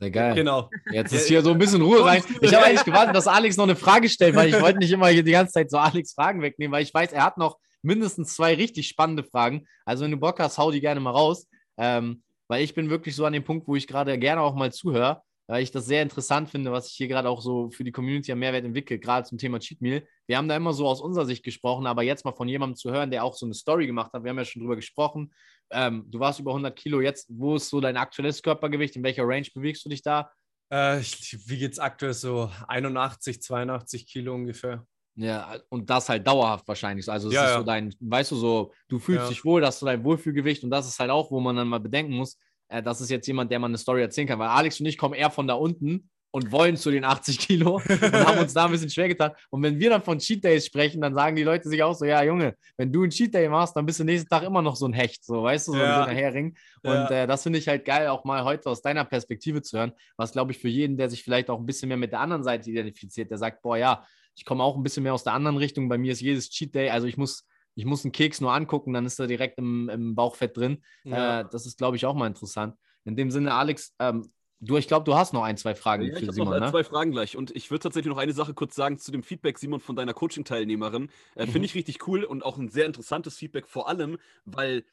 Sehr 0.00 0.10
geil. 0.10 0.34
Genau. 0.34 0.70
Jetzt 0.92 1.12
ist 1.12 1.26
hier 1.26 1.42
so 1.42 1.50
ein 1.50 1.58
bisschen 1.58 1.82
Ruhe 1.82 2.04
rein. 2.04 2.22
Ich 2.40 2.54
habe 2.54 2.66
eigentlich 2.66 2.84
gewartet, 2.84 3.16
dass 3.16 3.26
Alex 3.26 3.56
noch 3.56 3.64
eine 3.64 3.74
Frage 3.74 4.08
stellt, 4.08 4.36
weil 4.36 4.48
ich 4.48 4.60
wollte 4.60 4.78
nicht 4.78 4.92
immer 4.92 5.08
hier 5.08 5.24
die 5.24 5.32
ganze 5.32 5.54
Zeit 5.54 5.70
so 5.70 5.78
Alex 5.78 6.12
Fragen 6.12 6.40
wegnehmen, 6.40 6.72
weil 6.72 6.84
ich 6.84 6.94
weiß, 6.94 7.12
er 7.12 7.24
hat 7.24 7.36
noch 7.36 7.58
mindestens 7.82 8.34
zwei 8.34 8.54
richtig 8.54 8.86
spannende 8.86 9.24
Fragen. 9.24 9.66
Also 9.84 10.04
wenn 10.04 10.12
du 10.12 10.16
Bock 10.16 10.38
hast, 10.38 10.56
hau 10.56 10.70
die 10.70 10.80
gerne 10.80 11.00
mal 11.00 11.10
raus. 11.10 11.48
Ähm, 11.76 12.22
weil 12.46 12.62
ich 12.62 12.74
bin 12.74 12.90
wirklich 12.90 13.14
so 13.16 13.24
an 13.24 13.32
dem 13.32 13.44
Punkt, 13.44 13.66
wo 13.66 13.76
ich 13.76 13.86
gerade 13.86 14.18
gerne 14.18 14.40
auch 14.40 14.54
mal 14.54 14.72
zuhöre, 14.72 15.22
weil 15.48 15.62
ich 15.62 15.70
das 15.70 15.86
sehr 15.86 16.02
interessant 16.02 16.50
finde, 16.50 16.70
was 16.70 16.88
ich 16.88 16.94
hier 16.94 17.08
gerade 17.08 17.28
auch 17.28 17.40
so 17.40 17.70
für 17.70 17.82
die 17.82 17.90
Community 17.90 18.30
am 18.30 18.38
Mehrwert 18.38 18.64
entwickle, 18.64 18.98
gerade 18.98 19.26
zum 19.26 19.38
Thema 19.38 19.58
Cheat 19.58 19.80
Meal. 19.80 20.06
Wir 20.26 20.36
haben 20.36 20.46
da 20.46 20.54
immer 20.54 20.74
so 20.74 20.86
aus 20.86 21.00
unserer 21.00 21.24
Sicht 21.24 21.42
gesprochen, 21.42 21.86
aber 21.86 22.02
jetzt 22.02 22.24
mal 22.26 22.32
von 22.32 22.48
jemandem 22.48 22.76
zu 22.76 22.90
hören, 22.90 23.10
der 23.10 23.24
auch 23.24 23.34
so 23.34 23.46
eine 23.46 23.54
Story 23.54 23.86
gemacht 23.86 24.12
hat, 24.12 24.22
wir 24.22 24.30
haben 24.30 24.38
ja 24.38 24.44
schon 24.44 24.60
drüber 24.60 24.76
gesprochen. 24.76 25.32
Ähm, 25.70 26.04
du 26.08 26.20
warst 26.20 26.38
über 26.38 26.50
100 26.50 26.76
Kilo, 26.76 27.00
jetzt, 27.00 27.28
wo 27.30 27.56
ist 27.56 27.70
so 27.70 27.80
dein 27.80 27.96
aktuelles 27.96 28.42
Körpergewicht? 28.42 28.94
In 28.96 29.02
welcher 29.02 29.26
Range 29.26 29.46
bewegst 29.54 29.84
du 29.86 29.88
dich 29.88 30.02
da? 30.02 30.30
Äh, 30.70 31.00
wie 31.46 31.58
geht 31.58 31.72
es 31.72 31.78
aktuell 31.78 32.12
so 32.12 32.50
81, 32.68 33.40
82 33.40 34.06
Kilo 34.06 34.34
ungefähr. 34.34 34.86
Ja, 35.16 35.56
und 35.70 35.90
das 35.90 36.10
halt 36.10 36.26
dauerhaft 36.26 36.68
wahrscheinlich. 36.68 37.08
Also 37.08 37.28
es 37.28 37.34
ja, 37.34 37.44
ist 37.44 37.50
ja. 37.50 37.58
so 37.58 37.64
dein, 37.64 37.94
weißt 37.98 38.30
du, 38.30 38.36
so, 38.36 38.72
du 38.86 38.98
fühlst 38.98 39.24
ja. 39.24 39.28
dich 39.30 39.44
wohl, 39.44 39.60
das 39.60 39.76
ist 39.76 39.80
so 39.80 39.86
dein 39.86 40.04
Wohlfühlgewicht 40.04 40.62
und 40.62 40.70
das 40.70 40.86
ist 40.86 41.00
halt 41.00 41.10
auch, 41.10 41.30
wo 41.30 41.40
man 41.40 41.56
dann 41.56 41.66
mal 41.68 41.80
bedenken 41.80 42.12
muss, 42.12 42.38
äh, 42.68 42.82
das 42.82 43.00
ist 43.00 43.10
jetzt 43.10 43.26
jemand, 43.26 43.50
der 43.50 43.58
man 43.58 43.70
eine 43.70 43.78
Story 43.78 44.02
erzählen 44.02 44.28
kann, 44.28 44.38
weil 44.38 44.48
Alex 44.48 44.80
und 44.80 44.86
ich 44.86 44.98
kommen 44.98 45.14
eher 45.14 45.30
von 45.30 45.46
da 45.46 45.54
unten 45.54 46.08
und 46.30 46.52
wollen 46.52 46.76
zu 46.76 46.90
den 46.90 47.04
80 47.04 47.38
Kilo 47.38 47.76
und 47.88 48.12
haben 48.12 48.38
uns 48.38 48.52
da 48.52 48.66
ein 48.66 48.70
bisschen 48.70 48.90
schwer 48.90 49.08
getan. 49.08 49.32
Und 49.50 49.62
wenn 49.62 49.78
wir 49.78 49.90
dann 49.90 50.02
von 50.02 50.18
Cheat 50.18 50.44
Days 50.44 50.66
sprechen, 50.66 51.00
dann 51.00 51.14
sagen 51.14 51.36
die 51.36 51.42
Leute 51.42 51.68
sich 51.68 51.82
auch 51.82 51.94
so, 51.94 52.04
ja 52.04 52.22
Junge, 52.22 52.54
wenn 52.76 52.92
du 52.92 53.02
einen 53.02 53.10
Cheat 53.10 53.32
Day 53.34 53.48
machst, 53.48 53.74
dann 53.76 53.86
bist 53.86 54.00
du 54.00 54.04
nächsten 54.04 54.28
Tag 54.28 54.42
immer 54.42 54.60
noch 54.60 54.76
so 54.76 54.86
ein 54.86 54.92
Hecht, 54.92 55.24
so 55.24 55.42
weißt 55.42 55.68
du, 55.68 55.72
so 55.72 55.78
ja. 55.78 56.04
ein 56.04 56.14
Hering. 56.14 56.56
Und 56.82 56.92
ja. 56.92 57.10
äh, 57.10 57.26
das 57.26 57.42
finde 57.42 57.58
ich 57.58 57.68
halt 57.68 57.84
geil, 57.84 58.08
auch 58.08 58.24
mal 58.24 58.44
heute 58.44 58.68
aus 58.68 58.82
deiner 58.82 59.04
Perspektive 59.04 59.62
zu 59.62 59.78
hören, 59.78 59.92
was 60.16 60.32
glaube 60.32 60.52
ich 60.52 60.58
für 60.58 60.68
jeden, 60.68 60.96
der 60.96 61.08
sich 61.08 61.22
vielleicht 61.22 61.48
auch 61.48 61.58
ein 61.58 61.66
bisschen 61.66 61.88
mehr 61.88 61.96
mit 61.96 62.12
der 62.12 62.20
anderen 62.20 62.44
Seite 62.44 62.70
identifiziert, 62.70 63.30
der 63.30 63.38
sagt, 63.38 63.62
boah 63.62 63.78
ja, 63.78 64.04
ich 64.36 64.44
komme 64.44 64.62
auch 64.62 64.76
ein 64.76 64.82
bisschen 64.82 65.02
mehr 65.02 65.14
aus 65.14 65.24
der 65.24 65.32
anderen 65.32 65.56
Richtung. 65.56 65.88
Bei 65.88 65.98
mir 65.98 66.12
ist 66.12 66.20
jedes 66.20 66.50
Cheat 66.50 66.74
Day, 66.74 66.90
also 66.90 67.06
ich 67.06 67.16
muss 67.16 67.46
ich 67.78 67.84
muss 67.84 68.04
einen 68.04 68.12
Keks 68.12 68.40
nur 68.40 68.52
angucken, 68.52 68.92
dann 68.92 69.06
ist 69.06 69.18
er 69.20 69.26
direkt 69.28 69.58
im, 69.58 69.88
im 69.88 70.14
Bauchfett 70.14 70.56
drin. 70.56 70.82
Ja. 71.04 71.40
Äh, 71.40 71.44
das 71.50 71.64
ist, 71.64 71.78
glaube 71.78 71.96
ich, 71.96 72.06
auch 72.06 72.14
mal 72.14 72.26
interessant. 72.26 72.74
In 73.04 73.14
dem 73.16 73.30
Sinne, 73.30 73.54
Alex, 73.54 73.94
ähm, 74.00 74.32
du, 74.60 74.76
ich 74.76 74.88
glaube, 74.88 75.04
du 75.04 75.14
hast 75.14 75.32
noch 75.32 75.44
ein, 75.44 75.56
zwei 75.56 75.74
Fragen 75.76 76.02
Ja, 76.02 76.14
ich 76.14 76.18
für 76.20 76.26
habe 76.26 76.32
Simon, 76.32 76.48
noch 76.50 76.56
äh, 76.56 76.60
ne? 76.66 76.70
zwei 76.72 76.82
Fragen 76.84 77.12
gleich. 77.12 77.36
Und 77.36 77.54
ich 77.54 77.70
würde 77.70 77.84
tatsächlich 77.84 78.10
noch 78.10 78.18
eine 78.18 78.32
Sache 78.32 78.52
kurz 78.52 78.74
sagen 78.74 78.98
zu 78.98 79.12
dem 79.12 79.22
Feedback, 79.22 79.58
Simon, 79.58 79.78
von 79.80 79.94
deiner 79.94 80.12
Coaching-Teilnehmerin. 80.12 81.08
Äh, 81.36 81.46
Mhm. 81.46 81.50
Finde 81.52 81.66
ich 81.66 81.74
richtig 81.76 82.06
cool 82.08 82.24
und 82.24 82.44
auch 82.44 82.58
ein 82.58 82.68
sehr 82.68 82.86
interessantes 82.86 83.36
Feedback, 83.36 83.68
vor 83.68 83.88
allem, 83.88 84.18
weil. 84.44 84.84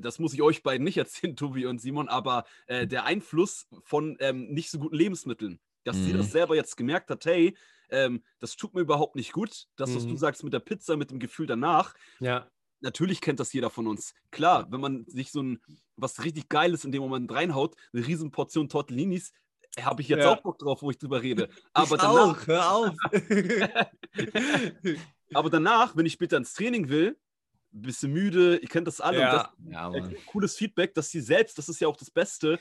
Das 0.00 0.20
muss 0.20 0.32
ich 0.32 0.40
euch 0.40 0.62
beiden 0.62 0.84
nicht 0.84 0.96
erzählen, 0.98 1.34
Tobi 1.34 1.66
und 1.66 1.80
Simon, 1.80 2.08
aber 2.08 2.44
äh, 2.68 2.86
der 2.86 3.06
Einfluss 3.06 3.66
von 3.82 4.16
ähm, 4.20 4.46
nicht 4.52 4.70
so 4.70 4.78
guten 4.78 4.94
Lebensmitteln, 4.94 5.58
dass 5.82 5.96
sie 5.96 6.12
Mhm. 6.12 6.18
das 6.18 6.30
selber 6.30 6.54
jetzt 6.54 6.76
gemerkt 6.76 7.10
hat, 7.10 7.24
hey, 7.24 7.56
ähm, 7.90 8.22
das 8.38 8.56
tut 8.56 8.74
mir 8.74 8.80
überhaupt 8.80 9.16
nicht 9.16 9.32
gut. 9.32 9.66
Das, 9.76 9.94
was 9.94 10.04
du 10.06 10.12
Mhm. 10.12 10.18
sagst 10.18 10.42
mit 10.44 10.52
der 10.52 10.60
Pizza, 10.60 10.96
mit 10.96 11.10
dem 11.10 11.18
Gefühl 11.18 11.46
danach, 11.46 11.94
Ja. 12.20 12.50
natürlich 12.80 13.20
kennt 13.20 13.40
das 13.40 13.52
jeder 13.52 13.70
von 13.70 13.86
uns. 13.86 14.14
Klar, 14.30 14.66
wenn 14.70 14.80
man 14.80 15.04
sich 15.06 15.30
so 15.32 15.42
ein 15.42 15.60
was 15.96 16.24
richtig 16.24 16.48
Geiles 16.48 16.84
in 16.86 16.92
dem 16.92 17.02
Moment 17.02 17.30
reinhaut, 17.30 17.76
eine 17.92 18.06
riesen 18.06 18.30
Portion 18.30 18.68
Tortellinis, 18.70 19.32
habe 19.80 20.00
ich 20.02 20.08
jetzt 20.08 20.24
Ja. 20.24 20.30
auch 20.30 20.42
Bock 20.42 20.58
drauf, 20.58 20.80
wo 20.82 20.90
ich 20.90 20.98
drüber 20.98 21.20
rede. 21.22 21.48
Aber 21.74 21.94
ich 21.96 22.00
danach, 22.00 22.42
auch, 22.42 22.46
hör 22.46 22.72
auf. 22.72 22.94
aber 25.34 25.50
danach, 25.50 25.96
wenn 25.96 26.06
ich 26.06 26.12
später 26.14 26.36
ins 26.36 26.54
Training 26.54 26.88
will, 26.88 27.16
ein 27.72 27.82
bisschen 27.82 28.12
müde, 28.12 28.56
ihr 28.56 28.68
kennt 28.68 28.86
das 28.88 29.00
alle. 29.00 29.18
und 29.18 29.22
Ja. 29.24 29.52
Ja, 29.70 29.90
das, 29.90 30.10
äh, 30.10 30.14
cooles 30.26 30.56
Feedback, 30.56 30.92
dass 30.94 31.10
sie 31.10 31.20
selbst, 31.20 31.56
das 31.56 31.68
ist 31.68 31.80
ja 31.80 31.86
auch 31.86 31.96
das 31.96 32.10
Beste, 32.10 32.58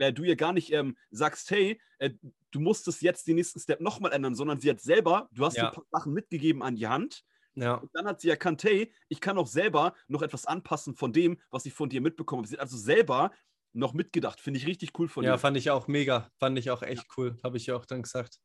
äh, 0.00 0.12
du 0.12 0.24
ihr 0.24 0.36
gar 0.36 0.52
nicht 0.52 0.72
ähm, 0.72 0.96
sagst, 1.10 1.50
hey, 1.50 1.80
äh, 1.98 2.10
du 2.50 2.60
musst 2.60 2.88
es 2.88 3.00
jetzt 3.00 3.26
den 3.28 3.36
nächsten 3.36 3.60
Step 3.60 3.80
nochmal 3.80 4.12
ändern, 4.12 4.34
sondern 4.34 4.60
sie 4.60 4.70
hat 4.70 4.80
selber, 4.80 5.28
du 5.32 5.44
hast 5.44 5.56
Ja. 5.56 5.68
ein 5.68 5.74
paar 5.74 5.84
Sachen 5.92 6.12
mitgegeben 6.12 6.62
an 6.62 6.74
die 6.76 6.88
Hand 6.88 7.24
ja. 7.54 7.74
Und 7.74 7.90
dann 7.94 8.06
hat 8.06 8.20
sie 8.20 8.30
erkannt, 8.30 8.62
hey, 8.64 8.92
ich 9.08 9.20
kann 9.20 9.38
auch 9.38 9.46
selber 9.46 9.94
noch 10.08 10.22
etwas 10.22 10.46
anpassen 10.46 10.94
von 10.94 11.12
dem, 11.12 11.38
was 11.50 11.66
ich 11.66 11.74
von 11.74 11.88
dir 11.88 12.00
mitbekommen 12.00 12.40
habe. 12.42 12.48
Sie 12.48 12.54
hat 12.54 12.60
also 12.60 12.76
selber 12.76 13.32
noch 13.72 13.92
mitgedacht. 13.92 14.40
Finde 14.40 14.58
ich 14.58 14.66
richtig 14.66 14.98
cool 14.98 15.08
von 15.08 15.24
ja, 15.24 15.32
dir. 15.32 15.38
fand 15.38 15.56
ich 15.56 15.70
auch 15.70 15.86
mega. 15.86 16.30
Fand 16.38 16.58
ich 16.58 16.70
auch 16.70 16.82
echt 16.82 17.06
cool. 17.16 17.36
Habe 17.42 17.56
ich 17.56 17.66
ja 17.66 17.76
auch 17.76 17.86
dann 17.86 18.02
gesagt. 18.02 18.40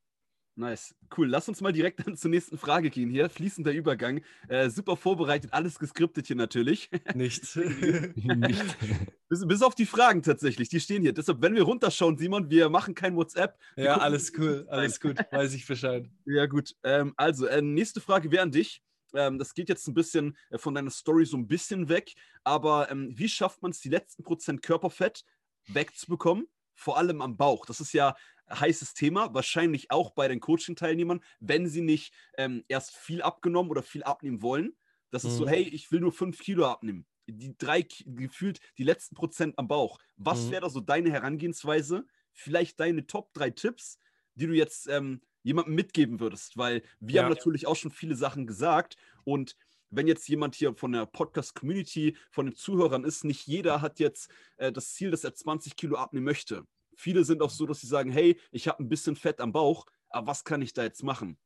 Nice. 0.57 0.95
Cool. 1.15 1.27
Lass 1.27 1.49
uns 1.49 1.59
mal 1.59 1.73
direkt 1.73 1.99
dann 2.05 2.15
zur 2.15 2.31
nächsten 2.31 2.57
Frage 2.57 2.89
gehen 2.89 3.09
hier. 3.09 3.29
Fließender 3.29 3.71
Übergang. 3.71 4.21
Äh, 4.47 4.69
super 4.69 4.95
vorbereitet, 4.95 5.53
alles 5.53 5.79
geskriptet 5.79 6.27
hier 6.27 6.35
natürlich. 6.35 6.89
Nicht. 7.13 7.55
Nicht. 7.55 8.77
bis, 9.29 9.45
bis 9.45 9.61
auf 9.61 9.75
die 9.75 9.85
Fragen 9.85 10.23
tatsächlich. 10.23 10.69
Die 10.69 10.79
stehen 10.79 11.01
hier. 11.01 11.13
Deshalb, 11.13 11.41
wenn 11.41 11.55
wir 11.55 11.63
runterschauen, 11.63 12.17
Simon, 12.17 12.49
wir 12.49 12.69
machen 12.69 12.95
kein 12.95 13.15
WhatsApp. 13.15 13.59
Ja, 13.75 13.93
gucken 13.93 14.01
alles 14.01 14.31
cool. 14.37 14.65
Alles 14.69 14.99
gut. 14.99 15.17
Weiß 15.31 15.53
ich 15.53 15.67
Bescheid. 15.67 16.09
Ja, 16.25 16.45
gut. 16.45 16.75
Ähm, 16.83 17.13
also, 17.17 17.45
äh, 17.47 17.61
nächste 17.61 17.99
Frage 17.99 18.31
wäre 18.31 18.43
an 18.43 18.51
dich. 18.51 18.81
Ähm, 19.13 19.37
das 19.37 19.53
geht 19.53 19.67
jetzt 19.67 19.87
ein 19.87 19.93
bisschen 19.93 20.37
äh, 20.49 20.57
von 20.57 20.73
deiner 20.73 20.91
Story 20.91 21.25
so 21.25 21.35
ein 21.35 21.47
bisschen 21.47 21.89
weg. 21.89 22.13
Aber 22.43 22.89
ähm, 22.91 23.11
wie 23.13 23.27
schafft 23.27 23.61
man 23.61 23.71
es, 23.71 23.81
die 23.81 23.89
letzten 23.89 24.23
Prozent 24.23 24.61
Körperfett 24.61 25.25
wegzubekommen? 25.67 26.47
Vor 26.77 26.97
allem 26.97 27.21
am 27.21 27.37
Bauch. 27.37 27.65
Das 27.65 27.79
ist 27.79 27.93
ja 27.93 28.15
heißes 28.49 28.93
Thema, 28.93 29.33
wahrscheinlich 29.33 29.91
auch 29.91 30.11
bei 30.11 30.27
den 30.27 30.39
Coaching-Teilnehmern, 30.39 31.21
wenn 31.39 31.67
sie 31.67 31.81
nicht 31.81 32.13
ähm, 32.37 32.63
erst 32.67 32.95
viel 32.95 33.21
abgenommen 33.21 33.71
oder 33.71 33.83
viel 33.83 34.03
abnehmen 34.03 34.41
wollen. 34.41 34.77
Das 35.11 35.25
ist 35.25 35.35
so, 35.35 35.47
Mhm. 35.47 35.49
hey, 35.49 35.63
ich 35.63 35.91
will 35.91 35.99
nur 36.01 36.11
5 36.11 36.39
Kilo 36.39 36.65
abnehmen. 36.65 37.05
Die 37.27 37.57
drei, 37.57 37.85
gefühlt 38.05 38.59
die 38.77 38.83
letzten 38.83 39.15
Prozent 39.15 39.57
am 39.57 39.67
Bauch. 39.67 39.99
Was 40.15 40.49
Mhm. 40.49 40.51
wäre 40.51 40.61
da 40.61 40.69
so 40.69 40.79
deine 40.79 41.11
Herangehensweise? 41.11 42.05
Vielleicht 42.33 42.79
deine 42.79 43.07
Top 43.07 43.33
3 43.33 43.49
Tipps, 43.49 43.97
die 44.35 44.47
du 44.47 44.53
jetzt 44.53 44.87
ähm, 44.87 45.21
jemandem 45.43 45.75
mitgeben 45.75 46.19
würdest? 46.19 46.57
Weil 46.57 46.83
wir 46.99 47.19
Ja. 47.19 47.21
haben 47.21 47.29
natürlich 47.29 47.65
auch 47.67 47.75
schon 47.75 47.91
viele 47.91 48.15
Sachen 48.15 48.45
gesagt 48.47 48.97
und 49.23 49.55
wenn 49.89 50.07
jetzt 50.07 50.27
jemand 50.27 50.55
hier 50.55 50.75
von 50.75 50.91
der 50.91 51.05
Podcast-Community, 51.05 52.17
von 52.31 52.47
den 52.47 52.55
Zuhörern 52.55 53.03
ist, 53.05 53.23
nicht 53.23 53.47
jeder 53.47 53.81
hat 53.81 53.99
jetzt 53.99 54.29
äh, 54.57 54.71
das 54.71 54.93
Ziel, 54.93 55.11
dass 55.11 55.23
er 55.23 55.35
20 55.35 55.75
Kilo 55.77 55.95
abnehmen 55.97 56.25
möchte. 56.25 56.65
Viele 56.97 57.23
sind 57.23 57.41
auch 57.41 57.49
so, 57.49 57.65
dass 57.65 57.81
sie 57.81 57.87
sagen, 57.87 58.11
hey, 58.11 58.39
ich 58.51 58.67
habe 58.67 58.83
ein 58.83 58.89
bisschen 58.89 59.15
Fett 59.15 59.39
am 59.41 59.51
Bauch, 59.51 59.85
aber 60.09 60.27
was 60.27 60.43
kann 60.43 60.61
ich 60.61 60.73
da 60.73 60.83
jetzt 60.83 61.03
machen? 61.03 61.37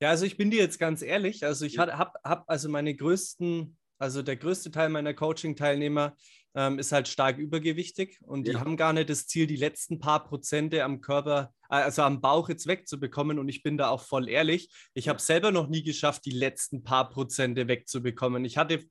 Ja, 0.00 0.08
also 0.10 0.24
ich 0.24 0.36
bin 0.36 0.50
dir 0.50 0.60
jetzt 0.60 0.78
ganz 0.78 1.02
ehrlich. 1.02 1.44
Also 1.44 1.66
ich 1.66 1.78
habe 1.78 1.98
hab, 1.98 2.44
also 2.48 2.68
meine 2.68 2.94
größten, 2.94 3.76
also 3.98 4.22
der 4.22 4.36
größte 4.36 4.70
Teil 4.70 4.88
meiner 4.88 5.12
Coaching-Teilnehmer 5.12 6.16
ähm, 6.54 6.78
ist 6.78 6.90
halt 6.92 7.06
stark 7.06 7.38
übergewichtig 7.38 8.18
und 8.22 8.46
die 8.46 8.52
Ja. 8.52 8.60
haben 8.60 8.76
gar 8.76 8.92
nicht 8.92 9.10
das 9.10 9.26
Ziel, 9.26 9.46
die 9.46 9.56
letzten 9.56 9.98
paar 10.00 10.24
Prozente 10.24 10.82
am 10.84 11.00
Körper, 11.00 11.52
äh, 11.68 11.74
also 11.76 12.02
am 12.02 12.20
Bauch 12.22 12.48
jetzt 12.48 12.66
wegzubekommen. 12.66 13.38
Und 13.38 13.48
ich 13.48 13.62
bin 13.62 13.76
da 13.76 13.90
auch 13.90 14.02
voll 14.02 14.28
ehrlich. 14.28 14.70
Ich 14.94 15.08
habe 15.08 15.20
selber 15.20 15.52
noch 15.52 15.68
nie 15.68 15.82
geschafft, 15.82 16.24
die 16.24 16.30
letzten 16.30 16.82
paar 16.82 17.10
Prozente 17.10 17.68
wegzubekommen. 17.68 18.44
Ich 18.44 18.56
hatte 18.56 18.84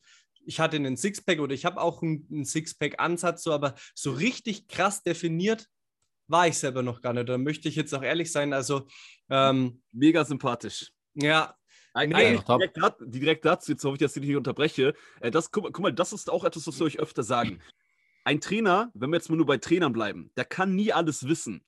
ich 0.46 0.60
hatte 0.60 0.78
einen 0.78 0.98
Sixpack 0.98 1.40
oder 1.42 1.54
ich 1.54 1.66
habe 1.66 1.80
auch 1.82 2.02
einen, 2.02 2.28
einen 2.32 2.46
Sixpack-Ansatz, 2.46 3.44
so, 3.44 3.52
aber 3.52 3.76
so 3.94 4.12
richtig 4.12 4.68
krass 4.68 5.04
definiert 5.04 5.68
war 6.30 6.48
ich 6.48 6.58
selber 6.58 6.82
noch 6.84 7.02
gar 7.02 7.14
nicht. 7.14 7.28
Da 7.28 7.38
möchte 7.38 7.68
ich 7.68 7.76
jetzt 7.76 7.94
auch 7.94 8.04
ehrlich 8.04 8.32
sein. 8.32 8.54
Also, 8.54 8.88
ähm, 9.30 9.82
Mega 9.92 10.24
sympathisch. 10.26 10.92
ja, 11.16 11.56
Eig- 11.96 12.08
Nee. 12.10 12.14
Eigentlich 12.16 12.42
Top. 12.42 12.60
direkt, 12.60 12.98
direkt 13.02 13.46
dazu, 13.46 13.72
jetzt 13.72 13.84
hoffe 13.84 13.96
ich, 13.96 14.00
dass 14.00 14.16
ich 14.16 14.22
dich 14.22 14.30
nicht 14.30 14.38
unterbreche. 14.38 14.94
Äh, 15.22 15.32
das, 15.32 15.52
guck, 15.52 15.64
mal- 15.64 15.72
guck 15.72 15.82
mal, 15.84 15.92
das 15.94 16.14
ist 16.14 16.30
auch 16.30 16.44
etwas, 16.44 16.68
was 16.68 16.80
wir 16.80 16.86
euch 16.86 17.00
öfter 17.00 17.24
sagen. 17.24 17.60
Ein 18.24 18.40
Trainer, 18.42 18.92
wenn 18.94 19.10
wir 19.10 19.18
jetzt 19.18 19.30
mal 19.30 19.36
nur 19.38 19.48
bei 19.48 19.58
Trainern 19.58 19.92
bleiben, 19.92 20.32
der 20.38 20.46
kann 20.46 20.76
nie 20.76 20.94
alles 20.94 21.28
wissen. 21.28 21.66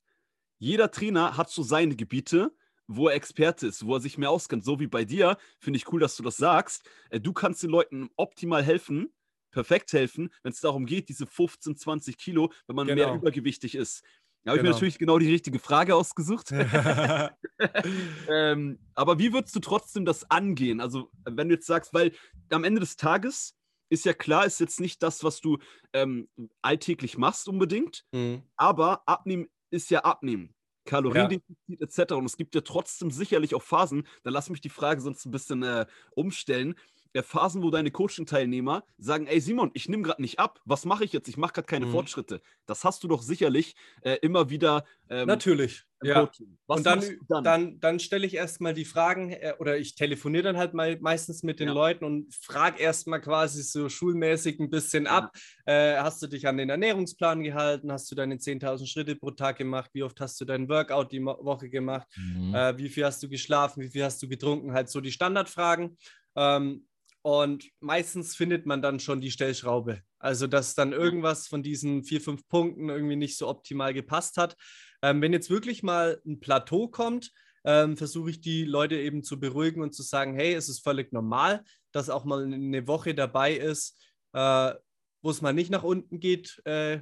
Jeder 0.60 0.91
Trainer 0.91 1.38
hat 1.38 1.50
so 1.50 1.63
seine 1.63 1.95
Gebiete, 1.95 2.52
wo 2.88 3.08
er 3.08 3.15
Experte 3.15 3.65
ist, 3.65 3.84
wo 3.86 3.95
er 3.95 4.00
sich 4.00 4.19
mehr 4.19 4.30
auskennt. 4.30 4.63
So 4.63 4.80
wie 4.80 4.86
bei 4.88 5.06
dir, 5.06 5.38
finde 5.60 5.78
ich 5.78 5.91
cool, 5.91 6.00
dass 6.00 6.15
du 6.17 6.24
das 6.24 6.38
sagst. 6.38 6.88
Äh, 7.10 7.19
du 7.19 7.34
kannst 7.34 7.63
den 7.63 7.71
Leuten 7.71 8.10
optimal 8.15 8.62
helfen, 8.63 9.12
perfekt 9.50 9.91
helfen, 9.91 10.30
wenn 10.43 10.52
es 10.52 10.62
darum 10.62 10.86
geht, 10.86 11.10
diese 11.10 11.26
15, 11.26 11.76
20 11.78 12.17
Kilo, 12.17 12.54
wenn 12.67 12.76
man 12.76 12.86
mehr 12.86 12.95
Genau. 12.95 13.15
übergewichtig 13.15 13.74
ist. 13.76 14.04
Habe 14.46 14.58
ich 14.58 14.64
mir 14.64 14.68
Genau. 14.70 14.76
natürlich 14.76 14.98
genau 15.00 15.20
die 15.20 15.32
richtige 15.32 15.60
Frage 15.60 15.96
ausgesucht. 15.96 16.52
ähm, 18.30 18.80
aber 18.96 19.20
wie 19.20 19.34
würdest 19.34 19.56
du 19.56 19.60
trotzdem 19.60 20.06
das 20.06 20.30
angehen? 20.30 20.82
Also, 20.82 21.12
wenn 21.26 21.50
du 21.50 21.56
jetzt 21.56 21.68
sagst, 21.68 21.94
weil 21.94 22.12
am 22.50 22.64
Ende 22.64 22.80
des 22.80 22.98
Tages 22.98 23.56
ist 23.90 24.06
ja 24.06 24.14
klar, 24.14 24.46
ist 24.46 24.60
jetzt 24.60 24.80
nicht 24.80 25.04
das, 25.04 25.24
was 25.24 25.42
du 25.42 25.58
ähm, 25.94 26.30
alltäglich 26.62 27.18
machst 27.18 27.48
unbedingt, 27.48 28.06
Mhm. 28.14 28.44
aber 28.56 29.04
abnehmen 29.08 29.48
ist 29.70 29.90
ja 29.92 30.00
abnehmen. 30.02 30.56
Kaloriendefizit 30.86 31.80
etc. 31.80 32.14
Und 32.14 32.26
es 32.26 32.38
gibt 32.38 32.56
ja 32.56 32.62
trotzdem 32.62 33.12
sicherlich 33.12 33.54
auch 33.54 33.62
Phasen, 33.62 34.08
da 34.24 34.32
lass 34.32 34.50
mich 34.50 34.62
die 34.62 34.70
Frage 34.70 35.00
sonst 35.00 35.26
ein 35.26 35.32
bisschen 35.32 35.62
äh, 35.62 35.86
umstellen. 36.16 36.74
Äh, 37.13 37.24
Phasen, 37.24 37.63
wo 37.63 37.69
deine 37.69 37.91
Coaching-Teilnehmer 37.91 38.84
sagen, 38.97 39.28
ey 39.28 39.39
Simon, 39.39 39.71
ich 39.74 39.89
nehme 39.89 40.04
gerade 40.04 40.21
nicht 40.21 40.39
ab, 40.39 40.60
was 40.65 40.86
mache 40.86 41.04
ich 41.04 41.13
jetzt? 41.13 41.28
Ich 41.28 41.38
mache 41.38 41.54
gerade 41.54 41.67
keine 41.67 41.86
Mhm. 41.86 41.91
Fortschritte. 41.91 42.41
Das 42.65 42.84
hast 42.84 43.04
du 43.04 43.08
doch 43.08 43.21
sicherlich 43.21 43.76
äh, 44.02 44.17
immer 44.21 44.50
wieder 44.50 44.86
ähm, 45.10 45.28
Natürlich. 45.28 45.84
Ja. 46.04 46.32
Und 46.65 46.86
dann, 46.86 47.02
du 47.02 47.41
dann? 47.43 47.80
dann, 47.80 48.00
stelle 48.00 48.26
ich 48.26 48.34
erstmal 48.34 48.74
die 48.74 48.86
Fragen 48.86 49.30
äh, 49.32 49.54
oder 49.60 49.78
ich 49.78 49.93
telefoniere 49.93 50.43
dann 50.43 50.58
halt 50.58 50.74
mal 50.74 50.97
meistens 51.00 51.43
mit 51.43 51.60
den 51.60 51.67
Ja. 51.67 51.74
Leuten 51.74 52.06
und 52.06 52.34
frage 52.34 52.82
erstmal 52.82 53.21
quasi 53.21 53.62
so 53.62 53.88
schulmäßig 53.88 54.60
ein 54.60 54.69
bisschen 54.71 55.06
Ja. 55.06 55.12
ab. 55.12 55.36
Äh, 55.65 55.97
hast 55.97 56.21
du 56.24 56.28
dich 56.28 56.47
an 56.47 56.58
den 56.58 56.69
Ernährungsplan 56.69 57.43
gehalten? 57.43 57.91
Hast 57.91 58.10
du 58.10 58.15
deine 58.15 58.38
10.000 58.39 58.88
Schritte 58.89 59.15
pro 59.15 59.32
Tag 59.32 59.58
gemacht? 59.58 59.91
Wie 59.93 60.02
oft 60.04 60.19
hast 60.21 60.41
du 60.41 60.45
dein 60.45 60.67
Workout 60.69 61.12
die 61.12 61.24
Woche 61.24 61.69
gemacht? 61.69 62.08
Mhm. 62.15 62.56
Äh, 62.56 62.78
wie 62.78 62.89
viel 62.89 63.06
hast 63.06 63.21
du 63.21 63.30
geschlafen? 63.30 63.82
Wie 63.84 63.89
viel 63.89 64.04
hast 64.04 64.24
du 64.24 64.28
getrunken? 64.28 64.74
Halt 64.74 64.89
so 64.89 65.02
die 65.02 65.12
Standardfragen. 65.12 65.97
Ähm, 66.36 66.88
und 67.24 67.70
meistens 67.80 68.36
findet 68.36 68.66
man 68.66 68.82
dann 68.82 69.00
schon 69.00 69.22
die 69.22 69.32
Stellschraube. 69.32 70.02
Also, 70.20 70.48
dass 70.48 70.76
dann 70.76 70.92
irgendwas 70.94 71.48
von 71.48 71.64
diesen 71.64 72.04
vier, 72.04 72.22
fünf 72.22 72.48
Punkten 72.48 72.90
irgendwie 72.90 73.16
nicht 73.16 73.38
so 73.38 73.48
optimal 73.48 73.94
gepasst 73.94 74.38
hat. 74.38 74.56
Ähm, 75.02 75.22
wenn 75.22 75.34
jetzt 75.34 75.50
wirklich 75.50 75.84
mal 75.84 76.22
ein 76.26 76.40
Plateau 76.40 76.88
kommt, 76.88 77.32
ähm, 77.64 77.96
versuche 77.98 78.32
ich 78.32 78.42
die 78.42 78.66
Leute 78.66 78.96
eben 78.96 79.24
zu 79.24 79.40
beruhigen 79.40 79.82
und 79.82 79.94
zu 79.94 80.02
sagen, 80.04 80.36
hey, 80.36 80.54
es 80.54 80.68
ist 80.70 80.84
völlig 80.84 81.12
normal, 81.12 81.64
dass 81.92 82.10
auch 82.10 82.26
mal 82.26 82.44
eine 82.44 82.88
Woche 82.88 83.14
dabei 83.14 83.54
ist, 83.54 84.00
äh, 84.34 84.74
wo 85.22 85.30
es 85.30 85.42
mal 85.42 85.54
nicht 85.54 85.70
nach 85.70 85.84
unten 85.84 86.20
geht, 86.20 86.60
äh, 86.66 87.02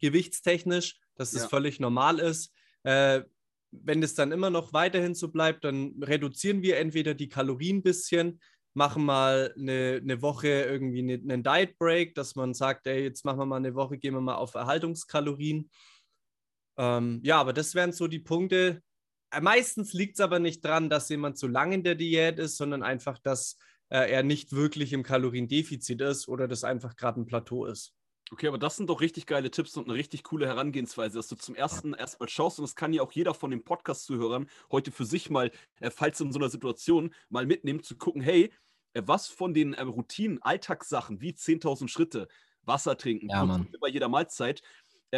gewichtstechnisch, 0.00 1.00
dass 1.14 1.32
es 1.32 1.42
Ja. 1.42 1.48
völlig 1.48 1.78
normal 1.78 2.18
ist. 2.18 2.52
Äh, 2.82 3.22
wenn 3.70 4.02
es 4.02 4.14
dann 4.14 4.32
immer 4.32 4.50
noch 4.50 4.72
weiterhin 4.72 5.14
so 5.14 5.28
bleibt, 5.28 5.64
dann 5.64 5.94
reduzieren 6.02 6.62
wir 6.62 6.76
entweder 6.78 7.14
die 7.14 7.28
Kalorien 7.28 7.78
ein 7.78 7.82
bisschen, 7.82 8.40
machen 8.74 9.04
mal 9.04 9.54
eine, 9.56 10.00
eine 10.02 10.22
Woche 10.22 10.48
irgendwie 10.48 11.00
eine, 11.00 11.14
einen 11.14 11.42
Diet 11.42 11.78
Break, 11.78 12.14
dass 12.14 12.34
man 12.34 12.54
sagt, 12.54 12.86
ey, 12.86 13.02
jetzt 13.04 13.24
machen 13.24 13.38
wir 13.38 13.46
mal 13.46 13.56
eine 13.56 13.74
Woche, 13.74 13.98
gehen 13.98 14.14
wir 14.14 14.20
mal 14.20 14.36
auf 14.36 14.54
Erhaltungskalorien. 14.54 15.70
Ähm, 16.78 17.20
ja, 17.22 17.38
aber 17.38 17.52
das 17.52 17.74
wären 17.74 17.92
so 17.92 18.08
die 18.08 18.18
Punkte. 18.18 18.82
Äh, 19.30 19.40
Meistens 19.40 19.92
liegt 19.92 20.14
es 20.14 20.20
aber 20.20 20.38
nicht 20.38 20.64
dran, 20.64 20.88
dass 20.88 21.08
jemand 21.08 21.38
zu 21.38 21.48
lang 21.48 21.72
in 21.72 21.84
der 21.84 21.94
Diät 21.94 22.38
ist, 22.38 22.56
sondern 22.56 22.82
einfach, 22.82 23.18
dass 23.18 23.58
äh, 23.90 24.10
er 24.10 24.22
nicht 24.22 24.52
wirklich 24.52 24.92
im 24.92 25.02
Kaloriendefizit 25.02 26.00
ist 26.00 26.28
oder 26.28 26.48
das 26.48 26.64
einfach 26.64 26.96
gerade 26.96 27.20
ein 27.20 27.26
Plateau 27.26 27.66
ist. 27.66 27.94
Okay, 28.32 28.48
aber 28.48 28.56
das 28.56 28.78
sind 28.78 28.88
doch 28.88 29.02
richtig 29.02 29.26
geile 29.26 29.50
Tipps 29.50 29.76
und 29.76 29.84
eine 29.84 29.94
richtig 29.94 30.24
coole 30.24 30.46
Herangehensweise, 30.46 31.18
dass 31.18 31.28
du 31.28 31.36
zum 31.36 31.54
ersten 31.54 31.92
erstmal 31.92 32.30
schaust 32.30 32.58
und 32.58 32.62
das 32.62 32.74
kann 32.74 32.94
ja 32.94 33.02
auch 33.02 33.12
jeder 33.12 33.34
von 33.34 33.50
den 33.50 33.62
Podcast-Zuhörern 33.62 34.48
heute 34.70 34.90
für 34.90 35.04
sich 35.04 35.28
mal, 35.28 35.50
äh, 35.80 35.90
falls 35.90 36.18
in 36.18 36.32
so 36.32 36.38
einer 36.38 36.48
Situation 36.48 37.14
mal 37.28 37.44
mitnehmen, 37.44 37.82
zu 37.82 37.94
gucken, 37.94 38.22
hey, 38.22 38.50
äh, 38.94 39.02
was 39.04 39.26
von 39.26 39.52
den 39.52 39.74
äh, 39.74 39.82
Routinen, 39.82 40.40
Alltagssachen 40.40 41.20
wie 41.20 41.32
10.000 41.32 41.88
Schritte, 41.88 42.26
Wasser 42.62 42.96
trinken, 42.96 43.28
ja, 43.28 43.60
bei 43.80 43.88
jeder 43.88 44.08
Mahlzeit, 44.08 44.62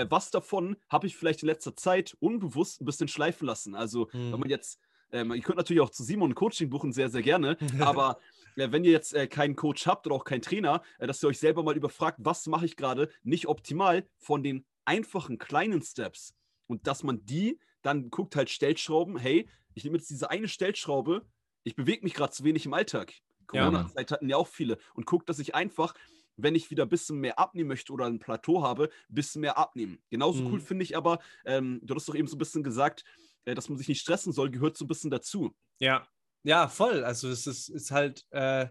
was 0.08 0.32
davon 0.32 0.76
habe 0.88 1.06
ich 1.06 1.14
vielleicht 1.14 1.42
in 1.42 1.46
letzter 1.46 1.76
Zeit 1.76 2.16
unbewusst 2.18 2.80
ein 2.80 2.84
bisschen 2.84 3.06
schleifen 3.06 3.46
lassen. 3.46 3.76
Also, 3.76 4.10
hm. 4.10 4.32
wenn 4.32 4.40
man 4.40 4.50
jetzt, 4.50 4.80
ähm, 5.12 5.32
ihr 5.32 5.42
könnt 5.42 5.58
natürlich 5.58 5.82
auch 5.82 5.90
zu 5.90 6.02
Simon 6.02 6.34
Coaching 6.34 6.68
buchen, 6.68 6.92
sehr, 6.92 7.10
sehr 7.10 7.22
gerne, 7.22 7.56
aber 7.78 8.18
wenn 8.57 8.84
ihr 8.84 8.92
jetzt 8.92 9.14
äh, 9.14 9.26
keinen 9.26 9.57
Coach 9.57 9.86
habt 9.86 10.07
oder 10.07 10.16
auch 10.16 10.24
keinen 10.24 10.42
Trainer, 10.42 10.82
äh, 10.98 11.07
dass 11.07 11.22
ihr 11.22 11.28
euch 11.28 11.38
selber 11.38 11.62
mal 11.62 11.76
überfragt, 11.76 12.18
was 12.20 12.46
mache 12.46 12.66
ich 12.66 12.76
gerade 12.76 13.11
nicht 13.22 13.46
optimal 13.46 14.07
von 14.18 14.42
den 14.42 14.64
einfachen 14.84 15.38
kleinen 15.38 15.82
Steps 15.82 16.34
und 16.66 16.86
dass 16.86 17.02
man 17.02 17.24
die 17.24 17.59
dann 17.82 18.11
guckt 18.11 18.36
halt 18.36 18.48
Stellschrauben, 18.48 19.18
hey, 19.18 19.48
ich 19.74 19.84
nehme 19.84 19.98
jetzt 19.98 20.09
diese 20.09 20.30
eine 20.30 20.48
Stellschraube, 20.48 21.26
ich 21.64 21.74
bewege 21.74 22.02
mich 22.02 22.14
gerade 22.14 22.32
zu 22.32 22.44
wenig 22.44 22.64
im 22.64 22.74
Alltag. 22.74 23.12
Corona-Zeit 23.46 24.11
hatten 24.11 24.28
ja 24.28 24.36
auch 24.36 24.48
viele 24.48 24.78
und 24.94 25.05
guckt, 25.05 25.28
dass 25.28 25.38
ich 25.38 25.55
einfach 25.55 25.94
wenn 26.36 26.55
ich 26.55 26.70
wieder 26.70 26.84
ein 26.84 26.88
bisschen 26.88 27.18
mehr 27.18 27.38
abnehmen 27.38 27.68
möchte 27.68 27.92
oder 27.92 28.07
ein 28.07 28.18
Plateau 28.18 28.62
habe, 28.62 28.84
ein 29.09 29.14
bisschen 29.14 29.40
mehr 29.40 29.59
abnehmen. 29.59 30.02
Genauso 30.11 30.42
mhm. 30.42 30.52
cool 30.52 30.61
finde 30.61 30.82
ich 30.82 30.96
aber, 30.96 31.20
ähm, 31.44 31.80
du 31.82 31.94
hast 31.94 32.09
doch 32.09 32.14
eben 32.14 32.28
so 32.28 32.36
ein 32.36 32.38
bisschen 32.38 32.62
gesagt, 32.62 33.05
äh, 33.44 33.55
dass 33.55 33.68
man 33.68 33.78
sich 33.78 33.88
nicht 33.88 34.00
stressen 34.00 34.32
soll, 34.32 34.50
gehört 34.50 34.76
so 34.76 34.84
ein 34.84 34.88
bisschen 34.88 35.11
dazu. 35.11 35.55
Ja, 35.78 36.07
ja, 36.45 36.68
voll. 36.68 37.05
Also 37.05 37.28
es 37.28 37.47
ist, 37.47 37.68
ist 37.68 37.90
halt 37.90 38.24
äh, 38.30 38.68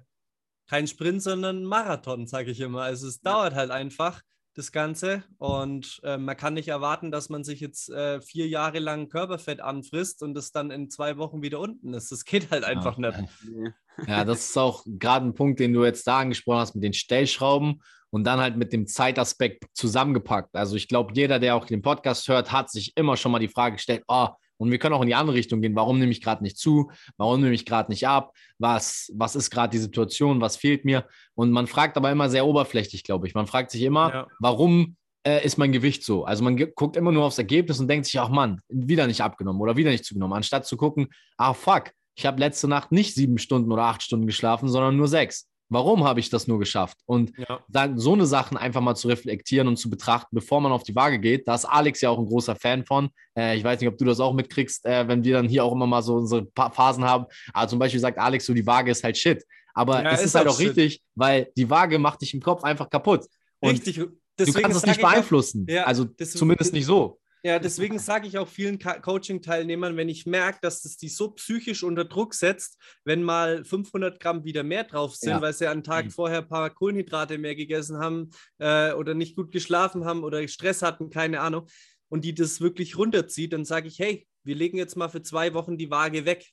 kein 0.70 0.88
Sprint, 0.88 1.22
sondern 1.22 1.64
ein 1.64 1.66
Marathon, 1.66 2.28
sage 2.28 2.52
ich 2.52 2.60
immer. 2.60 2.84
Also 2.84 3.08
es 3.08 3.20
ja. 3.24 3.32
dauert 3.32 3.56
halt 3.56 3.72
einfach 3.72 4.22
das 4.56 4.72
Ganze. 4.72 5.24
Und 5.38 6.00
äh, 6.04 6.18
man 6.18 6.38
kann 6.38 6.54
nicht 6.54 6.68
erwarten, 6.68 7.12
dass 7.12 7.30
man 7.30 7.44
sich 7.44 7.60
jetzt 7.60 7.90
äh, 7.90 8.22
vier 8.22 8.48
Jahre 8.48 8.80
lang 8.80 9.10
Körperfett 9.10 9.60
anfrisst 9.60 10.22
und 10.22 10.36
das 10.36 10.52
dann 10.52 10.72
in 10.72 10.90
zwei 10.90 11.18
Wochen 11.18 11.42
wieder 11.42 11.60
unten 11.60 11.94
ist. 11.94 12.12
Das 12.12 12.24
geht 12.26 12.52
halt 12.52 12.64
einfach 12.64 12.98
ja. 12.98 13.12
nicht. 13.12 13.30
Ja, 14.08 14.26
das 14.26 14.50
ist 14.50 14.58
auch 14.58 14.84
gerade 14.88 15.28
ein 15.28 15.36
Punkt, 15.36 15.60
den 15.60 15.72
du 15.72 15.86
jetzt 15.86 16.08
da 16.08 16.18
angesprochen 16.18 16.58
hast 16.58 16.74
mit 16.74 16.84
den 16.84 16.94
Stellschrauben 16.94 17.84
und 18.10 18.24
dann 18.24 18.40
halt 18.40 18.58
mit 18.58 18.74
dem 18.74 18.88
Zeitaspekt 18.88 19.66
zusammengepackt. 19.74 20.56
Also 20.56 20.76
ich 20.76 20.88
glaube, 20.88 21.14
jeder, 21.14 21.38
der 21.38 21.56
auch 21.56 21.66
den 21.66 21.84
Podcast 21.84 22.28
hört, 22.28 22.52
hat 22.52 22.72
sich 22.72 22.98
immer 22.98 23.18
schon 23.18 23.32
mal 23.32 23.38
die 23.38 23.50
Frage 23.50 23.76
gestellt, 23.76 24.04
oh, 24.08 24.30
und 24.64 24.72
wir 24.72 24.80
können 24.80 24.96
auch 24.96 25.02
in 25.02 25.08
die 25.08 25.16
andere 25.16 25.36
Richtung 25.36 25.62
gehen. 25.62 25.76
Warum 25.76 26.00
nehme 26.00 26.12
ich 26.12 26.22
gerade 26.22 26.42
nicht 26.42 26.58
zu? 26.58 26.90
Warum 27.18 27.42
nehme 27.42 27.54
ich 27.54 27.66
gerade 27.66 27.92
nicht 27.92 28.08
ab? 28.08 28.34
Was, 28.58 29.12
was 29.14 29.36
ist 29.36 29.52
gerade 29.52 29.72
die 29.72 29.78
Situation? 29.78 30.42
Was 30.42 30.56
fehlt 30.56 30.86
mir? 30.86 31.06
Und 31.36 31.52
man 31.52 31.68
fragt 31.68 31.98
aber 31.98 32.12
immer 32.12 32.30
sehr 32.30 32.46
oberflächlich, 32.46 33.04
glaube 33.04 33.28
ich. 33.28 33.36
Man 33.36 33.46
fragt 33.46 33.72
sich 33.72 33.82
immer, 33.82 34.14
ja. 34.14 34.28
warum 34.40 34.96
äh, 35.28 35.46
ist 35.46 35.58
mein 35.58 35.72
Gewicht 35.72 36.04
so? 36.04 36.24
Also 36.24 36.44
man 36.44 36.58
guckt 36.76 36.96
immer 36.96 37.12
nur 37.12 37.26
aufs 37.26 37.38
Ergebnis 37.38 37.80
und 37.80 37.88
denkt 37.90 38.06
sich, 38.06 38.20
ach 38.20 38.30
Mann, 38.30 38.62
wieder 38.70 39.06
nicht 39.08 39.22
abgenommen 39.22 39.62
oder 39.62 39.76
wieder 39.76 39.92
nicht 39.92 40.06
zugenommen, 40.06 40.34
anstatt 40.34 40.66
zu 40.66 40.78
gucken, 40.78 41.08
ah 41.38 41.54
fuck, 41.54 41.92
ich 42.16 42.26
habe 42.26 42.40
letzte 42.40 42.68
Nacht 42.68 42.92
nicht 42.92 43.16
sieben 43.16 43.38
Stunden 43.38 43.72
oder 43.72 43.84
acht 43.84 44.04
Stunden 44.04 44.28
geschlafen, 44.28 44.70
sondern 44.70 44.96
nur 44.96 45.08
sechs. 45.08 45.50
Warum 45.70 46.04
habe 46.04 46.20
ich 46.20 46.30
das 46.30 46.48
nur 46.48 46.60
geschafft? 46.60 46.98
Und 47.06 47.34
ja. 47.38 47.64
dann 47.68 47.98
so 47.98 48.14
eine 48.14 48.26
Sachen 48.26 48.58
einfach 48.58 48.82
mal 48.82 48.96
zu 48.96 49.08
reflektieren 49.08 49.68
und 49.68 49.78
zu 49.78 49.90
betrachten, 49.90 50.36
bevor 50.36 50.62
man 50.62 50.72
auf 50.72 50.84
die 50.84 50.96
Waage 50.96 51.20
geht. 51.20 51.48
Da 51.48 51.56
ist 51.56 51.66
Alex 51.66 52.02
ja 52.02 52.10
auch 52.10 52.20
ein 52.20 52.26
großer 52.26 52.56
Fan 52.56 52.86
von. 52.86 53.10
Äh, 53.38 53.58
ich 53.58 53.64
weiß 53.64 53.80
nicht, 53.80 53.90
ob 53.90 53.98
du 53.98 54.06
das 54.06 54.20
auch 54.20 54.34
mitkriegst, 54.34 54.86
äh, 54.86 55.08
wenn 55.08 55.24
wir 55.24 55.34
dann 55.34 55.48
hier 55.48 55.64
auch 55.64 55.72
immer 55.72 55.88
mal 55.88 56.04
so 56.04 56.16
unsere 56.16 56.48
Phasen 56.56 57.04
haben. 57.04 57.26
Aber 57.54 57.68
zum 57.68 57.80
Beispiel 57.80 58.00
sagt 58.00 58.20
Alex 58.20 58.46
so, 58.46 58.54
die 58.54 58.66
Waage 58.66 58.92
ist 58.92 59.04
halt 59.04 59.18
Shit. 59.18 59.44
Aber 59.74 60.04
ja, 60.04 60.12
es 60.12 60.20
ist, 60.20 60.26
ist 60.28 60.36
halt 60.36 60.48
auch 60.48 60.58
shit. 60.58 60.68
richtig, 60.68 61.02
weil 61.16 61.52
die 61.58 61.70
Waage 61.70 61.98
macht 61.98 62.22
dich 62.22 62.34
im 62.34 62.42
Kopf 62.42 62.64
einfach 62.64 62.90
kaputt. 62.90 63.26
Und 63.60 63.72
richtig. 63.72 64.00
Deswegen 64.38 64.56
du 64.56 64.62
kannst 64.64 64.78
es 64.78 64.86
nicht 64.86 65.02
beeinflussen. 65.02 65.68
Ja, 65.70 65.84
also 65.84 66.06
zumindest 66.06 66.74
nicht 66.74 66.86
so. 66.86 67.20
Ja, 67.46 67.60
deswegen 67.60 68.00
sage 68.00 68.26
ich 68.26 68.38
auch 68.38 68.48
vielen 68.48 68.80
Coaching-Teilnehmern, 68.80 69.98
wenn 69.98 70.08
ich 70.08 70.26
merke, 70.26 70.60
dass 70.62 70.82
das 70.82 70.96
die 70.96 71.10
so 71.10 71.32
psychisch 71.32 71.84
unter 71.84 72.06
Druck 72.06 72.34
setzt, 72.34 72.82
wenn 73.04 73.22
mal 73.22 73.66
500 73.66 74.18
Gramm 74.18 74.46
wieder 74.46 74.64
mehr 74.64 74.86
drauf 74.86 75.18
sind, 75.18 75.32
ja. 75.32 75.42
weil 75.42 75.52
sie 75.52 75.68
einen 75.68 75.84
Tag 75.84 76.06
mhm. 76.06 76.12
vorher 76.12 76.38
ein 76.40 76.48
paar 76.48 76.70
Kohlenhydrate 76.70 77.38
mehr 77.38 77.56
gegessen 77.56 77.98
haben 77.98 78.30
äh, 78.60 78.94
oder 78.94 79.14
nicht 79.14 79.36
gut 79.36 79.52
geschlafen 79.52 80.06
haben 80.06 80.24
oder 80.24 80.48
Stress 80.48 80.82
hatten, 80.82 81.10
keine 81.10 81.42
Ahnung, 81.42 81.68
und 82.08 82.24
die 82.24 82.34
das 82.34 82.62
wirklich 82.62 82.98
runterzieht, 82.98 83.52
dann 83.52 83.66
sage 83.66 83.90
ich, 83.90 84.00
hey, 84.00 84.26
wir 84.46 84.56
legen 84.56 84.78
jetzt 84.78 84.96
mal 84.96 85.10
für 85.10 85.22
zwei 85.22 85.54
Wochen 85.54 85.78
die 85.78 85.92
Waage 85.92 86.26
weg. 86.26 86.50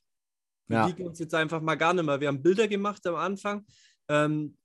Wir 0.67 0.79
ja. 0.79 0.87
wiegen 0.89 1.07
uns 1.07 1.19
jetzt 1.19 1.35
einfach 1.35 1.61
mal 1.61 1.75
gar 1.75 1.93
nicht 1.93 2.05
mehr. 2.05 2.19
Wir 2.19 2.27
haben 2.27 2.43
Bilder 2.43 2.67
gemacht 2.67 3.05
am 3.07 3.15
Anfang. 3.15 3.65
Ähm, 4.09 4.57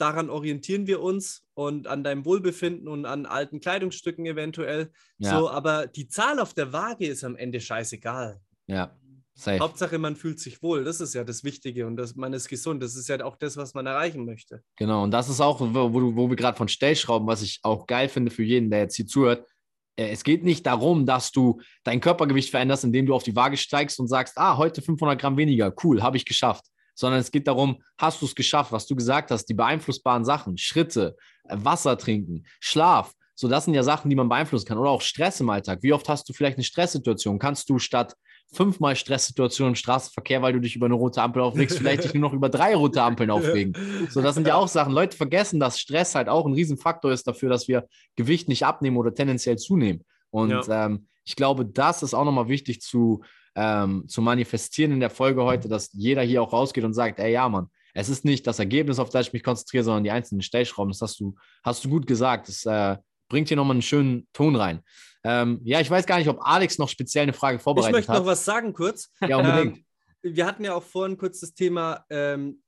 daran 0.00 0.30
orientieren 0.30 0.86
wir 0.86 1.00
uns 1.00 1.44
und 1.54 1.86
an 1.86 2.02
deinem 2.02 2.24
Wohlbefinden 2.24 2.88
und 2.88 3.04
an 3.04 3.26
alten 3.26 3.60
Kleidungsstücken 3.60 4.26
eventuell. 4.26 4.90
Ja. 5.18 5.38
So, 5.38 5.50
aber 5.50 5.86
die 5.86 6.08
Zahl 6.08 6.40
auf 6.40 6.54
der 6.54 6.72
Waage 6.72 7.06
ist 7.06 7.24
am 7.24 7.36
Ende 7.36 7.60
scheißegal. 7.60 8.40
Ja. 8.66 8.96
Safe. 9.34 9.58
Hauptsache, 9.58 9.98
man 9.98 10.16
fühlt 10.16 10.38
sich 10.38 10.62
wohl. 10.62 10.84
Das 10.84 11.00
ist 11.00 11.14
ja 11.14 11.24
das 11.24 11.44
Wichtige 11.44 11.86
und 11.86 11.96
das, 11.96 12.14
man 12.14 12.32
ist 12.32 12.48
gesund. 12.48 12.82
Das 12.82 12.94
ist 12.94 13.08
ja 13.08 13.24
auch 13.24 13.36
das, 13.36 13.56
was 13.56 13.74
man 13.74 13.86
erreichen 13.86 14.24
möchte. 14.26 14.62
Genau, 14.76 15.04
und 15.04 15.12
das 15.12 15.28
ist 15.28 15.40
auch, 15.40 15.60
wo, 15.60 15.92
wo 15.92 16.28
wir 16.28 16.36
gerade 16.36 16.58
von 16.58 16.68
Stellschrauben, 16.68 17.26
was 17.26 17.40
ich 17.40 17.60
auch 17.62 17.86
geil 17.86 18.08
finde 18.08 18.30
für 18.30 18.42
jeden, 18.42 18.70
der 18.70 18.80
jetzt 18.80 18.96
hier 18.96 19.06
zuhört. 19.06 19.48
Äh, 19.96 20.10
es 20.10 20.24
geht 20.24 20.44
nicht 20.44 20.66
darum, 20.66 21.06
dass 21.06 21.32
du 21.32 21.60
dein 21.84 22.00
Körpergewicht 22.00 22.50
veränderst, 22.50 22.84
indem 22.84 23.06
du 23.06 23.14
auf 23.14 23.22
die 23.22 23.36
Waage 23.36 23.56
steigst 23.56 23.98
und 23.98 24.08
sagst, 24.08 24.36
ah, 24.36 24.58
heute 24.58 24.82
500 24.82 25.18
Gramm 25.18 25.38
weniger, 25.38 25.72
cool, 25.84 26.02
habe 26.02 26.18
ich 26.18 26.26
geschafft 26.26 26.66
sondern 27.00 27.20
es 27.20 27.30
geht 27.30 27.48
darum, 27.48 27.82
hast 27.96 28.20
du 28.20 28.26
es 28.26 28.34
geschafft, 28.34 28.72
was 28.72 28.86
du 28.86 28.94
gesagt 28.94 29.30
hast, 29.30 29.46
die 29.46 29.54
beeinflussbaren 29.54 30.24
Sachen, 30.24 30.58
Schritte, 30.58 31.16
äh, 31.44 31.56
Wasser 31.58 31.96
trinken, 31.96 32.44
Schlaf. 32.60 33.14
So, 33.34 33.48
das 33.48 33.64
sind 33.64 33.72
ja 33.72 33.82
Sachen, 33.82 34.10
die 34.10 34.16
man 34.16 34.28
beeinflussen 34.28 34.66
kann. 34.66 34.76
Oder 34.76 34.90
auch 34.90 35.00
Stress 35.00 35.40
im 35.40 35.48
Alltag. 35.48 35.78
Wie 35.80 35.94
oft 35.94 36.06
hast 36.10 36.28
du 36.28 36.34
vielleicht 36.34 36.58
eine 36.58 36.64
Stresssituation? 36.64 37.38
Kannst 37.38 37.70
du 37.70 37.78
statt 37.78 38.14
fünfmal 38.52 38.96
Stresssituationen 38.96 39.72
im 39.72 39.76
Straßenverkehr, 39.76 40.42
weil 40.42 40.52
du 40.52 40.60
dich 40.60 40.76
über 40.76 40.86
eine 40.86 40.94
rote 40.94 41.22
Ampel 41.22 41.40
aufregst, 41.40 41.78
vielleicht 41.78 42.04
dich 42.04 42.12
nur 42.12 42.20
noch 42.20 42.34
über 42.34 42.50
drei 42.50 42.74
rote 42.74 43.02
Ampeln 43.02 43.30
aufregen. 43.30 43.74
So, 44.10 44.20
das 44.20 44.34
sind 44.34 44.46
ja 44.46 44.56
auch 44.56 44.68
Sachen. 44.68 44.92
Leute 44.92 45.16
vergessen, 45.16 45.58
dass 45.58 45.80
Stress 45.80 46.14
halt 46.14 46.28
auch 46.28 46.44
ein 46.44 46.52
Riesenfaktor 46.52 47.12
ist 47.12 47.26
dafür, 47.26 47.48
dass 47.48 47.66
wir 47.66 47.88
Gewicht 48.16 48.46
nicht 48.48 48.66
abnehmen 48.66 48.98
oder 48.98 49.14
tendenziell 49.14 49.56
zunehmen. 49.56 50.04
Und 50.28 50.50
ja. 50.50 50.84
ähm, 50.84 51.06
ich 51.24 51.34
glaube, 51.34 51.64
das 51.64 52.02
ist 52.02 52.12
auch 52.12 52.26
nochmal 52.26 52.48
wichtig 52.48 52.82
zu, 52.82 53.22
ähm, 53.54 54.04
zu 54.08 54.22
manifestieren 54.22 54.92
in 54.92 55.00
der 55.00 55.10
Folge 55.10 55.42
heute, 55.44 55.68
dass 55.68 55.90
jeder 55.92 56.22
hier 56.22 56.42
auch 56.42 56.52
rausgeht 56.52 56.84
und 56.84 56.94
sagt, 56.94 57.18
ey, 57.18 57.32
ja, 57.32 57.48
Mann, 57.48 57.68
es 57.94 58.08
ist 58.08 58.24
nicht 58.24 58.46
das 58.46 58.58
Ergebnis, 58.58 58.98
auf 58.98 59.10
das 59.10 59.28
ich 59.28 59.32
mich 59.32 59.42
konzentriere, 59.42 59.84
sondern 59.84 60.04
die 60.04 60.10
einzelnen 60.10 60.42
Stellschrauben. 60.42 60.92
Das 60.92 61.02
hast 61.02 61.20
du, 61.20 61.34
hast 61.64 61.84
du 61.84 61.88
gut 61.88 62.06
gesagt. 62.06 62.48
Das 62.48 62.64
äh, 62.66 62.96
bringt 63.28 63.48
hier 63.48 63.56
nochmal 63.56 63.74
einen 63.74 63.82
schönen 63.82 64.28
Ton 64.32 64.56
rein. 64.56 64.82
Ähm, 65.24 65.60
ja, 65.64 65.80
ich 65.80 65.90
weiß 65.90 66.06
gar 66.06 66.18
nicht, 66.18 66.28
ob 66.28 66.38
Alex 66.40 66.78
noch 66.78 66.88
speziell 66.88 67.24
eine 67.24 67.32
Frage 67.32 67.58
vorbereitet 67.58 67.94
hat. 67.94 68.00
Ich 68.00 68.08
möchte 68.08 68.12
hat. 68.12 68.18
noch 68.20 68.26
was 68.26 68.44
sagen 68.44 68.72
kurz. 68.72 69.12
Ja, 69.26 69.36
unbedingt. 69.38 69.78
Ähm, 69.78 69.84
wir 70.22 70.46
hatten 70.46 70.64
ja 70.64 70.74
auch 70.74 70.82
vorhin 70.82 71.16
kurz 71.16 71.40
das 71.40 71.54
Thema 71.54 72.04
ähm, 72.10 72.62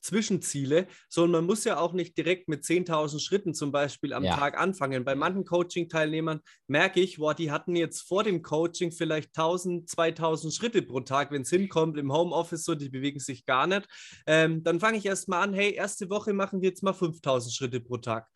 Zwischenziele, 0.00 0.86
sondern 1.08 1.42
man 1.42 1.46
muss 1.46 1.64
ja 1.64 1.78
auch 1.78 1.92
nicht 1.92 2.16
direkt 2.16 2.48
mit 2.48 2.64
10.000 2.64 3.20
Schritten 3.20 3.54
zum 3.54 3.72
Beispiel 3.72 4.12
am 4.12 4.24
ja. 4.24 4.36
Tag 4.36 4.58
anfangen. 4.58 5.04
Bei 5.04 5.14
manchen 5.14 5.44
Coaching-Teilnehmern 5.44 6.40
merke 6.66 7.00
ich, 7.00 7.18
boah, 7.18 7.34
die 7.34 7.50
hatten 7.50 7.76
jetzt 7.76 8.02
vor 8.02 8.24
dem 8.24 8.42
Coaching 8.42 8.92
vielleicht 8.92 9.36
1.000, 9.36 9.88
2.000 9.88 10.54
Schritte 10.54 10.82
pro 10.82 11.00
Tag, 11.00 11.30
wenn 11.30 11.42
es 11.42 11.50
hinkommt, 11.50 11.98
im 11.98 12.12
Homeoffice 12.12 12.64
so, 12.64 12.74
die 12.74 12.88
bewegen 12.88 13.20
sich 13.20 13.44
gar 13.44 13.66
nicht. 13.66 13.86
Ähm, 14.26 14.62
dann 14.62 14.80
fange 14.80 14.98
ich 14.98 15.06
erstmal 15.06 15.42
an, 15.42 15.54
hey, 15.54 15.72
erste 15.72 16.10
Woche 16.10 16.32
machen 16.32 16.60
wir 16.60 16.68
jetzt 16.68 16.82
mal 16.82 16.94
5.000 16.94 17.54
Schritte 17.54 17.80
pro 17.80 17.98
Tag. 17.98 18.28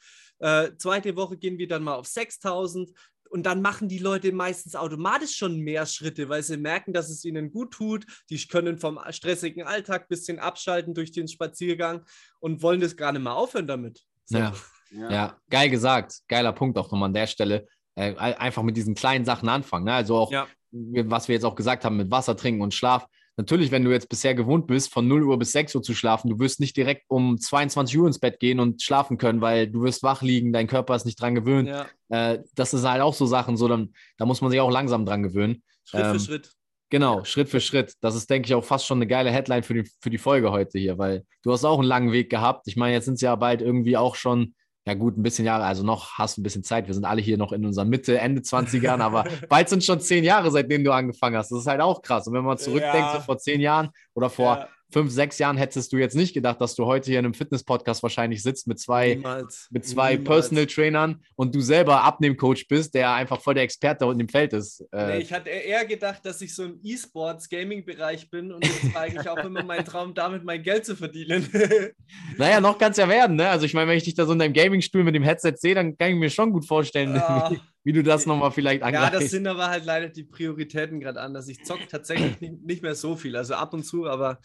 Äh, 0.43 0.77
zweite 0.77 1.15
Woche 1.15 1.37
gehen 1.37 1.57
wir 1.59 1.69
dann 1.69 1.85
mal 1.85 1.95
auf 1.95 2.09
6000, 2.09 2.91
und 3.33 3.45
dann 3.45 3.63
machen 3.63 3.89
die 3.89 3.99
Leute 3.99 4.31
meistens 4.31 4.77
automatisch 4.77 5.37
schon 5.37 5.59
mehr 5.59 5.87
Schritte, 5.87 6.29
weil 6.29 6.43
sie 6.43 6.59
merken, 6.59 6.93
dass 6.93 7.09
es 7.09 7.25
ihnen 7.25 7.51
gut 7.51 7.73
tut. 7.73 8.05
Die 8.29 8.37
können 8.47 8.79
vom 8.79 9.01
stressigen 9.09 9.63
Alltag 9.63 10.03
ein 10.03 10.09
bisschen 10.09 10.39
abschalten 10.39 10.93
durch 10.93 11.13
den 11.13 11.29
Spaziergang 11.29 12.05
und 12.41 12.63
wollen 12.63 12.83
das 12.83 12.95
gar 12.95 13.11
nicht 13.11 13.23
mehr 13.23 13.35
aufhören 13.35 13.67
damit. 13.67 14.03
So. 14.27 14.37
Ja. 14.37 14.53
Ja. 14.91 15.11
ja. 15.11 15.37
geil 15.49 15.71
gesagt. 15.71 16.21
Geiler 16.29 16.53
Punkt 16.53 16.77
auch 16.77 16.91
nochmal 16.93 17.07
an 17.07 17.15
der 17.15 17.27
Stelle. 17.27 17.67
Äh, 17.95 18.15
einfach 18.17 18.63
mit 18.63 18.77
diesen 18.77 18.95
kleinen 18.95 19.25
Sachen 19.25 19.49
anfangen. 19.49 19.87
Ne? 19.87 19.95
Also 19.95 20.17
auch, 20.17 20.31
ja. 20.31 20.47
was 20.71 21.29
wir 21.29 21.35
jetzt 21.35 21.45
auch 21.45 21.57
gesagt 21.57 21.87
haben, 21.87 21.97
mit 21.97 22.11
Wasser 22.11 22.37
trinken 22.37 22.61
und 22.61 22.75
Schlaf 22.75 23.07
natürlich, 23.37 23.71
wenn 23.71 23.85
du 23.85 23.91
jetzt 23.91 24.09
bisher 24.09 24.35
gewohnt 24.35 24.67
bist, 24.67 24.93
von 24.93 25.09
0 25.09 25.25
Uhr 25.25 25.39
bis 25.39 25.53
6 25.53 25.75
Uhr 25.75 25.83
zu 25.83 25.95
schlafen, 25.95 26.31
du 26.31 26.39
wirst 26.39 26.61
nicht 26.61 26.77
direkt 26.77 27.05
um 27.09 27.39
22 27.39 27.99
Uhr 27.99 28.07
ins 28.07 28.19
Bett 28.19 28.39
gehen 28.41 28.61
und 28.61 28.83
schlafen 28.83 29.19
können, 29.19 29.41
weil 29.41 29.69
du 29.69 29.83
wirst 29.83 30.03
wach 30.03 30.23
liegen, 30.23 30.53
dein 30.53 30.67
Körper 30.67 30.95
ist 30.95 31.07
nicht 31.07 31.21
dran 31.21 31.35
gewöhnt. 31.35 31.69
Ja. 31.69 31.87
Äh, 32.09 32.43
das 32.55 32.75
ist 32.75 32.85
halt 32.85 33.03
auch 33.03 33.15
so 33.15 33.27
Sachen, 33.27 33.57
so 33.57 33.69
dann, 33.69 33.93
da 34.19 34.27
muss 34.27 34.41
man 34.41 34.51
sich 34.51 34.61
auch 34.61 34.71
langsam 34.71 35.07
dran 35.07 35.23
gewöhnen. 35.23 35.63
Schritt 35.85 36.05
ähm, 36.05 36.13
für 36.13 36.21
Schritt. 36.21 36.53
Genau, 36.91 37.25
Schritt 37.25 37.49
für 37.49 37.61
Schritt. 37.61 37.95
Das 38.03 38.15
ist, 38.15 38.29
denke 38.29 38.47
ich, 38.47 38.55
auch 38.55 38.65
fast 38.65 38.85
schon 38.87 38.99
eine 38.99 39.07
geile 39.07 39.31
Headline 39.31 39.63
für 39.63 39.75
die, 39.75 39.91
für 40.01 40.11
die 40.11 40.19
Folge 40.19 40.53
heute 40.53 40.79
hier, 40.79 40.99
weil 40.99 41.25
du 41.43 41.51
hast 41.51 41.65
auch 41.65 41.79
einen 41.79 41.89
langen 41.89 42.13
Weg 42.13 42.29
gehabt. 42.29 42.69
Ich 42.69 42.77
meine, 42.77 42.93
jetzt 42.93 43.07
sind 43.07 43.15
es 43.15 43.23
ja 43.23 43.35
bald 43.35 43.63
irgendwie 43.63 43.97
auch 43.97 44.15
schon 44.15 44.55
ja 44.87 44.95
gut, 44.95 45.17
ein 45.17 45.23
bisschen 45.23 45.45
Jahre, 45.45 45.65
also 45.65 45.85
noch 45.85 46.19
hast 46.19 46.37
du 46.37 46.41
ein 46.41 46.43
bisschen 46.43 46.65
Zeit. 46.65 46.89
Wir 46.89 46.95
sind 46.95 47.05
alle 47.05 47.21
hier 47.21 47.39
noch 47.39 47.53
in 47.53 47.65
unserer 47.65 47.85
Mitte, 47.85 48.19
Ende 48.19 48.43
20ern, 48.43 48.99
aber 49.01 49.25
bald 49.49 49.69
sind 49.69 49.85
schon 49.85 50.01
zehn 50.01 50.25
Jahre, 50.25 50.51
seitdem 50.51 50.83
du 50.83 50.93
angefangen 50.93 51.37
hast. 51.37 51.53
Das 51.53 51.61
ist 51.61 51.67
halt 51.67 51.81
auch 51.81 52.03
krass. 52.03 52.27
Und 52.27 52.35
wenn 52.35 52.45
man 52.45 52.59
zurückdenkt, 52.59 52.97
ja. 52.97 53.15
so 53.15 53.21
vor 53.21 53.39
zehn 53.39 53.61
Jahren 53.61 53.91
oder 54.15 54.29
vor, 54.29 54.57
ja. 54.57 54.69
Fünf, 54.93 55.11
sechs 55.11 55.39
Jahren 55.39 55.57
hättest 55.57 55.93
du 55.93 55.97
jetzt 55.97 56.15
nicht 56.15 56.35
gedacht, 56.35 56.61
dass 56.61 56.75
du 56.75 56.87
heute 56.87 57.11
hier 57.11 57.19
in 57.19 57.25
einem 57.25 57.35
Fitness-Podcast 57.35 58.03
wahrscheinlich 58.03 58.43
sitzt 58.43 58.67
mit 58.67 58.79
zwei, 58.79 59.15
Niemals. 59.15 59.69
mit 59.71 59.87
zwei 59.87 60.13
Niemals. 60.17 60.29
Personal 60.29 60.67
Trainern 60.67 61.23
und 61.37 61.55
du 61.55 61.61
selber 61.61 62.03
Abnehmcoach 62.03 62.67
bist, 62.69 62.95
der 62.95 63.13
einfach 63.15 63.41
voll 63.41 63.55
der 63.55 63.63
Experte 63.65 64.07
unten 64.07 64.21
im 64.21 64.29
Feld 64.29 64.53
ist. 64.53 64.85
Äh, 64.93 65.07
Nee, 65.07 65.19
ich 65.19 65.33
hatte 65.33 65.49
eher 65.51 65.85
gedacht, 65.85 66.25
dass 66.25 66.41
ich 66.43 66.55
so 66.55 66.65
im 66.65 66.79
E-Sports-Gaming-Bereich 66.83 68.31
bin 68.31 68.53
und 68.53 68.65
das 68.65 68.95
war 68.95 69.03
eigentlich 69.03 69.29
auch 69.29 69.39
immer 69.39 69.63
mein 69.65 69.85
Traum, 69.85 70.15
damit 70.15 70.45
mein 70.45 70.63
Geld 70.63 70.85
zu 70.87 70.97
verdienen. 70.97 71.49
naja, 72.37 72.61
noch 72.61 72.79
kann 72.79 72.93
es 72.93 72.99
ja 72.99 73.09
werden, 73.09 73.37
ne? 73.37 73.49
Also 73.49 73.67
ich 73.67 73.75
meine, 73.75 73.91
wenn 73.91 73.97
ich 73.97 74.05
dich 74.05 74.15
da 74.15 74.27
so 74.27 74.33
in 74.33 74.39
deinem 74.39 74.53
Gaming-Stuhl 74.53 75.05
mit 75.05 75.15
dem 75.15 75.23
Headset 75.23 75.55
sehe, 75.57 75.75
dann 75.75 75.97
kann 75.97 76.11
ich 76.11 76.17
mir 76.17 76.31
schon 76.31 76.53
gut 76.53 76.67
vorstellen, 76.67 77.17
Ah. 77.23 77.51
wie, 77.51 77.61
wie 77.85 77.93
du 77.93 78.03
das 78.03 78.27
nochmal 78.27 78.51
vielleicht 78.51 78.81
ja, 78.81 78.87
angreifst. 78.89 79.15
das 79.15 79.31
sind 79.31 79.47
aber 79.47 79.69
halt 79.69 79.85
leider 79.85 80.09
die 80.09 80.25
Prioritäten 80.25 81.01
gerade 81.01 81.21
anders. 81.21 81.49
Ich 81.49 81.65
zocke 81.65 81.87
tatsächlich 81.89 82.41
nicht, 82.41 82.63
nicht 82.63 82.83
mehr 82.83 82.95
so 82.95 83.17
viel, 83.17 83.37
also 83.37 83.55
ab 83.55 83.75
und 83.75 83.85
zu, 83.85 84.07
aber 84.07 84.39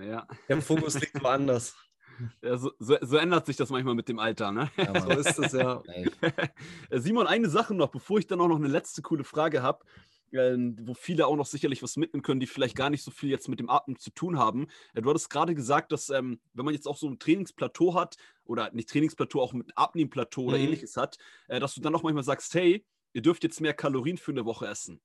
Ja. 0.00 0.26
der 0.48 0.62
Fokus 0.62 1.00
liegt 1.00 1.22
woanders. 1.22 1.76
Ja, 2.42 2.56
so, 2.56 2.72
so, 2.80 2.96
so 3.00 3.16
ändert 3.16 3.46
sich 3.46 3.54
das 3.54 3.70
manchmal 3.70 3.94
mit 3.94 4.08
dem 4.08 4.18
Alter, 4.18 4.50
ne? 4.50 4.68
Ja. 4.76 5.00
So 5.02 5.10
ist 5.10 5.38
es 5.38 5.52
ja. 5.52 5.80
Äh, 6.90 6.98
Simon, 6.98 7.28
eine 7.28 7.48
Sache 7.48 7.74
noch, 7.74 7.90
bevor 7.90 8.18
ich 8.18 8.26
dann 8.26 8.40
auch 8.40 8.48
noch 8.48 8.56
eine 8.56 8.66
letzte 8.66 9.02
coole 9.02 9.22
Frage 9.22 9.62
habe, 9.62 9.84
ähm, 10.32 10.76
wo 10.82 10.94
viele 10.94 11.28
auch 11.28 11.36
noch 11.36 11.46
sicherlich 11.46 11.80
was 11.80 11.96
mitnehmen 11.96 12.24
können, 12.24 12.40
die 12.40 12.48
vielleicht 12.48 12.74
gar 12.74 12.90
nicht 12.90 13.04
so 13.04 13.12
viel 13.12 13.30
jetzt 13.30 13.48
mit 13.48 13.60
dem 13.60 13.70
Atmen 13.70 14.00
zu 14.00 14.10
tun 14.10 14.36
haben. 14.36 14.66
Äh, 14.94 15.02
du 15.02 15.10
hattest 15.10 15.30
gerade 15.30 15.54
gesagt, 15.54 15.92
dass 15.92 16.10
ähm, 16.10 16.40
wenn 16.54 16.64
man 16.64 16.74
jetzt 16.74 16.88
auch 16.88 16.96
so 16.96 17.08
ein 17.08 17.20
Trainingsplateau 17.20 17.94
hat, 17.94 18.16
oder 18.44 18.72
nicht 18.72 18.88
Trainingsplateau, 18.88 19.40
auch 19.40 19.52
mit 19.52 19.78
Abnehmplateau 19.78 20.42
oder 20.42 20.58
Mhm. 20.58 20.64
ähnliches 20.64 20.96
hat, 20.96 21.18
äh, 21.46 21.60
dass 21.60 21.76
du 21.76 21.80
dann 21.80 21.94
auch 21.94 22.02
manchmal 22.02 22.24
sagst, 22.24 22.52
hey, 22.54 22.84
ihr 23.12 23.22
dürft 23.22 23.44
jetzt 23.44 23.60
mehr 23.60 23.74
Kalorien 23.74 24.18
für 24.18 24.32
eine 24.32 24.44
Woche 24.44 24.66
essen. 24.66 25.00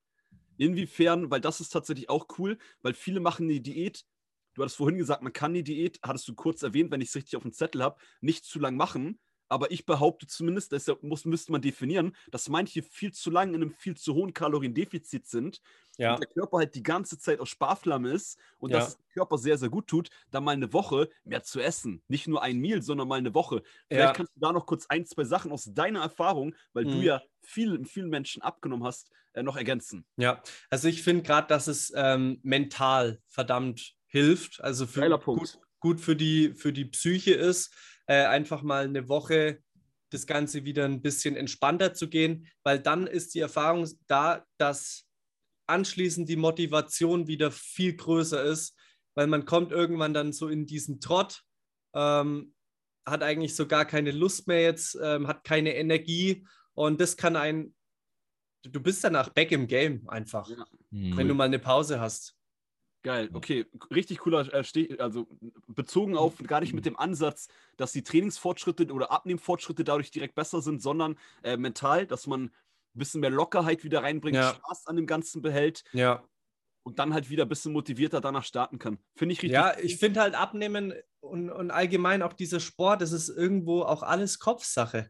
Inwiefern, 0.58 1.30
weil 1.30 1.42
das 1.42 1.62
ist 1.62 1.70
tatsächlich 1.70 2.10
auch 2.10 2.26
cool, 2.40 2.58
weil 2.82 2.96
viele 2.96 3.20
machen 3.20 3.48
die 3.48 3.62
Diät, 3.62 4.06
du 4.54 4.62
hattest 4.62 4.78
vorhin 4.78 4.98
gesagt, 4.98 5.22
man 5.24 5.34
kann 5.34 5.54
die 5.54 5.64
Diät, 5.64 6.00
hattest 6.04 6.28
du 6.28 6.36
kurz 6.36 6.64
erwähnt, 6.64 6.92
wenn 6.92 7.02
ich 7.02 7.10
es 7.10 7.16
richtig 7.16 7.36
auf 7.36 7.44
dem 7.44 7.54
Zettel 7.54 7.84
habe, 7.84 7.98
nicht 8.22 8.46
zu 8.46 8.60
lang 8.60 8.76
machen. 8.76 9.20
Aber 9.50 9.72
ich 9.72 9.86
behaupte 9.86 10.26
zumindest, 10.26 10.72
deshalb 10.72 11.04
muss, 11.04 11.26
müsste 11.26 11.52
man 11.52 11.62
definieren, 11.62 12.16
dass 12.32 12.50
manche 12.50 12.82
viel 12.82 13.12
zu 13.14 13.30
lang 13.30 13.50
in 13.50 13.62
einem 13.62 13.72
viel 13.72 13.96
zu 13.96 14.16
hohen 14.16 14.34
Kaloriendefizit 14.34 15.28
sind 15.28 15.62
Ja, 15.98 16.14
und 16.14 16.20
der 16.20 16.28
Körper 16.28 16.58
halt 16.58 16.76
die 16.76 16.84
ganze 16.84 17.18
Zeit 17.18 17.40
aus 17.40 17.50
Sparflamme 17.50 18.10
ist 18.12 18.38
und 18.58 18.74
Ja. 18.74 18.74
dass 18.74 18.88
es 18.90 18.98
dem 18.98 19.06
Körper 19.14 19.38
sehr, 19.38 19.58
sehr 19.58 19.70
gut 19.70 19.88
tut, 19.88 20.10
da 20.32 20.42
mal 20.42 20.52
eine 20.52 20.74
Woche 20.74 21.10
mehr 21.24 21.44
zu 21.44 21.60
essen. 21.62 22.04
Nicht 22.08 22.28
nur 22.28 22.42
ein 22.42 22.58
Meal, 22.60 22.82
sondern 22.82 23.08
mal 23.08 23.18
eine 23.20 23.34
Woche. 23.34 23.64
Vielleicht 23.90 24.14
Ja. 24.14 24.16
kannst 24.16 24.36
du 24.36 24.40
da 24.40 24.52
noch 24.52 24.66
kurz 24.66 24.86
ein, 24.88 25.06
zwei 25.06 25.24
Sachen 25.24 25.52
aus 25.52 25.66
deiner 25.74 26.02
Erfahrung, 26.02 26.56
weil 26.74 26.88
du 26.88 27.02
Mhm. 27.02 27.02
ja 27.02 27.22
viel, 27.42 27.86
vielen 27.86 28.10
Menschen 28.10 28.42
abgenommen 28.42 28.84
hast, 28.86 29.12
äh, 29.34 29.44
noch 29.44 29.56
ergänzen. 29.56 30.06
ja. 30.18 30.42
Also 30.70 30.88
ich 30.88 31.04
finde 31.04 31.24
gerade, 31.24 31.48
dass 31.48 31.68
es 31.68 31.92
ähm, 31.96 32.40
mental 32.44 33.22
verdammt 33.28 33.96
hilft. 34.14 34.64
Also 34.64 34.86
für. 34.88 35.02
Gut, 35.40 35.60
gut 35.80 36.00
für 36.00 36.16
die, 36.16 36.54
für 36.54 36.72
die 36.72 36.86
Psyche 36.86 37.34
ist, 37.34 37.76
äh, 38.08 38.26
einfach 38.26 38.62
mal 38.62 38.86
eine 38.86 39.10
Woche 39.10 39.60
das 40.12 40.28
Ganze 40.28 40.64
wieder 40.64 40.86
ein 40.86 41.02
bisschen 41.02 41.36
entspannter 41.36 41.96
zu 41.96 42.08
gehen, 42.08 42.48
weil 42.64 42.80
dann 42.80 43.08
ist 43.08 43.34
die 43.34 43.40
Erfahrung 43.40 43.90
da, 44.08 44.46
dass 44.58 45.06
anschließend 45.68 46.30
die 46.30 46.36
Motivation 46.36 47.28
wieder 47.28 47.50
viel 47.50 47.96
größer 47.96 48.44
ist, 48.44 48.78
weil 49.16 49.26
man 49.26 49.46
kommt 49.46 49.72
irgendwann 49.72 50.14
dann 50.14 50.32
so 50.32 50.48
in 50.48 50.68
diesen 50.68 51.00
Trott, 51.00 51.42
ähm, 51.96 52.54
hat 53.06 53.24
eigentlich 53.24 53.56
so 53.56 53.68
gar 53.68 53.86
keine 53.86 54.12
Lust 54.12 54.48
mehr 54.48 54.62
jetzt, 54.62 54.98
ähm, 55.02 55.28
hat 55.28 55.44
keine 55.44 55.76
Energie 55.76 56.46
und 56.74 57.02
das 57.02 57.18
kann 57.18 57.36
ein, 57.36 57.74
du 58.62 58.80
bist 58.80 59.04
danach 59.04 59.30
back 59.30 59.52
im 59.52 59.66
Game 59.66 60.08
einfach, 60.08 60.48
Ja. 60.48 60.64
Wenn 60.92 61.28
du 61.28 61.34
mal 61.34 61.46
eine 61.46 61.60
Pause 61.60 62.00
hast. 62.00 62.36
Geil, 63.04 63.30
okay, 63.34 63.66
richtig 63.94 64.20
cooler, 64.20 64.52
äh, 64.54 64.64
Ste- 64.64 64.96
also 65.00 65.28
bezogen 65.68 66.16
auf 66.18 66.38
gar 66.38 66.62
nicht 66.62 66.74
mit 66.74 66.86
dem 66.86 66.98
Ansatz, 66.98 67.50
dass 67.78 67.92
die 67.92 68.02
Trainingsfortschritte 68.02 68.92
oder 68.94 69.12
Abnehmfortschritte 69.12 69.84
dadurch 69.84 70.10
direkt 70.10 70.36
besser 70.36 70.62
sind, 70.62 70.82
sondern 70.82 71.18
äh, 71.44 71.58
mental, 71.58 72.08
dass 72.08 72.28
man 72.28 72.46
ein 72.46 72.52
bisschen 72.94 73.20
mehr 73.22 73.30
Lockerheit 73.30 73.84
wieder 73.84 74.04
reinbringt, 74.04 74.38
Ja. 74.38 74.54
Spaß 74.54 74.88
an 74.88 74.96
dem 74.96 75.06
Ganzen 75.06 75.42
behält 75.42 75.84
Ja. 75.92 76.24
und 76.84 76.98
dann 76.98 77.14
halt 77.14 77.30
wieder 77.30 77.44
ein 77.44 77.50
bisschen 77.50 77.74
motivierter 77.74 78.22
danach 78.22 78.46
starten 78.46 78.80
kann. 78.80 78.98
Finde 79.16 79.34
ich 79.34 79.42
richtig. 79.42 79.52
Ja, 79.52 79.78
ich 79.78 79.98
finde 79.98 80.22
halt 80.22 80.36
Abnehmen 80.36 80.94
und, 81.20 81.50
und 81.50 81.72
allgemein 81.72 82.22
auch 82.22 82.34
dieser 82.34 82.62
Sport, 82.62 83.02
das 83.02 83.12
ist 83.12 83.28
irgendwo 83.28 83.82
auch 83.82 84.04
alles 84.04 84.40
Kopfsache. 84.40 85.10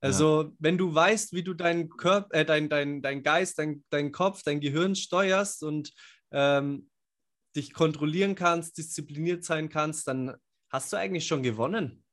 Also, 0.00 0.52
wenn 0.58 0.76
du 0.76 0.94
weißt, 0.94 1.32
wie 1.32 1.42
du 1.42 1.54
deinen 1.54 1.88
Körper, 1.88 2.28
äh, 2.34 2.44
dein, 2.44 2.68
dein, 2.68 3.00
dein 3.00 3.22
Geist, 3.22 3.58
dein, 3.58 3.82
dein 3.88 4.12
Kopf, 4.12 4.42
dein 4.44 4.60
Gehirn 4.60 4.94
steuerst 4.94 5.62
und 5.62 5.94
ähm, 6.30 6.90
dich 7.56 7.72
kontrollieren 7.72 8.34
kannst, 8.34 8.78
diszipliniert 8.78 9.44
sein 9.44 9.68
kannst, 9.68 10.08
dann 10.08 10.36
hast 10.70 10.92
du 10.92 10.96
eigentlich 10.96 11.26
schon 11.26 11.42
gewonnen. 11.42 12.04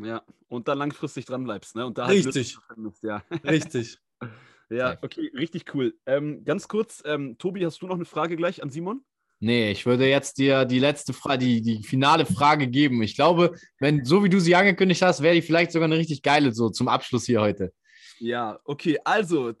Ja, 0.00 0.22
und 0.48 0.68
dann 0.68 0.78
langfristig 0.78 1.24
dran 1.24 1.44
bleibst, 1.44 1.76
ne? 1.76 1.86
Und 1.86 1.98
da 1.98 2.06
halt 2.06 2.26
Richtig. 2.26 2.58
Findest, 2.72 3.02
ja. 3.02 3.22
Richtig. 3.44 3.98
ja, 4.70 4.96
okay, 5.02 5.30
richtig 5.34 5.72
cool. 5.74 5.94
Ähm, 6.06 6.44
ganz 6.44 6.66
kurz, 6.68 7.02
ähm, 7.04 7.38
Tobi, 7.38 7.64
hast 7.64 7.80
du 7.82 7.86
noch 7.86 7.94
eine 7.94 8.04
Frage 8.04 8.36
gleich 8.36 8.62
an 8.62 8.70
Simon? 8.70 9.04
Nee, 9.40 9.72
ich 9.72 9.84
würde 9.84 10.08
jetzt 10.08 10.38
dir 10.38 10.64
die 10.64 10.78
letzte 10.78 11.12
Frage, 11.12 11.44
die, 11.44 11.60
die 11.60 11.82
finale 11.82 12.24
Frage 12.24 12.66
geben. 12.66 13.02
Ich 13.02 13.14
glaube, 13.14 13.54
wenn 13.78 14.04
so 14.04 14.24
wie 14.24 14.28
du 14.28 14.40
sie 14.40 14.54
angekündigt 14.54 15.02
hast, 15.02 15.22
wäre 15.22 15.34
die 15.34 15.42
vielleicht 15.42 15.72
sogar 15.72 15.86
eine 15.86 15.98
richtig 15.98 16.22
geile 16.22 16.52
so 16.52 16.70
zum 16.70 16.88
Abschluss 16.88 17.26
hier 17.26 17.40
heute. 17.40 17.72
Ja, 18.18 18.60
okay, 18.64 18.98
also, 19.04 19.52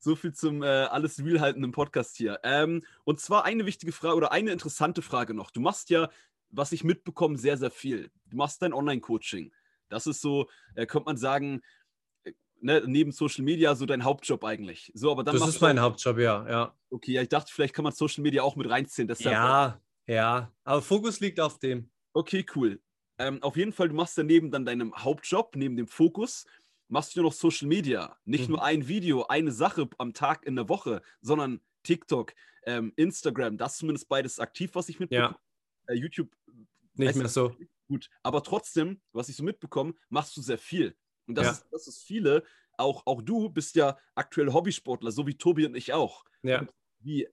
so 0.00 0.16
viel 0.16 0.32
zum 0.32 0.62
äh, 0.62 0.66
alles 0.66 1.24
real 1.24 1.40
haltenden 1.40 1.72
Podcast 1.72 2.16
hier. 2.16 2.38
Ähm, 2.42 2.82
und 3.04 3.20
zwar 3.20 3.44
eine 3.44 3.66
wichtige 3.66 3.92
Frage 3.92 4.16
oder 4.16 4.32
eine 4.32 4.52
interessante 4.52 5.02
Frage 5.02 5.34
noch. 5.34 5.50
Du 5.50 5.60
machst 5.60 5.90
ja, 5.90 6.08
was 6.50 6.72
ich 6.72 6.84
mitbekomme, 6.84 7.36
sehr, 7.36 7.56
sehr 7.56 7.70
viel. 7.70 8.10
Du 8.26 8.36
machst 8.36 8.62
dein 8.62 8.72
Online-Coaching. 8.72 9.52
Das 9.88 10.06
ist 10.06 10.20
so, 10.20 10.48
äh, 10.74 10.86
könnte 10.86 11.06
man 11.06 11.16
sagen, 11.16 11.60
äh, 12.24 12.32
ne, 12.60 12.82
neben 12.86 13.12
Social 13.12 13.44
Media 13.44 13.74
so 13.74 13.84
dein 13.86 14.04
Hauptjob 14.04 14.44
eigentlich. 14.44 14.90
So, 14.94 15.10
aber 15.10 15.24
dann 15.24 15.36
Das 15.36 15.48
ist 15.48 15.60
mein 15.60 15.80
Hauptjob, 15.80 16.18
ja. 16.18 16.48
Ja, 16.48 16.74
Okay, 16.92 17.12
ja, 17.12 17.22
ich 17.22 17.28
dachte, 17.30 17.50
vielleicht 17.50 17.74
kann 17.74 17.84
man 17.84 17.92
Social 17.92 18.22
Media 18.22 18.42
auch 18.42 18.54
mit 18.54 18.68
reinziehen. 18.68 19.08
Ja. 19.20 19.80
ja. 20.06 20.52
Aber 20.62 20.82
Fokus 20.82 21.20
liegt 21.20 21.40
auf 21.40 21.58
dem. 21.58 21.90
Okay, 22.12 22.44
cool. 22.54 22.80
Ähm, 23.18 23.42
auf 23.42 23.56
jeden 23.56 23.72
Fall, 23.72 23.88
du 23.88 23.94
machst 23.94 24.16
daneben 24.18 24.50
dann 24.50 24.64
deinem 24.64 24.94
Hauptjob, 24.94 25.54
neben 25.56 25.76
dem 25.76 25.86
Fokus, 25.86 26.46
machst 26.88 27.14
du 27.16 27.22
noch 27.22 27.32
Social 27.32 27.68
Media. 27.68 28.16
Nicht 28.24 28.44
Mhm. 28.48 28.52
nur 28.56 28.64
ein 28.64 28.88
Video, 28.88 29.26
eine 29.26 29.52
Sache 29.52 29.88
am 29.98 30.12
Tag 30.14 30.44
in 30.46 30.56
der 30.56 30.68
Woche, 30.68 31.02
sondern 31.20 31.60
TikTok, 31.82 32.34
ähm, 32.64 32.92
Instagram, 32.96 33.56
das 33.58 33.72
ist 33.72 33.78
zumindest 33.78 34.08
beides 34.08 34.38
aktiv, 34.38 34.74
was 34.74 34.88
ich 34.88 34.98
mitbekomme. 35.00 35.36
Äh, 35.88 35.94
YouTube 35.94 36.34
Nicht 36.94 37.16
mehr 37.16 37.28
so. 37.28 37.56
gut. 37.88 38.08
Aber 38.22 38.42
trotzdem, 38.42 39.00
was 39.12 39.28
ich 39.28 39.36
so 39.36 39.42
mitbekomme, 39.42 39.94
machst 40.10 40.36
du 40.36 40.42
sehr 40.42 40.58
viel. 40.58 40.96
Und 41.26 41.36
das, 41.36 41.46
Ja. 41.46 41.52
ist, 41.52 41.66
das 41.70 41.86
ist 41.88 42.02
viele. 42.04 42.44
Auch, 42.76 43.06
auch 43.06 43.20
du 43.22 43.48
bist 43.48 43.74
ja 43.76 43.98
aktuell 44.14 44.52
Hobbysportler, 44.52 45.12
so 45.12 45.26
wie 45.26 45.34
Tobi 45.36 45.66
und 45.66 45.74
ich 45.76 45.92
auch. 45.92 46.24
Ja. 46.42 46.66
Wie 47.00 47.28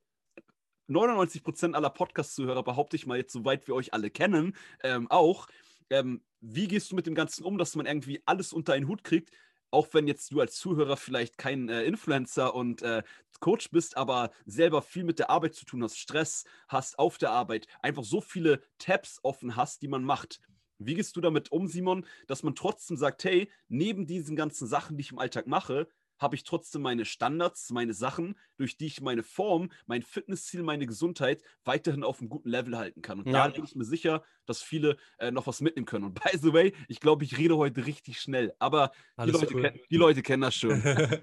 99% 0.88 1.76
aller 1.76 1.90
Podcast-Zuhörer, 1.90 2.64
behaupte 2.64 2.96
ich 2.96 3.06
mal 3.06 3.18
jetzt, 3.18 3.32
soweit 3.34 3.68
wir 3.68 3.76
euch 3.76 3.94
alle 3.94 4.10
kennen, 4.10 4.56
ähm, 4.84 5.10
auch. 5.12 5.48
Ähm, 5.90 6.22
wie 6.42 6.68
gehst 6.68 6.92
du 6.92 6.96
mit 6.96 7.08
dem 7.08 7.16
Ganzen 7.16 7.44
um, 7.44 7.58
dass 7.58 7.76
man 7.76 7.86
irgendwie 7.86 8.22
alles 8.26 8.54
unter 8.54 8.74
einen 8.74 8.88
Hut 8.88 9.04
kriegt? 9.04 9.32
Auch 9.72 9.88
wenn 9.94 10.08
jetzt 10.08 10.32
du 10.32 10.40
als 10.40 10.56
Zuhörer 10.56 10.98
vielleicht 10.98 11.38
kein 11.38 11.70
äh, 11.70 11.84
Influencer 11.84 12.56
und 12.56 12.82
äh, 12.82 13.04
Coach 13.40 13.70
bist, 13.72 13.98
aber 13.98 14.32
selber 14.46 14.82
viel 14.82 15.04
mit 15.04 15.20
der 15.20 15.30
Arbeit 15.30 15.54
zu 15.54 15.66
tun 15.66 15.84
hast, 15.84 15.98
Stress 15.98 16.44
hast 16.68 17.00
auf 17.00 17.18
der 17.18 17.32
Arbeit, 17.32 17.68
einfach 17.82 18.04
so 18.04 18.22
viele 18.22 18.62
Tabs 18.78 19.20
offen 19.24 19.56
hast, 19.56 19.82
die 19.82 19.88
man 19.88 20.04
macht. 20.04 20.42
Wie 20.78 20.96
gehst 20.96 21.16
du 21.16 21.22
damit 21.22 21.52
um, 21.52 21.68
Simon, 21.68 22.06
dass 22.28 22.44
man 22.44 22.56
trotzdem 22.56 22.98
sagt, 22.98 23.24
hey, 23.26 23.50
neben 23.68 24.08
diesen 24.08 24.36
ganzen 24.36 24.68
Sachen, 24.68 24.98
die 24.98 25.02
ich 25.02 25.12
im 25.12 25.20
Alltag 25.20 25.46
mache, 25.46 25.88
habe 26.20 26.36
ich 26.36 26.44
trotzdem 26.44 26.82
meine 26.84 27.06
Standards, 27.06 27.70
meine 27.72 27.94
Sachen, 27.94 28.38
durch 28.58 28.78
die 28.78 28.88
ich 28.88 29.02
meine 29.02 29.24
Form, 29.24 29.72
mein 29.88 30.04
Fitnessziel, 30.04 30.62
meine 30.64 30.86
Gesundheit 30.86 31.42
weiterhin 31.64 32.04
auf 32.04 32.20
einem 32.20 32.30
guten 32.30 32.50
Level 32.50 32.78
halten 32.78 33.02
kann. 33.02 33.20
Und 33.20 33.28
Ja. 33.28 33.48
da 33.48 33.54
bin 33.54 33.64
ich 33.64 33.76
mir 33.76 33.86
sicher, 33.86 34.24
dass 34.46 34.62
viele 34.62 34.98
äh, 35.20 35.32
noch 35.32 35.48
was 35.48 35.62
mitnehmen 35.62 35.86
können. 35.86 36.06
Und 36.06 36.14
by 36.24 36.38
the 36.38 36.54
way, 36.54 36.74
ich 36.88 37.00
glaube, 37.00 37.24
ich 37.24 37.38
rede 37.38 37.58
heute 37.58 37.86
richtig 37.86 38.20
schnell, 38.20 38.54
aber 38.60 38.92
die 39.24 39.32
Leute, 39.32 39.56
cool. 39.56 39.62
ken- 39.64 39.80
die 39.90 39.98
Leute 39.98 40.22
kennen 40.22 40.42
das 40.44 40.56
schon. 40.56 40.82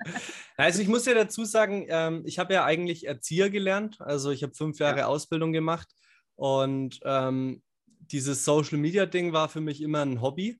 Also 0.58 0.80
ich 0.80 0.88
muss 0.88 1.04
ja 1.04 1.12
dazu 1.14 1.44
sagen, 1.44 1.84
ähm, 1.88 2.22
ich 2.24 2.38
habe 2.38 2.54
ja 2.54 2.64
eigentlich 2.64 3.06
Erzieher 3.06 3.50
gelernt. 3.50 4.00
Also 4.00 4.30
ich 4.30 4.42
habe 4.42 4.54
fünf 4.54 4.78
Jahre 4.78 5.06
Ausbildung 5.06 5.52
gemacht 5.52 5.94
und 6.34 6.98
ähm, 7.04 7.62
dieses 7.86 8.44
Social 8.44 8.78
Media 8.78 9.04
Ding 9.04 9.32
war 9.34 9.48
für 9.50 9.60
mich 9.60 9.82
immer 9.82 10.00
ein 10.00 10.22
Hobby. 10.22 10.58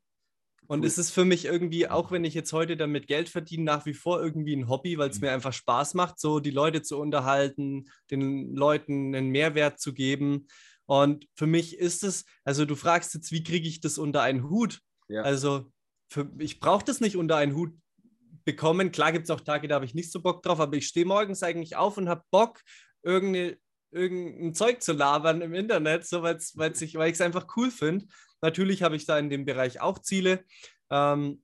Und 0.69 0.81
Cool. 0.81 0.87
es 0.87 0.99
ist 0.99 1.11
für 1.11 1.25
mich 1.25 1.45
irgendwie, 1.45 1.89
auch 1.89 2.11
wenn 2.11 2.25
ich 2.25 2.35
jetzt 2.35 2.53
heute 2.53 2.77
damit 2.77 3.07
Geld 3.07 3.29
verdiene, 3.29 3.64
nach 3.64 3.87
wie 3.87 3.95
vor 3.95 4.23
irgendwie 4.23 4.55
ein 4.55 4.69
Hobby, 4.69 4.99
weil 4.99 5.11
es 5.11 5.21
Mhm. 5.21 5.27
mir 5.27 5.33
einfach 5.33 5.53
Spaß 5.53 5.95
macht, 5.95 6.19
so 6.19 6.41
die 6.41 6.51
Leute 6.51 6.83
zu 6.83 6.99
unterhalten, 6.99 7.85
den 8.11 8.55
Leuten 8.55 9.14
einen 9.14 9.31
Mehrwert 9.31 9.79
zu 9.81 9.95
geben. 9.95 10.49
Und 10.87 11.27
für 11.35 11.47
mich 11.47 11.79
ist 11.79 12.05
es, 12.05 12.25
also 12.45 12.64
du 12.64 12.75
fragst 12.77 13.14
jetzt, 13.14 13.33
wie 13.33 13.43
kriege 13.43 13.69
ich 13.69 13.81
das 13.81 13.99
unter 13.99 14.23
einen 14.23 14.49
Hut? 14.49 14.81
Ja. 15.09 15.23
Also 15.23 15.71
für, 16.11 16.31
ich 16.39 16.61
brauche 16.61 16.85
das 16.85 17.01
nicht 17.01 17.17
unter 17.17 17.37
einen 17.37 17.55
Hut 17.55 17.73
bekommen. 18.45 18.93
Klar 18.93 19.12
gibt 19.12 19.25
es 19.25 19.31
auch 19.31 19.41
Tage, 19.41 19.67
da 19.69 19.77
habe 19.77 19.85
ich 19.85 19.95
nicht 19.95 20.12
so 20.12 20.21
Bock 20.23 20.43
drauf, 20.43 20.61
aber 20.61 20.77
ich 20.77 20.87
stehe 20.87 21.07
morgens 21.07 21.43
eigentlich 21.43 21.77
auf 21.77 21.97
und 21.97 22.09
habe 22.09 22.23
Bock, 22.31 22.61
irgendeine 23.03 23.59
irgendein 23.91 24.55
Zeug 24.55 24.82
zu 24.82 24.93
labern 24.93 25.41
im 25.41 25.55
Internet, 25.55 26.07
so 26.07 26.22
weil's, 26.22 26.57
weil's 26.57 26.80
ich, 26.82 26.95
weil 26.97 27.09
ich 27.09 27.14
es 27.14 27.20
einfach 27.20 27.47
cool 27.57 27.70
finde. 27.70 28.07
Natürlich 28.43 28.82
habe 28.82 28.97
ich 28.97 29.07
da 29.07 29.18
in 29.18 29.30
dem 29.30 29.45
Bereich 29.45 29.80
auch 29.80 29.99
Ziele, 30.01 30.45
ähm, 30.91 31.43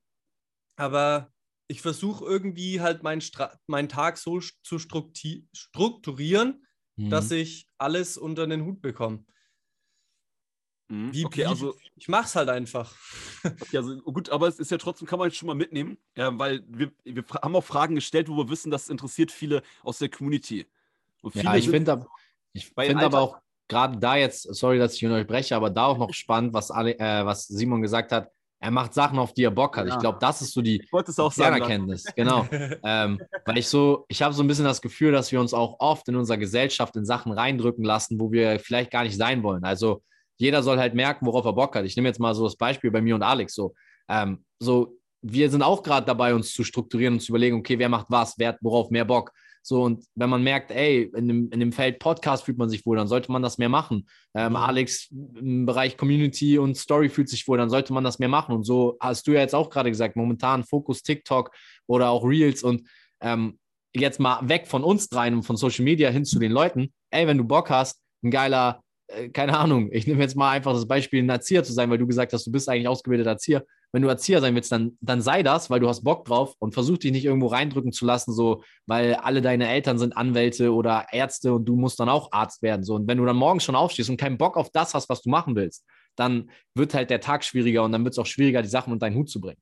aber 0.76 1.32
ich 1.68 1.80
versuche 1.80 2.24
irgendwie 2.24 2.80
halt 2.80 3.02
meinen 3.02 3.22
mein 3.66 3.88
Tag 3.88 4.18
so 4.18 4.40
zu 4.40 4.78
strukturieren, 4.78 6.66
mhm. 6.96 7.10
dass 7.10 7.30
ich 7.30 7.68
alles 7.78 8.18
unter 8.18 8.46
den 8.46 8.64
Hut 8.64 8.82
bekomme. 8.82 9.24
Mhm. 10.92 11.14
Wie, 11.14 11.24
okay, 11.24 11.46
also 11.46 11.74
ich 11.96 12.08
mache 12.08 12.26
es 12.26 12.36
halt 12.36 12.48
einfach. 12.50 12.94
Okay, 13.44 13.78
also 13.78 13.96
gut, 14.02 14.30
aber 14.30 14.46
es 14.46 14.60
ist 14.60 14.70
ja 14.70 14.78
trotzdem, 14.78 15.08
kann 15.08 15.18
man 15.18 15.26
jetzt 15.28 15.36
schon 15.36 15.48
mal 15.48 15.56
mitnehmen, 15.56 15.98
ja, 16.14 16.38
weil 16.38 16.62
wir, 16.68 16.92
wir 17.02 17.24
haben 17.42 17.56
auch 17.56 17.64
Fragen 17.64 17.96
gestellt, 17.96 18.28
wo 18.28 18.36
wir 18.36 18.48
wissen, 18.48 18.70
das 18.70 18.88
interessiert 18.88 19.32
viele 19.32 19.64
aus 19.82 19.98
der 19.98 20.10
Community. 20.10 20.64
ja, 21.34 21.56
ich 21.56 21.68
finde 21.68 22.06
ich 22.52 22.72
find 22.76 23.02
aber 23.02 23.20
auch 23.20 23.36
gerade 23.68 23.98
da 23.98 24.16
jetzt, 24.16 24.42
sorry, 24.54 24.78
dass 24.78 24.94
ich 24.94 25.04
unterbreche, 25.04 25.56
aber 25.56 25.70
da 25.70 25.86
auch 25.86 25.98
noch 25.98 26.12
spannend, 26.12 26.52
was, 26.52 26.70
alle, 26.70 26.98
äh, 26.98 27.24
was 27.24 27.46
Simon 27.46 27.82
gesagt 27.82 28.12
hat. 28.12 28.28
Er 28.60 28.70
macht 28.70 28.94
Sachen, 28.94 29.18
auf 29.18 29.32
die 29.34 29.42
er 29.42 29.50
Bock 29.50 29.76
hat. 29.76 29.88
Ja. 29.88 29.94
Ich 29.94 30.00
glaube, 30.00 30.18
das 30.20 30.40
ist 30.40 30.52
so 30.52 30.62
die 30.62 30.86
Kernerkenntnis. 31.34 32.04
Genau. 32.14 32.46
ähm, 32.84 33.20
weil 33.44 33.58
ich 33.58 33.66
so, 33.66 34.04
ich 34.08 34.22
habe 34.22 34.32
so 34.34 34.44
ein 34.44 34.46
bisschen 34.46 34.66
das 34.66 34.80
Gefühl, 34.80 35.10
dass 35.10 35.32
wir 35.32 35.40
uns 35.40 35.52
auch 35.52 35.80
oft 35.80 36.06
in 36.08 36.14
unserer 36.14 36.36
Gesellschaft 36.36 36.94
in 36.94 37.04
Sachen 37.04 37.32
reindrücken 37.32 37.82
lassen, 37.82 38.20
wo 38.20 38.30
wir 38.30 38.60
vielleicht 38.60 38.92
gar 38.92 39.02
nicht 39.02 39.16
sein 39.16 39.42
wollen. 39.42 39.64
Also 39.64 40.02
jeder 40.36 40.62
soll 40.62 40.78
halt 40.78 40.94
merken, 40.94 41.26
worauf 41.26 41.44
er 41.44 41.54
Bock 41.54 41.74
hat. 41.74 41.84
Ich 41.86 41.96
nehme 41.96 42.08
jetzt 42.08 42.20
mal 42.20 42.34
so 42.34 42.44
das 42.44 42.56
Beispiel 42.56 42.92
bei 42.92 43.00
mir 43.00 43.16
und 43.16 43.22
Alex. 43.22 43.54
So, 43.54 43.74
ähm, 44.08 44.44
so 44.60 44.96
wir 45.22 45.50
sind 45.50 45.62
auch 45.62 45.82
gerade 45.82 46.06
dabei, 46.06 46.34
uns 46.34 46.52
zu 46.52 46.62
strukturieren 46.64 47.14
und 47.14 47.20
zu 47.20 47.32
überlegen, 47.32 47.56
okay, 47.56 47.78
wer 47.78 47.88
macht 47.88 48.06
was, 48.10 48.38
wer 48.38 48.48
hat 48.48 48.58
worauf 48.60 48.90
mehr 48.90 49.04
Bock. 49.04 49.32
So, 49.62 49.82
und 49.82 50.04
wenn 50.14 50.28
man 50.28 50.42
merkt, 50.42 50.70
ey, 50.70 51.10
in 51.14 51.28
dem, 51.28 51.50
in 51.50 51.60
dem 51.60 51.72
Feld 51.72 51.98
Podcast 51.98 52.44
fühlt 52.44 52.58
man 52.58 52.68
sich 52.68 52.84
wohl, 52.84 52.96
dann 52.96 53.08
sollte 53.08 53.30
man 53.30 53.42
das 53.42 53.58
mehr 53.58 53.68
machen. 53.68 54.06
Ähm, 54.34 54.50
mhm. 54.50 54.56
Alex 54.56 55.08
im 55.10 55.66
Bereich 55.66 55.96
Community 55.96 56.58
und 56.58 56.76
Story 56.76 57.08
fühlt 57.08 57.28
sich 57.28 57.46
wohl, 57.46 57.58
dann 57.58 57.70
sollte 57.70 57.92
man 57.92 58.04
das 58.04 58.18
mehr 58.18 58.28
machen. 58.28 58.54
Und 58.54 58.64
so 58.64 58.96
hast 59.00 59.26
du 59.26 59.32
ja 59.32 59.40
jetzt 59.40 59.54
auch 59.54 59.70
gerade 59.70 59.90
gesagt, 59.90 60.16
momentan 60.16 60.64
Fokus 60.64 61.02
TikTok 61.02 61.50
oder 61.86 62.10
auch 62.10 62.24
Reels 62.24 62.62
und 62.62 62.88
ähm, 63.20 63.58
jetzt 63.94 64.18
mal 64.18 64.48
weg 64.48 64.66
von 64.66 64.82
uns 64.82 65.08
dreien 65.08 65.34
und 65.34 65.42
von 65.42 65.56
Social 65.56 65.84
Media 65.84 66.10
hin 66.10 66.24
zu 66.24 66.38
den 66.38 66.52
Leuten. 66.52 66.92
Ey, 67.10 67.26
wenn 67.26 67.38
du 67.38 67.44
Bock 67.44 67.70
hast, 67.70 68.00
ein 68.24 68.30
geiler 68.30 68.82
äh, 69.12 69.28
keine 69.28 69.58
Ahnung, 69.58 69.90
ich 69.92 70.06
nehme 70.06 70.20
jetzt 70.20 70.36
mal 70.36 70.50
einfach 70.50 70.72
das 70.72 70.86
Beispiel, 70.86 71.22
ein 71.22 71.28
Erzieher 71.28 71.64
zu 71.64 71.72
sein, 71.72 71.90
weil 71.90 71.98
du 71.98 72.06
gesagt 72.06 72.32
hast, 72.32 72.46
du 72.46 72.52
bist 72.52 72.68
eigentlich 72.68 72.88
ausgebildeter 72.88 73.30
Erzieher. 73.30 73.64
Wenn 73.92 74.02
du 74.02 74.08
Erzieher 74.08 74.40
sein 74.40 74.54
willst, 74.54 74.72
dann, 74.72 74.96
dann 75.00 75.20
sei 75.20 75.42
das, 75.42 75.70
weil 75.70 75.80
du 75.80 75.88
hast 75.88 76.02
Bock 76.02 76.24
drauf 76.24 76.54
und 76.58 76.72
versuch 76.72 76.98
dich 76.98 77.12
nicht 77.12 77.24
irgendwo 77.24 77.48
reindrücken 77.48 77.92
zu 77.92 78.06
lassen, 78.06 78.32
so, 78.32 78.62
weil 78.86 79.14
alle 79.14 79.42
deine 79.42 79.68
Eltern 79.68 79.98
sind 79.98 80.16
Anwälte 80.16 80.72
oder 80.72 81.06
Ärzte 81.12 81.52
und 81.52 81.66
du 81.66 81.76
musst 81.76 82.00
dann 82.00 82.08
auch 82.08 82.32
Arzt 82.32 82.62
werden. 82.62 82.84
So. 82.84 82.94
Und 82.94 83.06
wenn 83.06 83.18
du 83.18 83.24
dann 83.26 83.36
morgens 83.36 83.64
schon 83.64 83.76
aufstehst 83.76 84.10
und 84.10 84.16
keinen 84.16 84.38
Bock 84.38 84.56
auf 84.56 84.70
das 84.70 84.94
hast, 84.94 85.08
was 85.08 85.22
du 85.22 85.30
machen 85.30 85.54
willst, 85.54 85.84
dann 86.16 86.50
wird 86.74 86.94
halt 86.94 87.10
der 87.10 87.20
Tag 87.20 87.44
schwieriger 87.44 87.84
und 87.84 87.92
dann 87.92 88.04
wird 88.04 88.14
es 88.14 88.18
auch 88.18 88.26
schwieriger, 88.26 88.62
die 88.62 88.68
Sachen 88.68 88.92
unter 88.92 89.06
deinen 89.06 89.16
Hut 89.16 89.30
zu 89.30 89.40
bringen. 89.40 89.60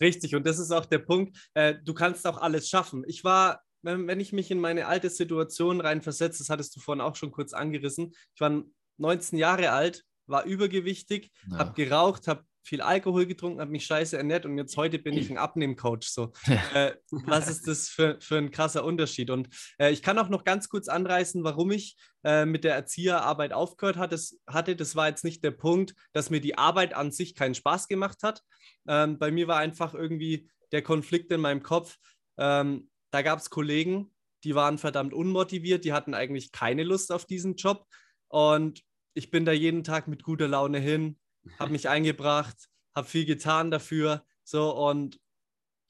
Richtig, 0.00 0.34
und 0.34 0.46
das 0.46 0.58
ist 0.58 0.72
auch 0.72 0.86
der 0.86 0.98
Punkt. 0.98 1.36
Äh, 1.54 1.74
du 1.84 1.94
kannst 1.94 2.26
auch 2.26 2.38
alles 2.38 2.68
schaffen. 2.68 3.04
Ich 3.06 3.22
war 3.22 3.62
wenn, 3.82 4.20
ich 4.20 4.32
mich 4.32 4.50
in 4.50 4.60
meine 4.60 4.86
alte 4.86 5.10
Situation 5.10 5.80
reinversetze, 5.80 6.38
das 6.38 6.50
hattest 6.50 6.74
du 6.74 6.80
vorhin 6.80 7.00
auch 7.00 7.16
schon 7.16 7.30
kurz 7.30 7.52
angerissen, 7.52 8.12
ich 8.34 8.40
war 8.40 8.62
19 8.98 9.38
Jahre 9.38 9.70
alt, 9.70 10.04
war 10.26 10.44
übergewichtig, 10.44 11.30
ja. 11.50 11.58
habe 11.58 11.74
geraucht, 11.74 12.28
habe 12.28 12.44
viel 12.62 12.80
Alkohol 12.80 13.26
getrunken, 13.26 13.60
habe 13.60 13.70
mich 13.70 13.86
scheiße 13.86 14.16
ernährt 14.16 14.44
und 14.44 14.58
jetzt 14.58 14.76
heute 14.76 14.98
bin 14.98 15.16
ich 15.16 15.30
ein 15.30 15.38
Abnehmcoach. 15.38 16.04
So, 16.04 16.32
äh, 16.74 16.92
was 17.10 17.48
ist 17.48 17.66
das 17.66 17.88
für, 17.88 18.18
für 18.20 18.36
ein 18.36 18.50
krasser 18.50 18.84
Unterschied? 18.84 19.30
Und 19.30 19.48
äh, 19.78 19.90
ich 19.90 20.02
kann 20.02 20.18
auch 20.18 20.28
noch 20.28 20.44
ganz 20.44 20.68
kurz 20.68 20.88
anreißen, 20.88 21.44
warum 21.44 21.70
ich 21.70 21.96
äh, 22.24 22.44
mit 22.44 22.64
der 22.64 22.74
Erzieherarbeit 22.74 23.52
aufgehört 23.52 23.96
hat, 23.96 24.12
das, 24.12 24.38
hatte. 24.46 24.76
Das 24.76 24.96
war 24.96 25.08
jetzt 25.08 25.24
nicht 25.24 25.42
der 25.44 25.52
Punkt, 25.52 25.94
dass 26.12 26.30
mir 26.30 26.40
die 26.40 26.58
Arbeit 26.58 26.94
an 26.94 27.10
sich 27.10 27.34
keinen 27.34 27.54
Spaß 27.54 27.88
gemacht 27.88 28.22
hat. 28.22 28.42
Ähm, 28.86 29.18
bei 29.18 29.30
mir 29.30 29.48
war 29.48 29.58
einfach 29.58 29.94
irgendwie 29.94 30.50
der 30.72 30.82
Konflikt 30.82 31.32
in 31.32 31.40
meinem 31.40 31.62
Kopf. 31.62 31.96
Ähm, 32.38 32.90
da 33.10 33.22
gab 33.22 33.38
es 33.38 33.50
Kollegen, 33.50 34.12
die 34.44 34.54
waren 34.54 34.78
verdammt 34.78 35.14
unmotiviert, 35.14 35.84
die 35.84 35.92
hatten 35.92 36.14
eigentlich 36.14 36.52
keine 36.52 36.84
Lust 36.84 37.12
auf 37.12 37.24
diesen 37.24 37.56
Job. 37.56 37.86
Und 38.28 38.82
ich 39.14 39.30
bin 39.30 39.44
da 39.44 39.52
jeden 39.52 39.84
Tag 39.84 40.06
mit 40.08 40.22
guter 40.22 40.48
Laune 40.48 40.78
hin, 40.78 41.18
habe 41.58 41.72
mich 41.72 41.88
eingebracht, 41.88 42.68
habe 42.94 43.08
viel 43.08 43.24
getan 43.24 43.70
dafür, 43.70 44.24
so 44.44 44.74
und 44.74 45.20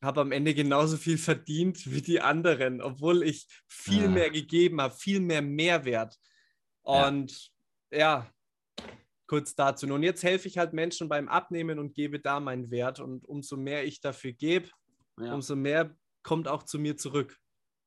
habe 0.02 0.20
am 0.20 0.32
Ende 0.32 0.54
genauso 0.54 0.96
viel 0.96 1.18
verdient 1.18 1.90
wie 1.90 2.02
die 2.02 2.20
anderen, 2.20 2.80
obwohl 2.80 3.22
ich 3.22 3.48
viel 3.66 4.02
ja. 4.02 4.08
mehr 4.08 4.30
gegeben 4.30 4.80
habe, 4.80 4.94
viel 4.94 5.20
mehr 5.20 5.42
Mehrwert. 5.42 6.16
Und 6.82 7.50
ja. 7.90 7.98
ja, 7.98 8.32
kurz 9.26 9.54
dazu. 9.54 9.86
Und 9.86 10.02
jetzt 10.02 10.22
helfe 10.22 10.48
ich 10.48 10.58
halt 10.58 10.72
Menschen 10.72 11.08
beim 11.08 11.28
Abnehmen 11.28 11.78
und 11.78 11.94
gebe 11.94 12.20
da 12.20 12.40
meinen 12.40 12.70
Wert. 12.70 13.00
Und 13.00 13.24
umso 13.26 13.56
mehr 13.56 13.84
ich 13.84 14.00
dafür 14.00 14.32
gebe, 14.32 14.68
ja. 15.20 15.34
umso 15.34 15.56
mehr 15.56 15.94
kommt 16.22 16.48
auch 16.48 16.62
zu 16.62 16.78
mir 16.78 16.96
zurück. 16.96 17.36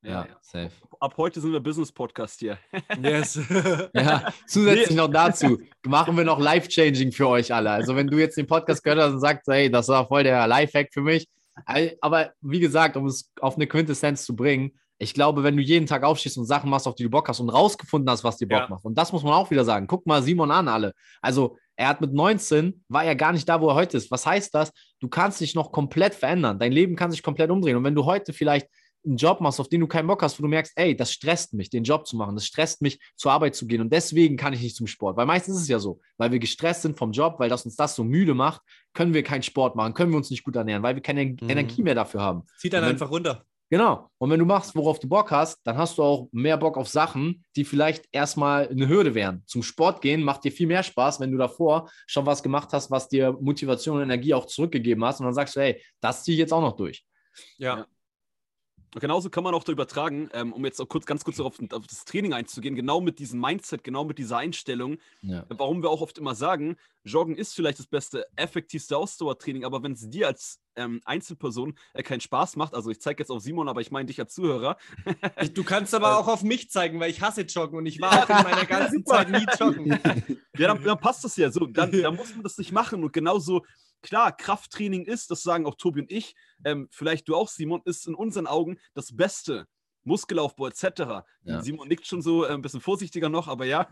Ja, 0.04 0.26
safe. 0.40 0.72
Ab 0.98 1.14
heute 1.16 1.40
sind 1.40 1.52
wir 1.52 1.60
Business-Podcast 1.60 2.40
hier. 2.40 2.58
yes. 3.02 3.38
ja, 3.94 4.32
zusätzlich 4.48 4.90
nee. 4.90 4.96
noch 4.96 5.08
dazu 5.08 5.60
machen 5.86 6.16
wir 6.16 6.24
noch 6.24 6.40
Life-Changing 6.40 7.12
für 7.12 7.28
euch 7.28 7.54
alle. 7.54 7.70
Also, 7.70 7.94
wenn 7.94 8.08
du 8.08 8.18
jetzt 8.18 8.36
den 8.36 8.48
Podcast 8.48 8.82
gehört 8.82 9.00
hast 9.00 9.12
und 9.12 9.20
sagst, 9.20 9.46
hey, 9.46 9.70
das 9.70 9.86
war 9.88 10.08
voll 10.08 10.24
der 10.24 10.46
Life-Hack 10.48 10.88
für 10.92 11.02
mich. 11.02 11.28
Aber 12.00 12.32
wie 12.40 12.58
gesagt, 12.58 12.96
um 12.96 13.06
es 13.06 13.30
auf 13.40 13.54
eine 13.54 13.68
Quintessenz 13.68 14.24
zu 14.24 14.34
bringen, 14.34 14.72
ich 14.98 15.14
glaube, 15.14 15.44
wenn 15.44 15.56
du 15.56 15.62
jeden 15.62 15.86
Tag 15.86 16.02
aufstehst 16.02 16.36
und 16.36 16.46
Sachen 16.46 16.70
machst, 16.70 16.88
auf 16.88 16.94
die 16.96 17.04
du 17.04 17.10
Bock 17.10 17.28
hast 17.28 17.40
und 17.40 17.50
rausgefunden 17.50 18.10
hast, 18.10 18.24
was 18.24 18.38
dir 18.38 18.48
Bock 18.48 18.60
ja. 18.60 18.68
macht, 18.68 18.84
und 18.84 18.96
das 18.98 19.12
muss 19.12 19.22
man 19.22 19.34
auch 19.34 19.50
wieder 19.52 19.64
sagen. 19.64 19.86
Guck 19.86 20.06
mal 20.06 20.22
Simon 20.22 20.50
an, 20.50 20.66
alle. 20.66 20.94
Also, 21.20 21.56
er 21.76 21.88
hat 21.88 22.00
mit 22.00 22.12
19, 22.12 22.84
war 22.88 23.04
er 23.04 23.14
gar 23.14 23.32
nicht 23.32 23.48
da, 23.48 23.60
wo 23.60 23.68
er 23.68 23.76
heute 23.76 23.96
ist. 23.96 24.10
Was 24.10 24.26
heißt 24.26 24.52
das? 24.52 24.72
Du 24.98 25.08
kannst 25.08 25.40
dich 25.40 25.54
noch 25.54 25.70
komplett 25.70 26.14
verändern. 26.14 26.58
Dein 26.58 26.72
Leben 26.72 26.96
kann 26.96 27.12
sich 27.12 27.22
komplett 27.22 27.50
umdrehen. 27.50 27.76
Und 27.76 27.84
wenn 27.84 27.94
du 27.94 28.04
heute 28.04 28.32
vielleicht 28.32 28.68
einen 29.04 29.16
Job 29.16 29.40
machst, 29.40 29.60
auf 29.60 29.68
den 29.68 29.80
du 29.80 29.86
keinen 29.86 30.06
Bock 30.06 30.22
hast, 30.22 30.38
wo 30.38 30.42
du 30.42 30.48
merkst, 30.48 30.72
ey, 30.76 30.96
das 30.96 31.12
stresst 31.12 31.54
mich, 31.54 31.70
den 31.70 31.84
Job 31.84 32.06
zu 32.06 32.16
machen, 32.16 32.34
das 32.34 32.46
stresst 32.46 32.82
mich, 32.82 33.00
zur 33.16 33.32
Arbeit 33.32 33.54
zu 33.54 33.66
gehen 33.66 33.80
und 33.80 33.92
deswegen 33.92 34.36
kann 34.36 34.52
ich 34.52 34.62
nicht 34.62 34.76
zum 34.76 34.86
Sport. 34.86 35.16
Weil 35.16 35.26
meistens 35.26 35.56
ist 35.56 35.62
es 35.62 35.68
ja 35.68 35.78
so, 35.78 36.00
weil 36.18 36.32
wir 36.32 36.38
gestresst 36.38 36.82
sind 36.82 36.96
vom 36.96 37.12
Job, 37.12 37.36
weil 37.38 37.48
das 37.48 37.64
uns 37.64 37.76
das 37.76 37.94
so 37.94 38.04
müde 38.04 38.34
macht, 38.34 38.62
können 38.94 39.14
wir 39.14 39.22
keinen 39.22 39.42
Sport 39.42 39.76
machen, 39.76 39.94
können 39.94 40.12
wir 40.12 40.16
uns 40.16 40.30
nicht 40.30 40.44
gut 40.44 40.56
ernähren, 40.56 40.82
weil 40.82 40.94
wir 40.94 41.02
keine 41.02 41.24
mhm. 41.24 41.38
Energie 41.48 41.82
mehr 41.82 41.94
dafür 41.94 42.20
haben. 42.20 42.42
Zieht 42.58 42.72
dann 42.72 42.82
wenn, 42.82 42.90
einfach 42.90 43.10
runter. 43.10 43.44
Genau. 43.72 44.10
Und 44.18 44.28
wenn 44.28 44.38
du 44.38 44.44
machst, 44.44 44.76
worauf 44.76 45.00
du 45.00 45.08
Bock 45.08 45.30
hast, 45.30 45.58
dann 45.64 45.78
hast 45.78 45.96
du 45.96 46.02
auch 46.02 46.28
mehr 46.30 46.58
Bock 46.58 46.76
auf 46.76 46.88
Sachen, 46.88 47.42
die 47.56 47.64
vielleicht 47.64 48.04
erstmal 48.12 48.68
eine 48.68 48.86
Hürde 48.86 49.14
wären. 49.14 49.44
Zum 49.46 49.62
Sport 49.62 50.02
gehen 50.02 50.22
macht 50.22 50.44
dir 50.44 50.52
viel 50.52 50.66
mehr 50.66 50.82
Spaß, 50.82 51.20
wenn 51.20 51.32
du 51.32 51.38
davor 51.38 51.90
schon 52.06 52.26
was 52.26 52.42
gemacht 52.42 52.68
hast, 52.72 52.90
was 52.90 53.08
dir 53.08 53.32
Motivation 53.40 53.96
und 53.96 54.02
Energie 54.02 54.34
auch 54.34 54.44
zurückgegeben 54.44 55.02
hast. 55.06 55.20
Und 55.20 55.24
dann 55.24 55.32
sagst 55.32 55.56
du, 55.56 55.60
hey, 55.60 55.82
das 56.02 56.22
ziehe 56.22 56.34
ich 56.34 56.40
jetzt 56.40 56.52
auch 56.52 56.60
noch 56.60 56.76
durch. 56.76 57.02
Ja. 57.56 57.86
Genauso 59.00 59.30
kann 59.30 59.42
man 59.42 59.54
auch 59.54 59.64
da 59.64 59.72
übertragen, 59.72 60.28
ähm, 60.34 60.52
um 60.52 60.64
jetzt 60.66 60.80
auch 60.80 60.88
kurz, 60.88 61.06
ganz 61.06 61.24
kurz 61.24 61.40
auf, 61.40 61.58
auf, 61.72 61.86
das 61.86 62.04
Training 62.04 62.34
einzugehen, 62.34 62.74
genau 62.74 63.00
mit 63.00 63.18
diesem 63.18 63.40
Mindset, 63.40 63.82
genau 63.84 64.04
mit 64.04 64.18
dieser 64.18 64.36
Einstellung, 64.36 64.98
ja. 65.22 65.44
warum 65.48 65.82
wir 65.82 65.88
auch 65.88 66.02
oft 66.02 66.18
immer 66.18 66.34
sagen, 66.34 66.76
Joggen 67.04 67.34
ist 67.34 67.54
vielleicht 67.54 67.78
das 67.78 67.86
beste, 67.86 68.26
effektivste 68.36 68.96
Ausdauertraining, 68.96 69.64
aber 69.64 69.82
wenn 69.82 69.92
es 69.92 70.08
dir 70.08 70.26
als 70.26 70.60
ähm, 70.76 71.00
Einzelperson 71.04 71.74
äh, 71.94 72.02
keinen 72.02 72.20
Spaß 72.20 72.56
macht, 72.56 72.74
also 72.74 72.90
ich 72.90 73.00
zeige 73.00 73.22
jetzt 73.22 73.30
auf 73.30 73.40
Simon, 73.42 73.68
aber 73.68 73.80
ich 73.80 73.90
meine 73.90 74.06
dich 74.06 74.20
als 74.20 74.34
Zuhörer. 74.34 74.76
du 75.54 75.64
kannst 75.64 75.94
aber 75.94 76.10
äh, 76.12 76.14
auch 76.14 76.28
auf 76.28 76.42
mich 76.42 76.70
zeigen, 76.70 77.00
weil 77.00 77.10
ich 77.10 77.22
hasse 77.22 77.42
Joggen 77.42 77.78
und 77.78 77.86
ich 77.86 78.00
war 78.00 78.24
auch 78.24 78.28
in 78.28 78.44
meiner 78.44 78.66
ganzen 78.66 79.04
Zeit 79.06 79.30
nie 79.30 79.46
joggen. 79.58 79.98
Ja, 80.58 80.68
dann, 80.68 80.84
dann 80.84 80.98
passt 80.98 81.24
das 81.24 81.36
ja 81.36 81.50
so, 81.50 81.66
dann, 81.66 81.90
dann 81.90 82.14
muss 82.14 82.34
man 82.34 82.42
das 82.42 82.58
nicht 82.58 82.72
machen 82.72 83.02
und 83.02 83.12
genauso 83.12 83.62
klar, 84.02 84.36
Krafttraining 84.36 85.04
ist, 85.04 85.30
das 85.30 85.42
sagen 85.42 85.66
auch 85.66 85.76
Tobi 85.76 86.00
und 86.00 86.10
ich, 86.10 86.34
ähm, 86.64 86.88
vielleicht 86.90 87.28
du 87.28 87.36
auch, 87.36 87.48
Simon, 87.48 87.82
ist 87.84 88.06
in 88.06 88.14
unseren 88.14 88.46
Augen 88.46 88.78
das 88.94 89.16
Beste. 89.16 89.66
Muskelaufbau 90.04 90.66
etc. 90.66 91.24
Ja. 91.44 91.62
Simon 91.62 91.88
nickt 91.88 92.06
schon 92.06 92.22
so 92.22 92.44
äh, 92.44 92.52
ein 92.52 92.62
bisschen 92.62 92.80
vorsichtiger 92.80 93.28
noch, 93.28 93.48
aber 93.48 93.66
ja. 93.66 93.88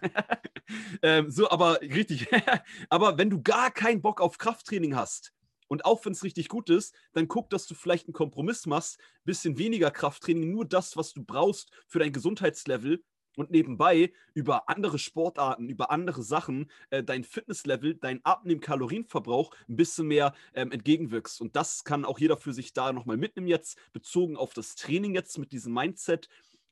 ähm, 1.02 1.30
so, 1.30 1.50
aber 1.50 1.80
richtig. 1.80 2.26
aber 2.88 3.18
wenn 3.18 3.30
du 3.30 3.42
gar 3.42 3.70
keinen 3.70 4.02
Bock 4.02 4.20
auf 4.20 4.38
Krafttraining 4.38 4.96
hast 4.96 5.32
und 5.68 5.84
auch 5.84 6.04
wenn 6.04 6.12
es 6.12 6.24
richtig 6.24 6.48
gut 6.48 6.68
ist, 6.68 6.94
dann 7.12 7.28
guck, 7.28 7.48
dass 7.50 7.66
du 7.66 7.74
vielleicht 7.74 8.06
einen 8.06 8.14
Kompromiss 8.14 8.66
machst, 8.66 8.98
bisschen 9.24 9.58
weniger 9.58 9.90
Krafttraining, 9.90 10.50
nur 10.50 10.64
das, 10.64 10.96
was 10.96 11.12
du 11.12 11.22
brauchst 11.22 11.70
für 11.86 12.00
dein 12.00 12.12
Gesundheitslevel 12.12 13.04
und 13.36 13.50
nebenbei 13.50 14.12
über 14.34 14.68
andere 14.68 14.98
Sportarten, 14.98 15.68
über 15.68 15.90
andere 15.90 16.22
Sachen 16.22 16.70
äh, 16.90 17.02
dein 17.02 17.24
Fitnesslevel, 17.24 17.94
dein 17.94 18.24
Abnehmen-Kalorienverbrauch 18.24 19.54
ein 19.68 19.76
bisschen 19.76 20.08
mehr 20.08 20.34
ähm, 20.54 20.72
entgegenwirkst. 20.72 21.40
Und 21.40 21.56
das 21.56 21.84
kann 21.84 22.04
auch 22.04 22.18
jeder 22.18 22.36
für 22.36 22.52
sich 22.52 22.72
da 22.72 22.92
nochmal 22.92 23.16
mitnehmen 23.16 23.48
jetzt, 23.48 23.78
bezogen 23.92 24.36
auf 24.36 24.54
das 24.54 24.74
Training 24.74 25.14
jetzt 25.14 25.38
mit 25.38 25.52
diesem 25.52 25.72
Mindset. 25.72 26.28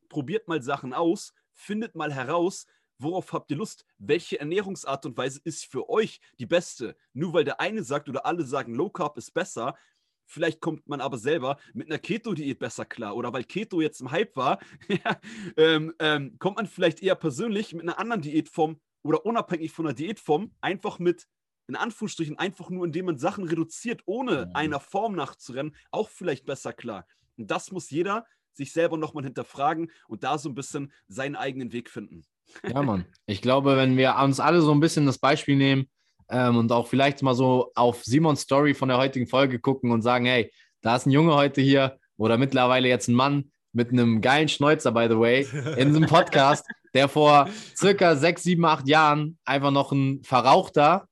Probiert 0.09 0.49
mal 0.49 0.63
Sachen 0.63 0.95
aus, 0.95 1.35
findet 1.53 1.95
mal 1.95 2.13
heraus, 2.13 2.67
worauf 2.99 3.33
habt 3.33 3.51
ihr 3.51 3.57
Lust? 3.57 3.85
Welche 3.99 4.41
Ernährungsart 4.41 5.07
und 5.07 5.17
Weise 5.17 5.41
ist 5.45 5.65
für 5.67 5.89
euch 5.89 6.21
die 6.39 6.47
beste? 6.47 6.97
Nur 7.13 7.33
weil 7.33 7.45
der 7.45 7.61
eine 7.61 7.83
sagt 7.83 8.09
oder 8.09 8.27
alle 8.27 8.45
sagen, 8.45 8.75
Low 8.75 8.91
Carb 8.91 9.17
ist 9.17 9.33
besser, 9.33 9.77
Vielleicht 10.31 10.61
kommt 10.61 10.87
man 10.89 11.01
aber 11.01 11.17
selber 11.17 11.57
mit 11.73 11.89
einer 11.89 11.99
Keto-Diät 11.99 12.59
besser 12.59 12.85
klar. 12.85 13.17
Oder 13.17 13.33
weil 13.33 13.45
Keto 13.45 13.81
jetzt 13.81 14.03
im 14.03 14.11
Hype 14.11 14.37
war, 14.37 14.59
ähm, 15.57 15.95
ähm, 15.99 16.37
kommt 16.39 16.57
man 16.57 16.67
vielleicht 16.67 17.03
eher 17.03 17.15
persönlich 17.15 17.73
mit 17.73 17.83
einer 17.83 17.99
anderen 17.99 18.21
Diätform 18.21 18.79
oder 19.03 19.25
unabhängig 19.25 19.73
von 19.73 19.87
der 19.87 19.95
Diätform 19.95 20.53
einfach 20.61 20.99
mit, 20.99 21.27
in 21.67 21.77
Anführungsstrichen, 21.77 22.39
einfach 22.39 22.69
nur, 22.69 22.85
indem 22.85 23.07
man 23.07 23.17
Sachen 23.17 23.45
reduziert, 23.45 24.03
ohne 24.05 24.47
mhm. 24.47 24.51
einer 24.55 24.81
Form 24.81 25.15
nachzurennen, 25.15 25.75
auch 25.93 26.11
vielleicht 26.11 26.45
besser 26.45 26.75
klar. 26.75 27.07
Und 27.39 27.51
das 27.51 27.73
muss 27.73 27.89
jeder 27.89 28.27
sich 28.53 28.73
selber 28.73 28.99
nochmal 28.99 29.25
hinterfragen 29.25 29.91
und 30.09 30.25
da 30.25 30.37
so 30.37 30.51
ein 30.51 30.55
bisschen 30.55 30.93
seinen 31.07 31.37
eigenen 31.37 31.73
Weg 31.73 31.89
finden. 31.89 32.27
Ja, 32.69 32.83
Mann. 32.83 33.07
Ich 33.25 33.41
glaube, 33.41 33.77
wenn 33.77 33.97
wir 33.97 34.17
uns 34.17 34.41
alle 34.41 34.61
so 34.61 34.73
ein 34.73 34.81
bisschen 34.81 35.07
das 35.07 35.19
Beispiel 35.19 35.57
nehmen 35.57 35.89
ähm, 36.31 36.57
und 36.57 36.73
auch 36.73 36.87
vielleicht 36.87 37.23
mal 37.23 37.35
so 37.35 37.71
auf 37.75 38.05
Simons 38.05 38.43
Story 38.43 38.75
von 38.75 38.89
der 38.89 38.99
heutigen 38.99 39.27
Folge 39.27 39.59
gucken 39.59 39.91
und 39.91 40.03
sagen, 40.03 40.27
hey, 40.27 40.53
da 40.83 40.97
ist 40.97 41.07
ein 41.07 41.11
Junge 41.11 41.35
heute 41.35 41.61
hier 41.61 41.99
oder 42.17 42.39
mittlerweile 42.39 42.89
jetzt 42.89 43.09
ein 43.09 43.15
Mann 43.15 43.51
mit 43.73 43.91
einem 43.93 44.21
geilen 44.21 44.49
Schnäuzer, 44.49 44.93
by 44.93 45.07
the 45.09 45.19
way, 45.19 45.47
in 45.77 45.89
diesem 45.89 46.07
Podcast, 46.07 46.67
der 46.95 47.09
vor 47.09 47.49
circa 47.77 48.17
sechs, 48.17 48.43
sieben, 48.43 48.65
acht 48.65 48.89
Jahren 48.89 49.39
einfach 49.45 49.71
noch 49.71 49.93
ein 49.93 50.23
verrauchter, 50.25 51.07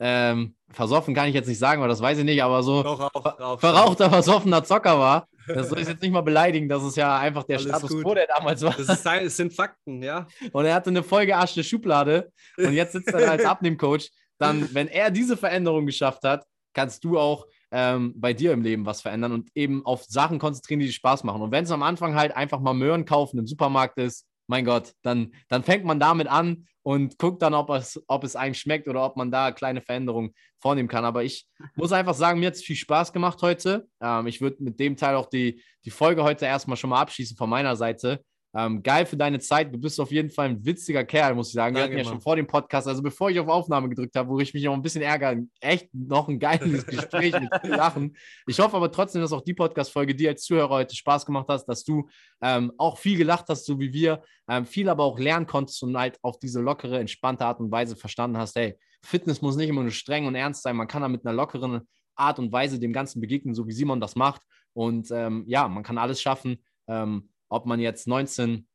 ähm, 0.00 0.54
versoffen 0.70 1.14
kann 1.14 1.28
ich 1.28 1.34
jetzt 1.34 1.48
nicht 1.48 1.58
sagen, 1.58 1.80
weil 1.80 1.88
das 1.88 2.00
weiß 2.00 2.18
ich 2.18 2.24
nicht, 2.24 2.42
aber 2.42 2.62
so 2.62 2.82
Doch, 2.82 3.10
auf, 3.12 3.26
auf, 3.26 3.60
verrauchter, 3.60 4.10
versoffener 4.10 4.62
Zocker 4.64 4.98
war. 4.98 5.28
Das 5.46 5.70
soll 5.70 5.80
ich 5.80 5.88
jetzt 5.88 6.02
nicht 6.02 6.12
mal 6.12 6.20
beleidigen, 6.20 6.68
das 6.68 6.84
ist 6.84 6.96
ja 6.96 7.16
einfach 7.18 7.42
der 7.44 7.56
Alles 7.56 7.70
Status 7.70 8.02
quo, 8.02 8.14
der 8.14 8.26
damals 8.26 8.62
war. 8.62 8.74
Das, 8.76 8.88
ist, 8.88 9.04
das, 9.04 9.36
sind 9.36 9.52
Fakten, 9.54 10.02
ja. 10.02 10.26
Und 10.52 10.66
er 10.66 10.74
hatte 10.74 10.90
eine 10.90 11.02
vollgearschte 11.02 11.64
Schublade 11.64 12.30
und 12.58 12.74
jetzt 12.74 12.92
sitzt 12.92 13.08
er 13.08 13.30
als 13.30 13.44
Abnehmcoach. 13.46 14.10
Dann, 14.38 14.72
wenn 14.74 14.88
er 14.88 15.10
diese 15.10 15.36
Veränderung 15.36 15.86
geschafft 15.86 16.24
hat, 16.24 16.44
kannst 16.74 17.04
du 17.04 17.18
auch 17.18 17.46
ähm, 17.70 18.14
bei 18.16 18.32
dir 18.32 18.52
im 18.52 18.62
Leben 18.62 18.86
was 18.86 19.00
verändern 19.00 19.32
und 19.32 19.50
eben 19.54 19.84
auf 19.84 20.04
Sachen 20.04 20.38
konzentrieren, 20.38 20.80
die 20.80 20.86
dir 20.86 20.92
Spaß 20.92 21.24
machen. 21.24 21.42
Und 21.42 21.50
wenn 21.50 21.64
es 21.64 21.70
am 21.70 21.82
Anfang 21.82 22.14
halt 22.14 22.34
einfach 22.36 22.60
mal 22.60 22.74
Möhren 22.74 23.04
kaufen 23.04 23.38
im 23.38 23.46
Supermarkt 23.46 23.98
ist, 23.98 24.26
mein 24.46 24.64
Gott, 24.64 24.94
dann, 25.02 25.32
dann 25.48 25.62
fängt 25.62 25.84
man 25.84 26.00
damit 26.00 26.26
an 26.26 26.66
und 26.82 27.18
guckt 27.18 27.42
dann, 27.42 27.52
ob 27.52 27.68
es, 27.70 28.02
ob 28.06 28.24
es 28.24 28.34
einem 28.34 28.54
schmeckt 28.54 28.88
oder 28.88 29.04
ob 29.04 29.16
man 29.16 29.30
da 29.30 29.52
kleine 29.52 29.82
Veränderungen 29.82 30.32
vornehmen 30.60 30.88
kann. 30.88 31.04
Aber 31.04 31.22
ich 31.22 31.46
muss 31.76 31.92
einfach 31.92 32.14
sagen, 32.14 32.40
mir 32.40 32.46
hat 32.46 32.54
es 32.54 32.62
viel 32.62 32.76
Spaß 32.76 33.12
gemacht 33.12 33.42
heute. 33.42 33.86
Ähm, 34.00 34.26
ich 34.26 34.40
würde 34.40 34.62
mit 34.62 34.80
dem 34.80 34.96
Teil 34.96 35.16
auch 35.16 35.26
die, 35.26 35.62
die 35.84 35.90
Folge 35.90 36.22
heute 36.22 36.46
erstmal 36.46 36.78
schon 36.78 36.90
mal 36.90 37.00
abschließen 37.00 37.36
von 37.36 37.50
meiner 37.50 37.76
Seite. 37.76 38.24
Ähm, 38.54 38.82
geil 38.82 39.04
für 39.04 39.16
deine 39.16 39.38
Zeit. 39.40 39.72
Du 39.72 39.78
bist 39.78 40.00
auf 40.00 40.10
jeden 40.10 40.30
Fall 40.30 40.48
ein 40.48 40.64
witziger 40.64 41.04
Kerl, 41.04 41.34
muss 41.34 41.48
ich 41.48 41.54
sagen. 41.54 41.76
Wir 41.76 41.82
hatten 41.82 41.92
ja 41.92 42.04
Mann. 42.04 42.12
schon 42.12 42.20
vor 42.20 42.34
dem 42.34 42.46
Podcast, 42.46 42.88
also 42.88 43.02
bevor 43.02 43.30
ich 43.30 43.38
auf 43.38 43.48
Aufnahme 43.48 43.88
gedrückt 43.88 44.16
habe, 44.16 44.30
wo 44.30 44.40
ich 44.40 44.54
mich 44.54 44.64
noch 44.64 44.72
ein 44.72 44.80
bisschen 44.80 45.02
ärgere, 45.02 45.42
echt 45.60 45.92
noch 45.92 46.28
ein 46.28 46.38
geiles 46.38 46.86
Gespräch 46.86 47.38
mit 47.38 47.50
Lachen. 47.64 48.16
Ich 48.46 48.58
hoffe 48.58 48.76
aber 48.76 48.90
trotzdem, 48.90 49.20
dass 49.20 49.32
auch 49.32 49.42
die 49.42 49.54
Podcast-Folge 49.54 50.14
dir 50.14 50.30
als 50.30 50.44
Zuhörer 50.44 50.70
heute 50.70 50.96
Spaß 50.96 51.26
gemacht 51.26 51.46
hast, 51.48 51.66
dass 51.66 51.84
du 51.84 52.08
ähm, 52.40 52.72
auch 52.78 52.96
viel 52.96 53.18
gelacht 53.18 53.46
hast, 53.48 53.66
so 53.66 53.78
wie 53.78 53.92
wir, 53.92 54.22
ähm, 54.48 54.64
viel 54.64 54.88
aber 54.88 55.04
auch 55.04 55.18
lernen 55.18 55.46
konntest 55.46 55.82
und 55.82 55.96
halt 55.96 56.18
auf 56.22 56.38
diese 56.38 56.60
lockere, 56.60 56.98
entspannte 56.98 57.44
Art 57.44 57.60
und 57.60 57.70
Weise 57.70 57.96
verstanden 57.96 58.38
hast, 58.38 58.56
hey, 58.56 58.78
Fitness 59.02 59.42
muss 59.42 59.56
nicht 59.56 59.68
immer 59.68 59.82
nur 59.82 59.92
streng 59.92 60.26
und 60.26 60.34
ernst 60.34 60.62
sein, 60.62 60.74
man 60.74 60.88
kann 60.88 61.02
da 61.02 61.08
mit 61.08 61.24
einer 61.24 61.34
lockeren 61.34 61.86
Art 62.16 62.38
und 62.38 62.50
Weise 62.50 62.80
dem 62.80 62.92
Ganzen 62.92 63.20
begegnen, 63.20 63.54
so 63.54 63.66
wie 63.66 63.72
Simon 63.72 64.00
das 64.00 64.16
macht. 64.16 64.42
Und 64.72 65.10
ähm, 65.10 65.44
ja, 65.46 65.68
man 65.68 65.82
kann 65.82 65.98
alles 65.98 66.20
schaffen. 66.20 66.64
Ähm, 66.88 67.28
ob 67.48 67.66
man 67.66 67.80
jetzt 67.80 68.06
19, 68.06 68.66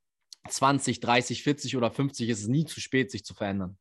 20, 0.50 1.00
30, 1.00 1.44
40 1.44 1.78
oder 1.78 1.92
50 1.92 2.30
ist, 2.30 2.42
es 2.42 2.48
nie 2.48 2.66
zu 2.66 2.82
spät, 2.82 3.12
sich 3.12 3.24
zu 3.24 3.34
verändern. 3.34 3.78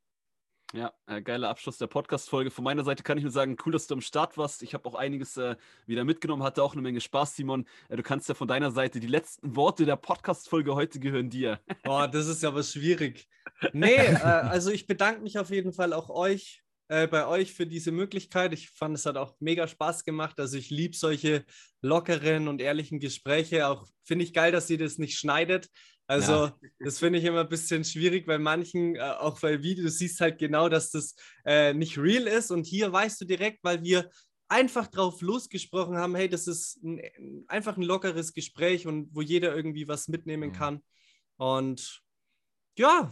Ja, 0.73 0.91
äh, 1.05 1.21
geiler 1.21 1.49
Abschluss 1.49 1.77
der 1.77 1.85
Podcast-Folge. 1.85 2.49
Von 2.49 2.63
meiner 2.63 2.83
Seite 2.83 3.03
kann 3.03 3.19
ich 3.19 3.23
nur 3.23 3.31
sagen, 3.31 3.57
cool, 3.63 3.73
dass 3.73 3.85
du 3.85 3.93
am 3.93 4.01
Start 4.01 4.39
warst. 4.39 4.63
Ich 4.63 4.73
habe 4.73 4.89
auch 4.89 4.95
einiges 4.95 5.37
äh, 5.37 5.55
wieder 5.85 6.03
mitgenommen, 6.03 6.41
hatte 6.41 6.63
auch 6.63 6.73
eine 6.73 6.81
Menge 6.81 6.99
Spaß, 6.99 7.35
Simon. 7.35 7.67
Äh, 7.89 7.97
du 7.97 8.01
kannst 8.01 8.27
ja 8.27 8.33
von 8.33 8.47
deiner 8.47 8.71
Seite 8.71 8.99
die 8.99 9.05
letzten 9.05 9.55
Worte 9.55 9.85
der 9.85 9.97
Podcast-Folge 9.97 10.73
heute 10.73 10.99
gehören 10.99 11.29
dir. 11.29 11.59
Boah, 11.83 12.07
das 12.07 12.25
ist 12.25 12.41
ja 12.41 12.55
was 12.55 12.73
schwierig. 12.73 13.29
Nee, 13.71 13.93
äh, 13.97 14.17
also 14.17 14.71
ich 14.71 14.87
bedanke 14.87 15.21
mich 15.21 15.37
auf 15.37 15.51
jeden 15.51 15.73
Fall 15.73 15.93
auch 15.93 16.09
euch 16.09 16.62
äh, 16.87 17.07
bei 17.07 17.25
euch 17.27 17.53
für 17.53 17.65
diese 17.65 17.91
Möglichkeit. 17.91 18.53
Ich 18.53 18.69
fand, 18.69 18.95
es 18.95 19.05
hat 19.05 19.17
auch 19.17 19.35
mega 19.39 19.67
Spaß 19.67 20.03
gemacht. 20.03 20.39
Also 20.39 20.57
ich 20.57 20.69
liebe 20.69 20.95
solche 20.95 21.45
lockeren 21.81 22.47
und 22.47 22.61
ehrlichen 22.61 22.99
Gespräche. 22.99 23.67
Auch 23.67 23.87
finde 24.03 24.25
ich 24.25 24.33
geil, 24.33 24.51
dass 24.51 24.69
ihr 24.69 24.77
das 24.77 24.97
nicht 24.97 25.17
schneidet. 25.17 25.69
Also 26.05 26.31
ja. 26.31 26.59
das 26.79 26.99
finde 26.99 27.19
ich 27.19 27.25
immer 27.25 27.41
ein 27.41 27.49
bisschen 27.49 27.83
schwierig 27.85 28.25
bei 28.25 28.37
manchen, 28.37 28.95
äh, 28.95 28.99
auch 28.99 29.39
bei 29.39 29.63
Video, 29.63 29.85
du 29.85 29.89
siehst 29.89 30.19
halt 30.19 30.37
genau, 30.37 30.67
dass 30.67 30.91
das 30.91 31.15
äh, 31.45 31.73
nicht 31.73 31.97
real 31.97 32.27
ist. 32.27 32.51
Und 32.51 32.65
hier 32.65 32.91
weißt 32.91 33.21
du 33.21 33.25
direkt, 33.25 33.63
weil 33.63 33.83
wir 33.83 34.09
einfach 34.49 34.87
drauf 34.87 35.21
losgesprochen 35.21 35.97
haben, 35.97 36.15
hey, 36.15 36.29
das 36.29 36.47
ist 36.47 36.83
ein, 36.83 37.45
einfach 37.47 37.77
ein 37.77 37.83
lockeres 37.83 38.33
Gespräch 38.33 38.85
und 38.85 39.09
wo 39.13 39.21
jeder 39.21 39.55
irgendwie 39.55 39.87
was 39.87 40.07
mitnehmen 40.09 40.49
mhm. 40.49 40.53
kann. 40.53 40.83
Und 41.37 42.03
ja, 42.77 43.11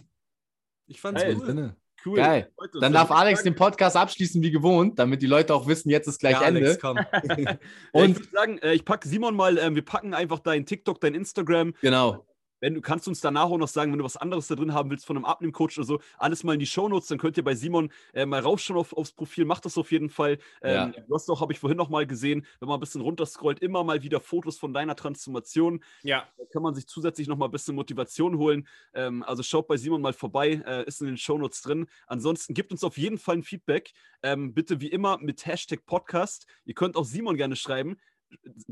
ich 0.88 1.00
fand 1.00 1.18
es 1.18 1.24
hey, 1.24 1.36
cool. 1.36 1.76
Cool. 2.06 2.16
Geil. 2.18 2.52
Dann 2.80 2.94
darf 2.94 3.12
Alex 3.12 3.44
den 3.44 3.56
Podcast 3.56 3.96
abschließen 3.96 4.42
wie 4.42 4.52
gewohnt, 4.52 4.98
damit 4.98 5.22
die 5.22 5.28
Leute 5.28 5.54
auch 5.54 5.68
wissen, 5.68 5.90
jetzt 5.90 6.08
ist 6.08 6.20
gleich 6.20 6.40
ja, 6.40 6.48
Ende. 6.48 6.62
Alex, 6.62 6.80
komm. 6.80 6.98
und 7.92 8.10
ich 8.10 8.16
würde 8.18 8.30
sagen, 8.32 8.58
äh, 8.60 8.74
ich 8.74 8.86
packe 8.86 9.08
Simon 9.08 9.36
mal, 9.36 9.58
äh, 9.58 9.74
wir 9.74 9.86
packen 9.86 10.14
einfach 10.14 10.40
dein 10.40 10.66
TikTok, 10.66 11.00
dein 11.02 11.14
Instagram. 11.14 11.74
Genau. 11.82 12.26
Wenn 12.62 12.76
du 12.76 12.82
kannst 12.82 13.08
uns 13.08 13.20
danach 13.20 13.50
auch 13.50 13.58
noch 13.58 13.68
sagen, 13.68 13.92
wenn 13.92 14.00
du 14.00 14.06
was 14.06 14.16
anderes 14.16 14.48
da 14.48 14.56
drin 14.56 14.74
haben 14.74 14.90
willst 14.90 15.06
von 15.06 15.18
einem 15.18 15.26
Abnehmcoach 15.26 15.78
oder 15.78 15.86
so, 15.86 16.00
alles 16.18 16.44
mal 16.44 16.54
in 16.54 16.60
die 16.60 16.66
Shownotes, 16.66 17.08
dann 17.08 17.18
könnt 17.18 17.36
ihr 17.36 17.44
bei 17.44 17.56
Simon 17.56 17.92
äh, 18.14 18.26
mal 18.26 18.40
raufschauen 18.40 18.80
auf, 18.80 18.94
aufs 18.94 19.12
Profil, 19.12 19.46
macht 19.46 19.66
das 19.66 19.78
auf 19.78 19.92
jeden 19.92 20.10
Fall. 20.10 20.38
Ähm, 20.62 20.94
ja. 20.96 21.02
Du 21.08 21.14
hast 21.14 21.28
doch, 21.28 21.42
habe 21.42 21.52
ich 21.52 21.60
vorhin 21.60 21.78
noch 21.78 21.90
mal 21.90 22.08
gesehen, 22.08 22.46
wenn 22.60 22.70
man 22.70 22.78
ein 22.78 22.80
bisschen 22.80 23.02
runterscrollt, 23.02 23.60
immer 23.60 23.84
mal 23.84 24.04
wieder 24.04 24.20
Fotos 24.22 24.58
von 24.58 24.74
deiner 24.74 24.96
Transformation. 24.96 25.84
Ja. 26.04 26.28
Da 26.38 26.44
kann 26.54 26.62
man 26.62 26.76
sich 26.76 26.88
zusätzlich 26.88 27.28
noch 27.28 27.38
mal 27.38 27.46
ein 27.46 27.52
bisschen 27.52 27.76
Motivation 27.76 28.38
holen. 28.38 28.68
Ähm, 28.94 29.24
also 29.24 29.44
schaut 29.44 29.68
bei 29.68 29.78
Simon 29.78 30.02
mal 30.02 30.14
vorbei, 30.14 30.62
äh, 30.66 30.86
ist 30.86 31.02
in 31.02 31.08
den 31.08 31.18
Shownotes 31.18 31.62
drin. 31.62 31.88
Ansonsten 32.08 32.54
gibt 32.54 32.72
uns 32.72 32.84
auf 32.84 32.98
jeden 32.98 33.18
Fall 33.18 33.38
ein 33.38 33.44
Feedback. 33.44 33.92
Ähm, 34.24 34.54
bitte 34.54 34.80
wie 34.82 34.88
immer 34.88 35.18
mit 35.18 35.46
Hashtag 35.46 35.86
Podcast. 35.86 36.46
Ihr 36.66 36.76
könnt 36.76 36.96
auch 36.96 37.06
Simon 37.06 37.38
gerne 37.38 37.56
schreiben. 37.56 37.98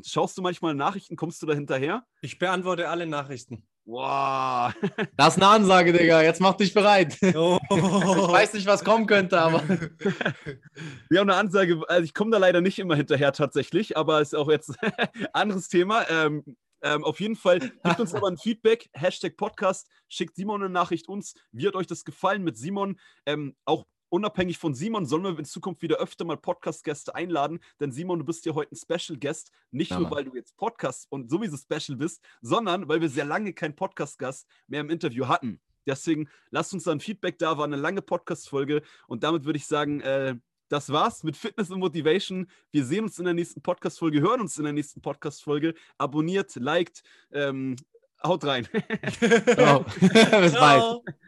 Schaust 0.03 0.37
du 0.37 0.41
manchmal 0.41 0.75
Nachrichten? 0.75 1.15
Kommst 1.15 1.41
du 1.41 1.45
da 1.45 1.53
hinterher? 1.53 2.05
Ich 2.21 2.39
beantworte 2.39 2.89
alle 2.89 3.07
Nachrichten. 3.07 3.67
Wow. 3.85 4.73
Das 5.17 5.35
ist 5.35 5.41
eine 5.41 5.51
Ansage, 5.51 5.93
Digga. 5.93 6.21
Jetzt 6.21 6.41
mach 6.41 6.55
dich 6.55 6.73
bereit. 6.73 7.17
Oh. 7.35 7.59
Ich 7.69 7.77
weiß 7.77 8.53
nicht, 8.53 8.67
was 8.67 8.83
kommen 8.83 9.07
könnte, 9.07 9.39
aber. 9.39 9.63
Wir 11.09 11.19
haben 11.19 11.29
eine 11.29 11.35
Ansage. 11.35 11.81
Also 11.87 12.03
ich 12.03 12.13
komme 12.13 12.31
da 12.31 12.37
leider 12.37 12.61
nicht 12.61 12.79
immer 12.79 12.95
hinterher 12.95 13.33
tatsächlich, 13.33 13.97
aber 13.97 14.21
ist 14.21 14.35
auch 14.35 14.49
jetzt 14.49 14.75
ein 14.81 15.27
anderes 15.33 15.67
Thema. 15.67 16.09
Ähm, 16.09 16.43
ähm, 16.81 17.03
auf 17.03 17.19
jeden 17.19 17.35
Fall 17.35 17.59
gibt 17.59 17.99
uns 17.99 18.13
aber 18.13 18.27
ein 18.29 18.37
Feedback. 18.37 18.89
Hashtag 18.93 19.37
Podcast. 19.37 19.87
Schickt 20.07 20.35
Simon 20.35 20.61
eine 20.61 20.71
Nachricht 20.71 21.07
uns. 21.07 21.33
Wie 21.51 21.67
hat 21.67 21.75
euch 21.75 21.87
das 21.87 22.05
gefallen 22.05 22.43
mit 22.43 22.57
Simon? 22.57 22.99
Ähm, 23.25 23.55
auch 23.65 23.85
unabhängig 24.09 24.57
von 24.57 24.73
Simon 24.73 25.05
sollen 25.05 25.23
wir 25.23 25.37
in 25.37 25.45
Zukunft 25.45 25.81
wieder 25.81 25.97
öfter 25.97 26.25
mal 26.25 26.37
Podcast-Gäste 26.37 27.15
einladen, 27.15 27.59
denn 27.79 27.91
Simon, 27.91 28.19
du 28.19 28.25
bist 28.25 28.45
ja 28.45 28.53
heute 28.53 28.73
ein 28.73 28.77
Special-Guest, 28.77 29.51
nicht 29.71 29.91
ja, 29.91 29.99
nur, 29.99 30.11
weil 30.11 30.25
du 30.25 30.35
jetzt 30.35 30.57
Podcast 30.57 31.07
und 31.09 31.29
sowieso 31.29 31.57
Special 31.57 31.97
bist, 31.97 32.23
sondern 32.41 32.87
weil 32.87 33.01
wir 33.01 33.09
sehr 33.09 33.25
lange 33.25 33.53
keinen 33.53 33.75
Podcast-Gast 33.75 34.47
mehr 34.67 34.81
im 34.81 34.89
Interview 34.89 35.27
hatten. 35.27 35.61
Deswegen 35.85 36.29
lasst 36.51 36.73
uns 36.73 36.83
da 36.83 36.91
ein 36.91 36.99
Feedback 36.99 37.39
da, 37.39 37.57
war 37.57 37.65
eine 37.65 37.75
lange 37.75 38.01
Podcast-Folge 38.01 38.81
und 39.07 39.23
damit 39.23 39.45
würde 39.45 39.57
ich 39.57 39.65
sagen, 39.65 40.01
äh, 40.01 40.35
das 40.69 40.91
war's 40.91 41.23
mit 41.23 41.35
Fitness 41.35 41.71
und 41.71 41.79
Motivation. 41.79 42.47
Wir 42.71 42.85
sehen 42.85 43.05
uns 43.05 43.17
in 43.17 43.25
der 43.25 43.33
nächsten 43.33 43.61
Podcast-Folge, 43.61 44.21
hören 44.21 44.41
uns 44.41 44.57
in 44.57 44.63
der 44.63 44.73
nächsten 44.73 45.01
Podcast-Folge. 45.01 45.73
Abonniert, 45.97 46.55
liked, 46.55 47.01
ähm, 47.31 47.75
haut 48.23 48.45
rein. 48.45 48.67
Ciao. 49.47 49.83
Bis 49.99 50.53
bald. 50.53 51.01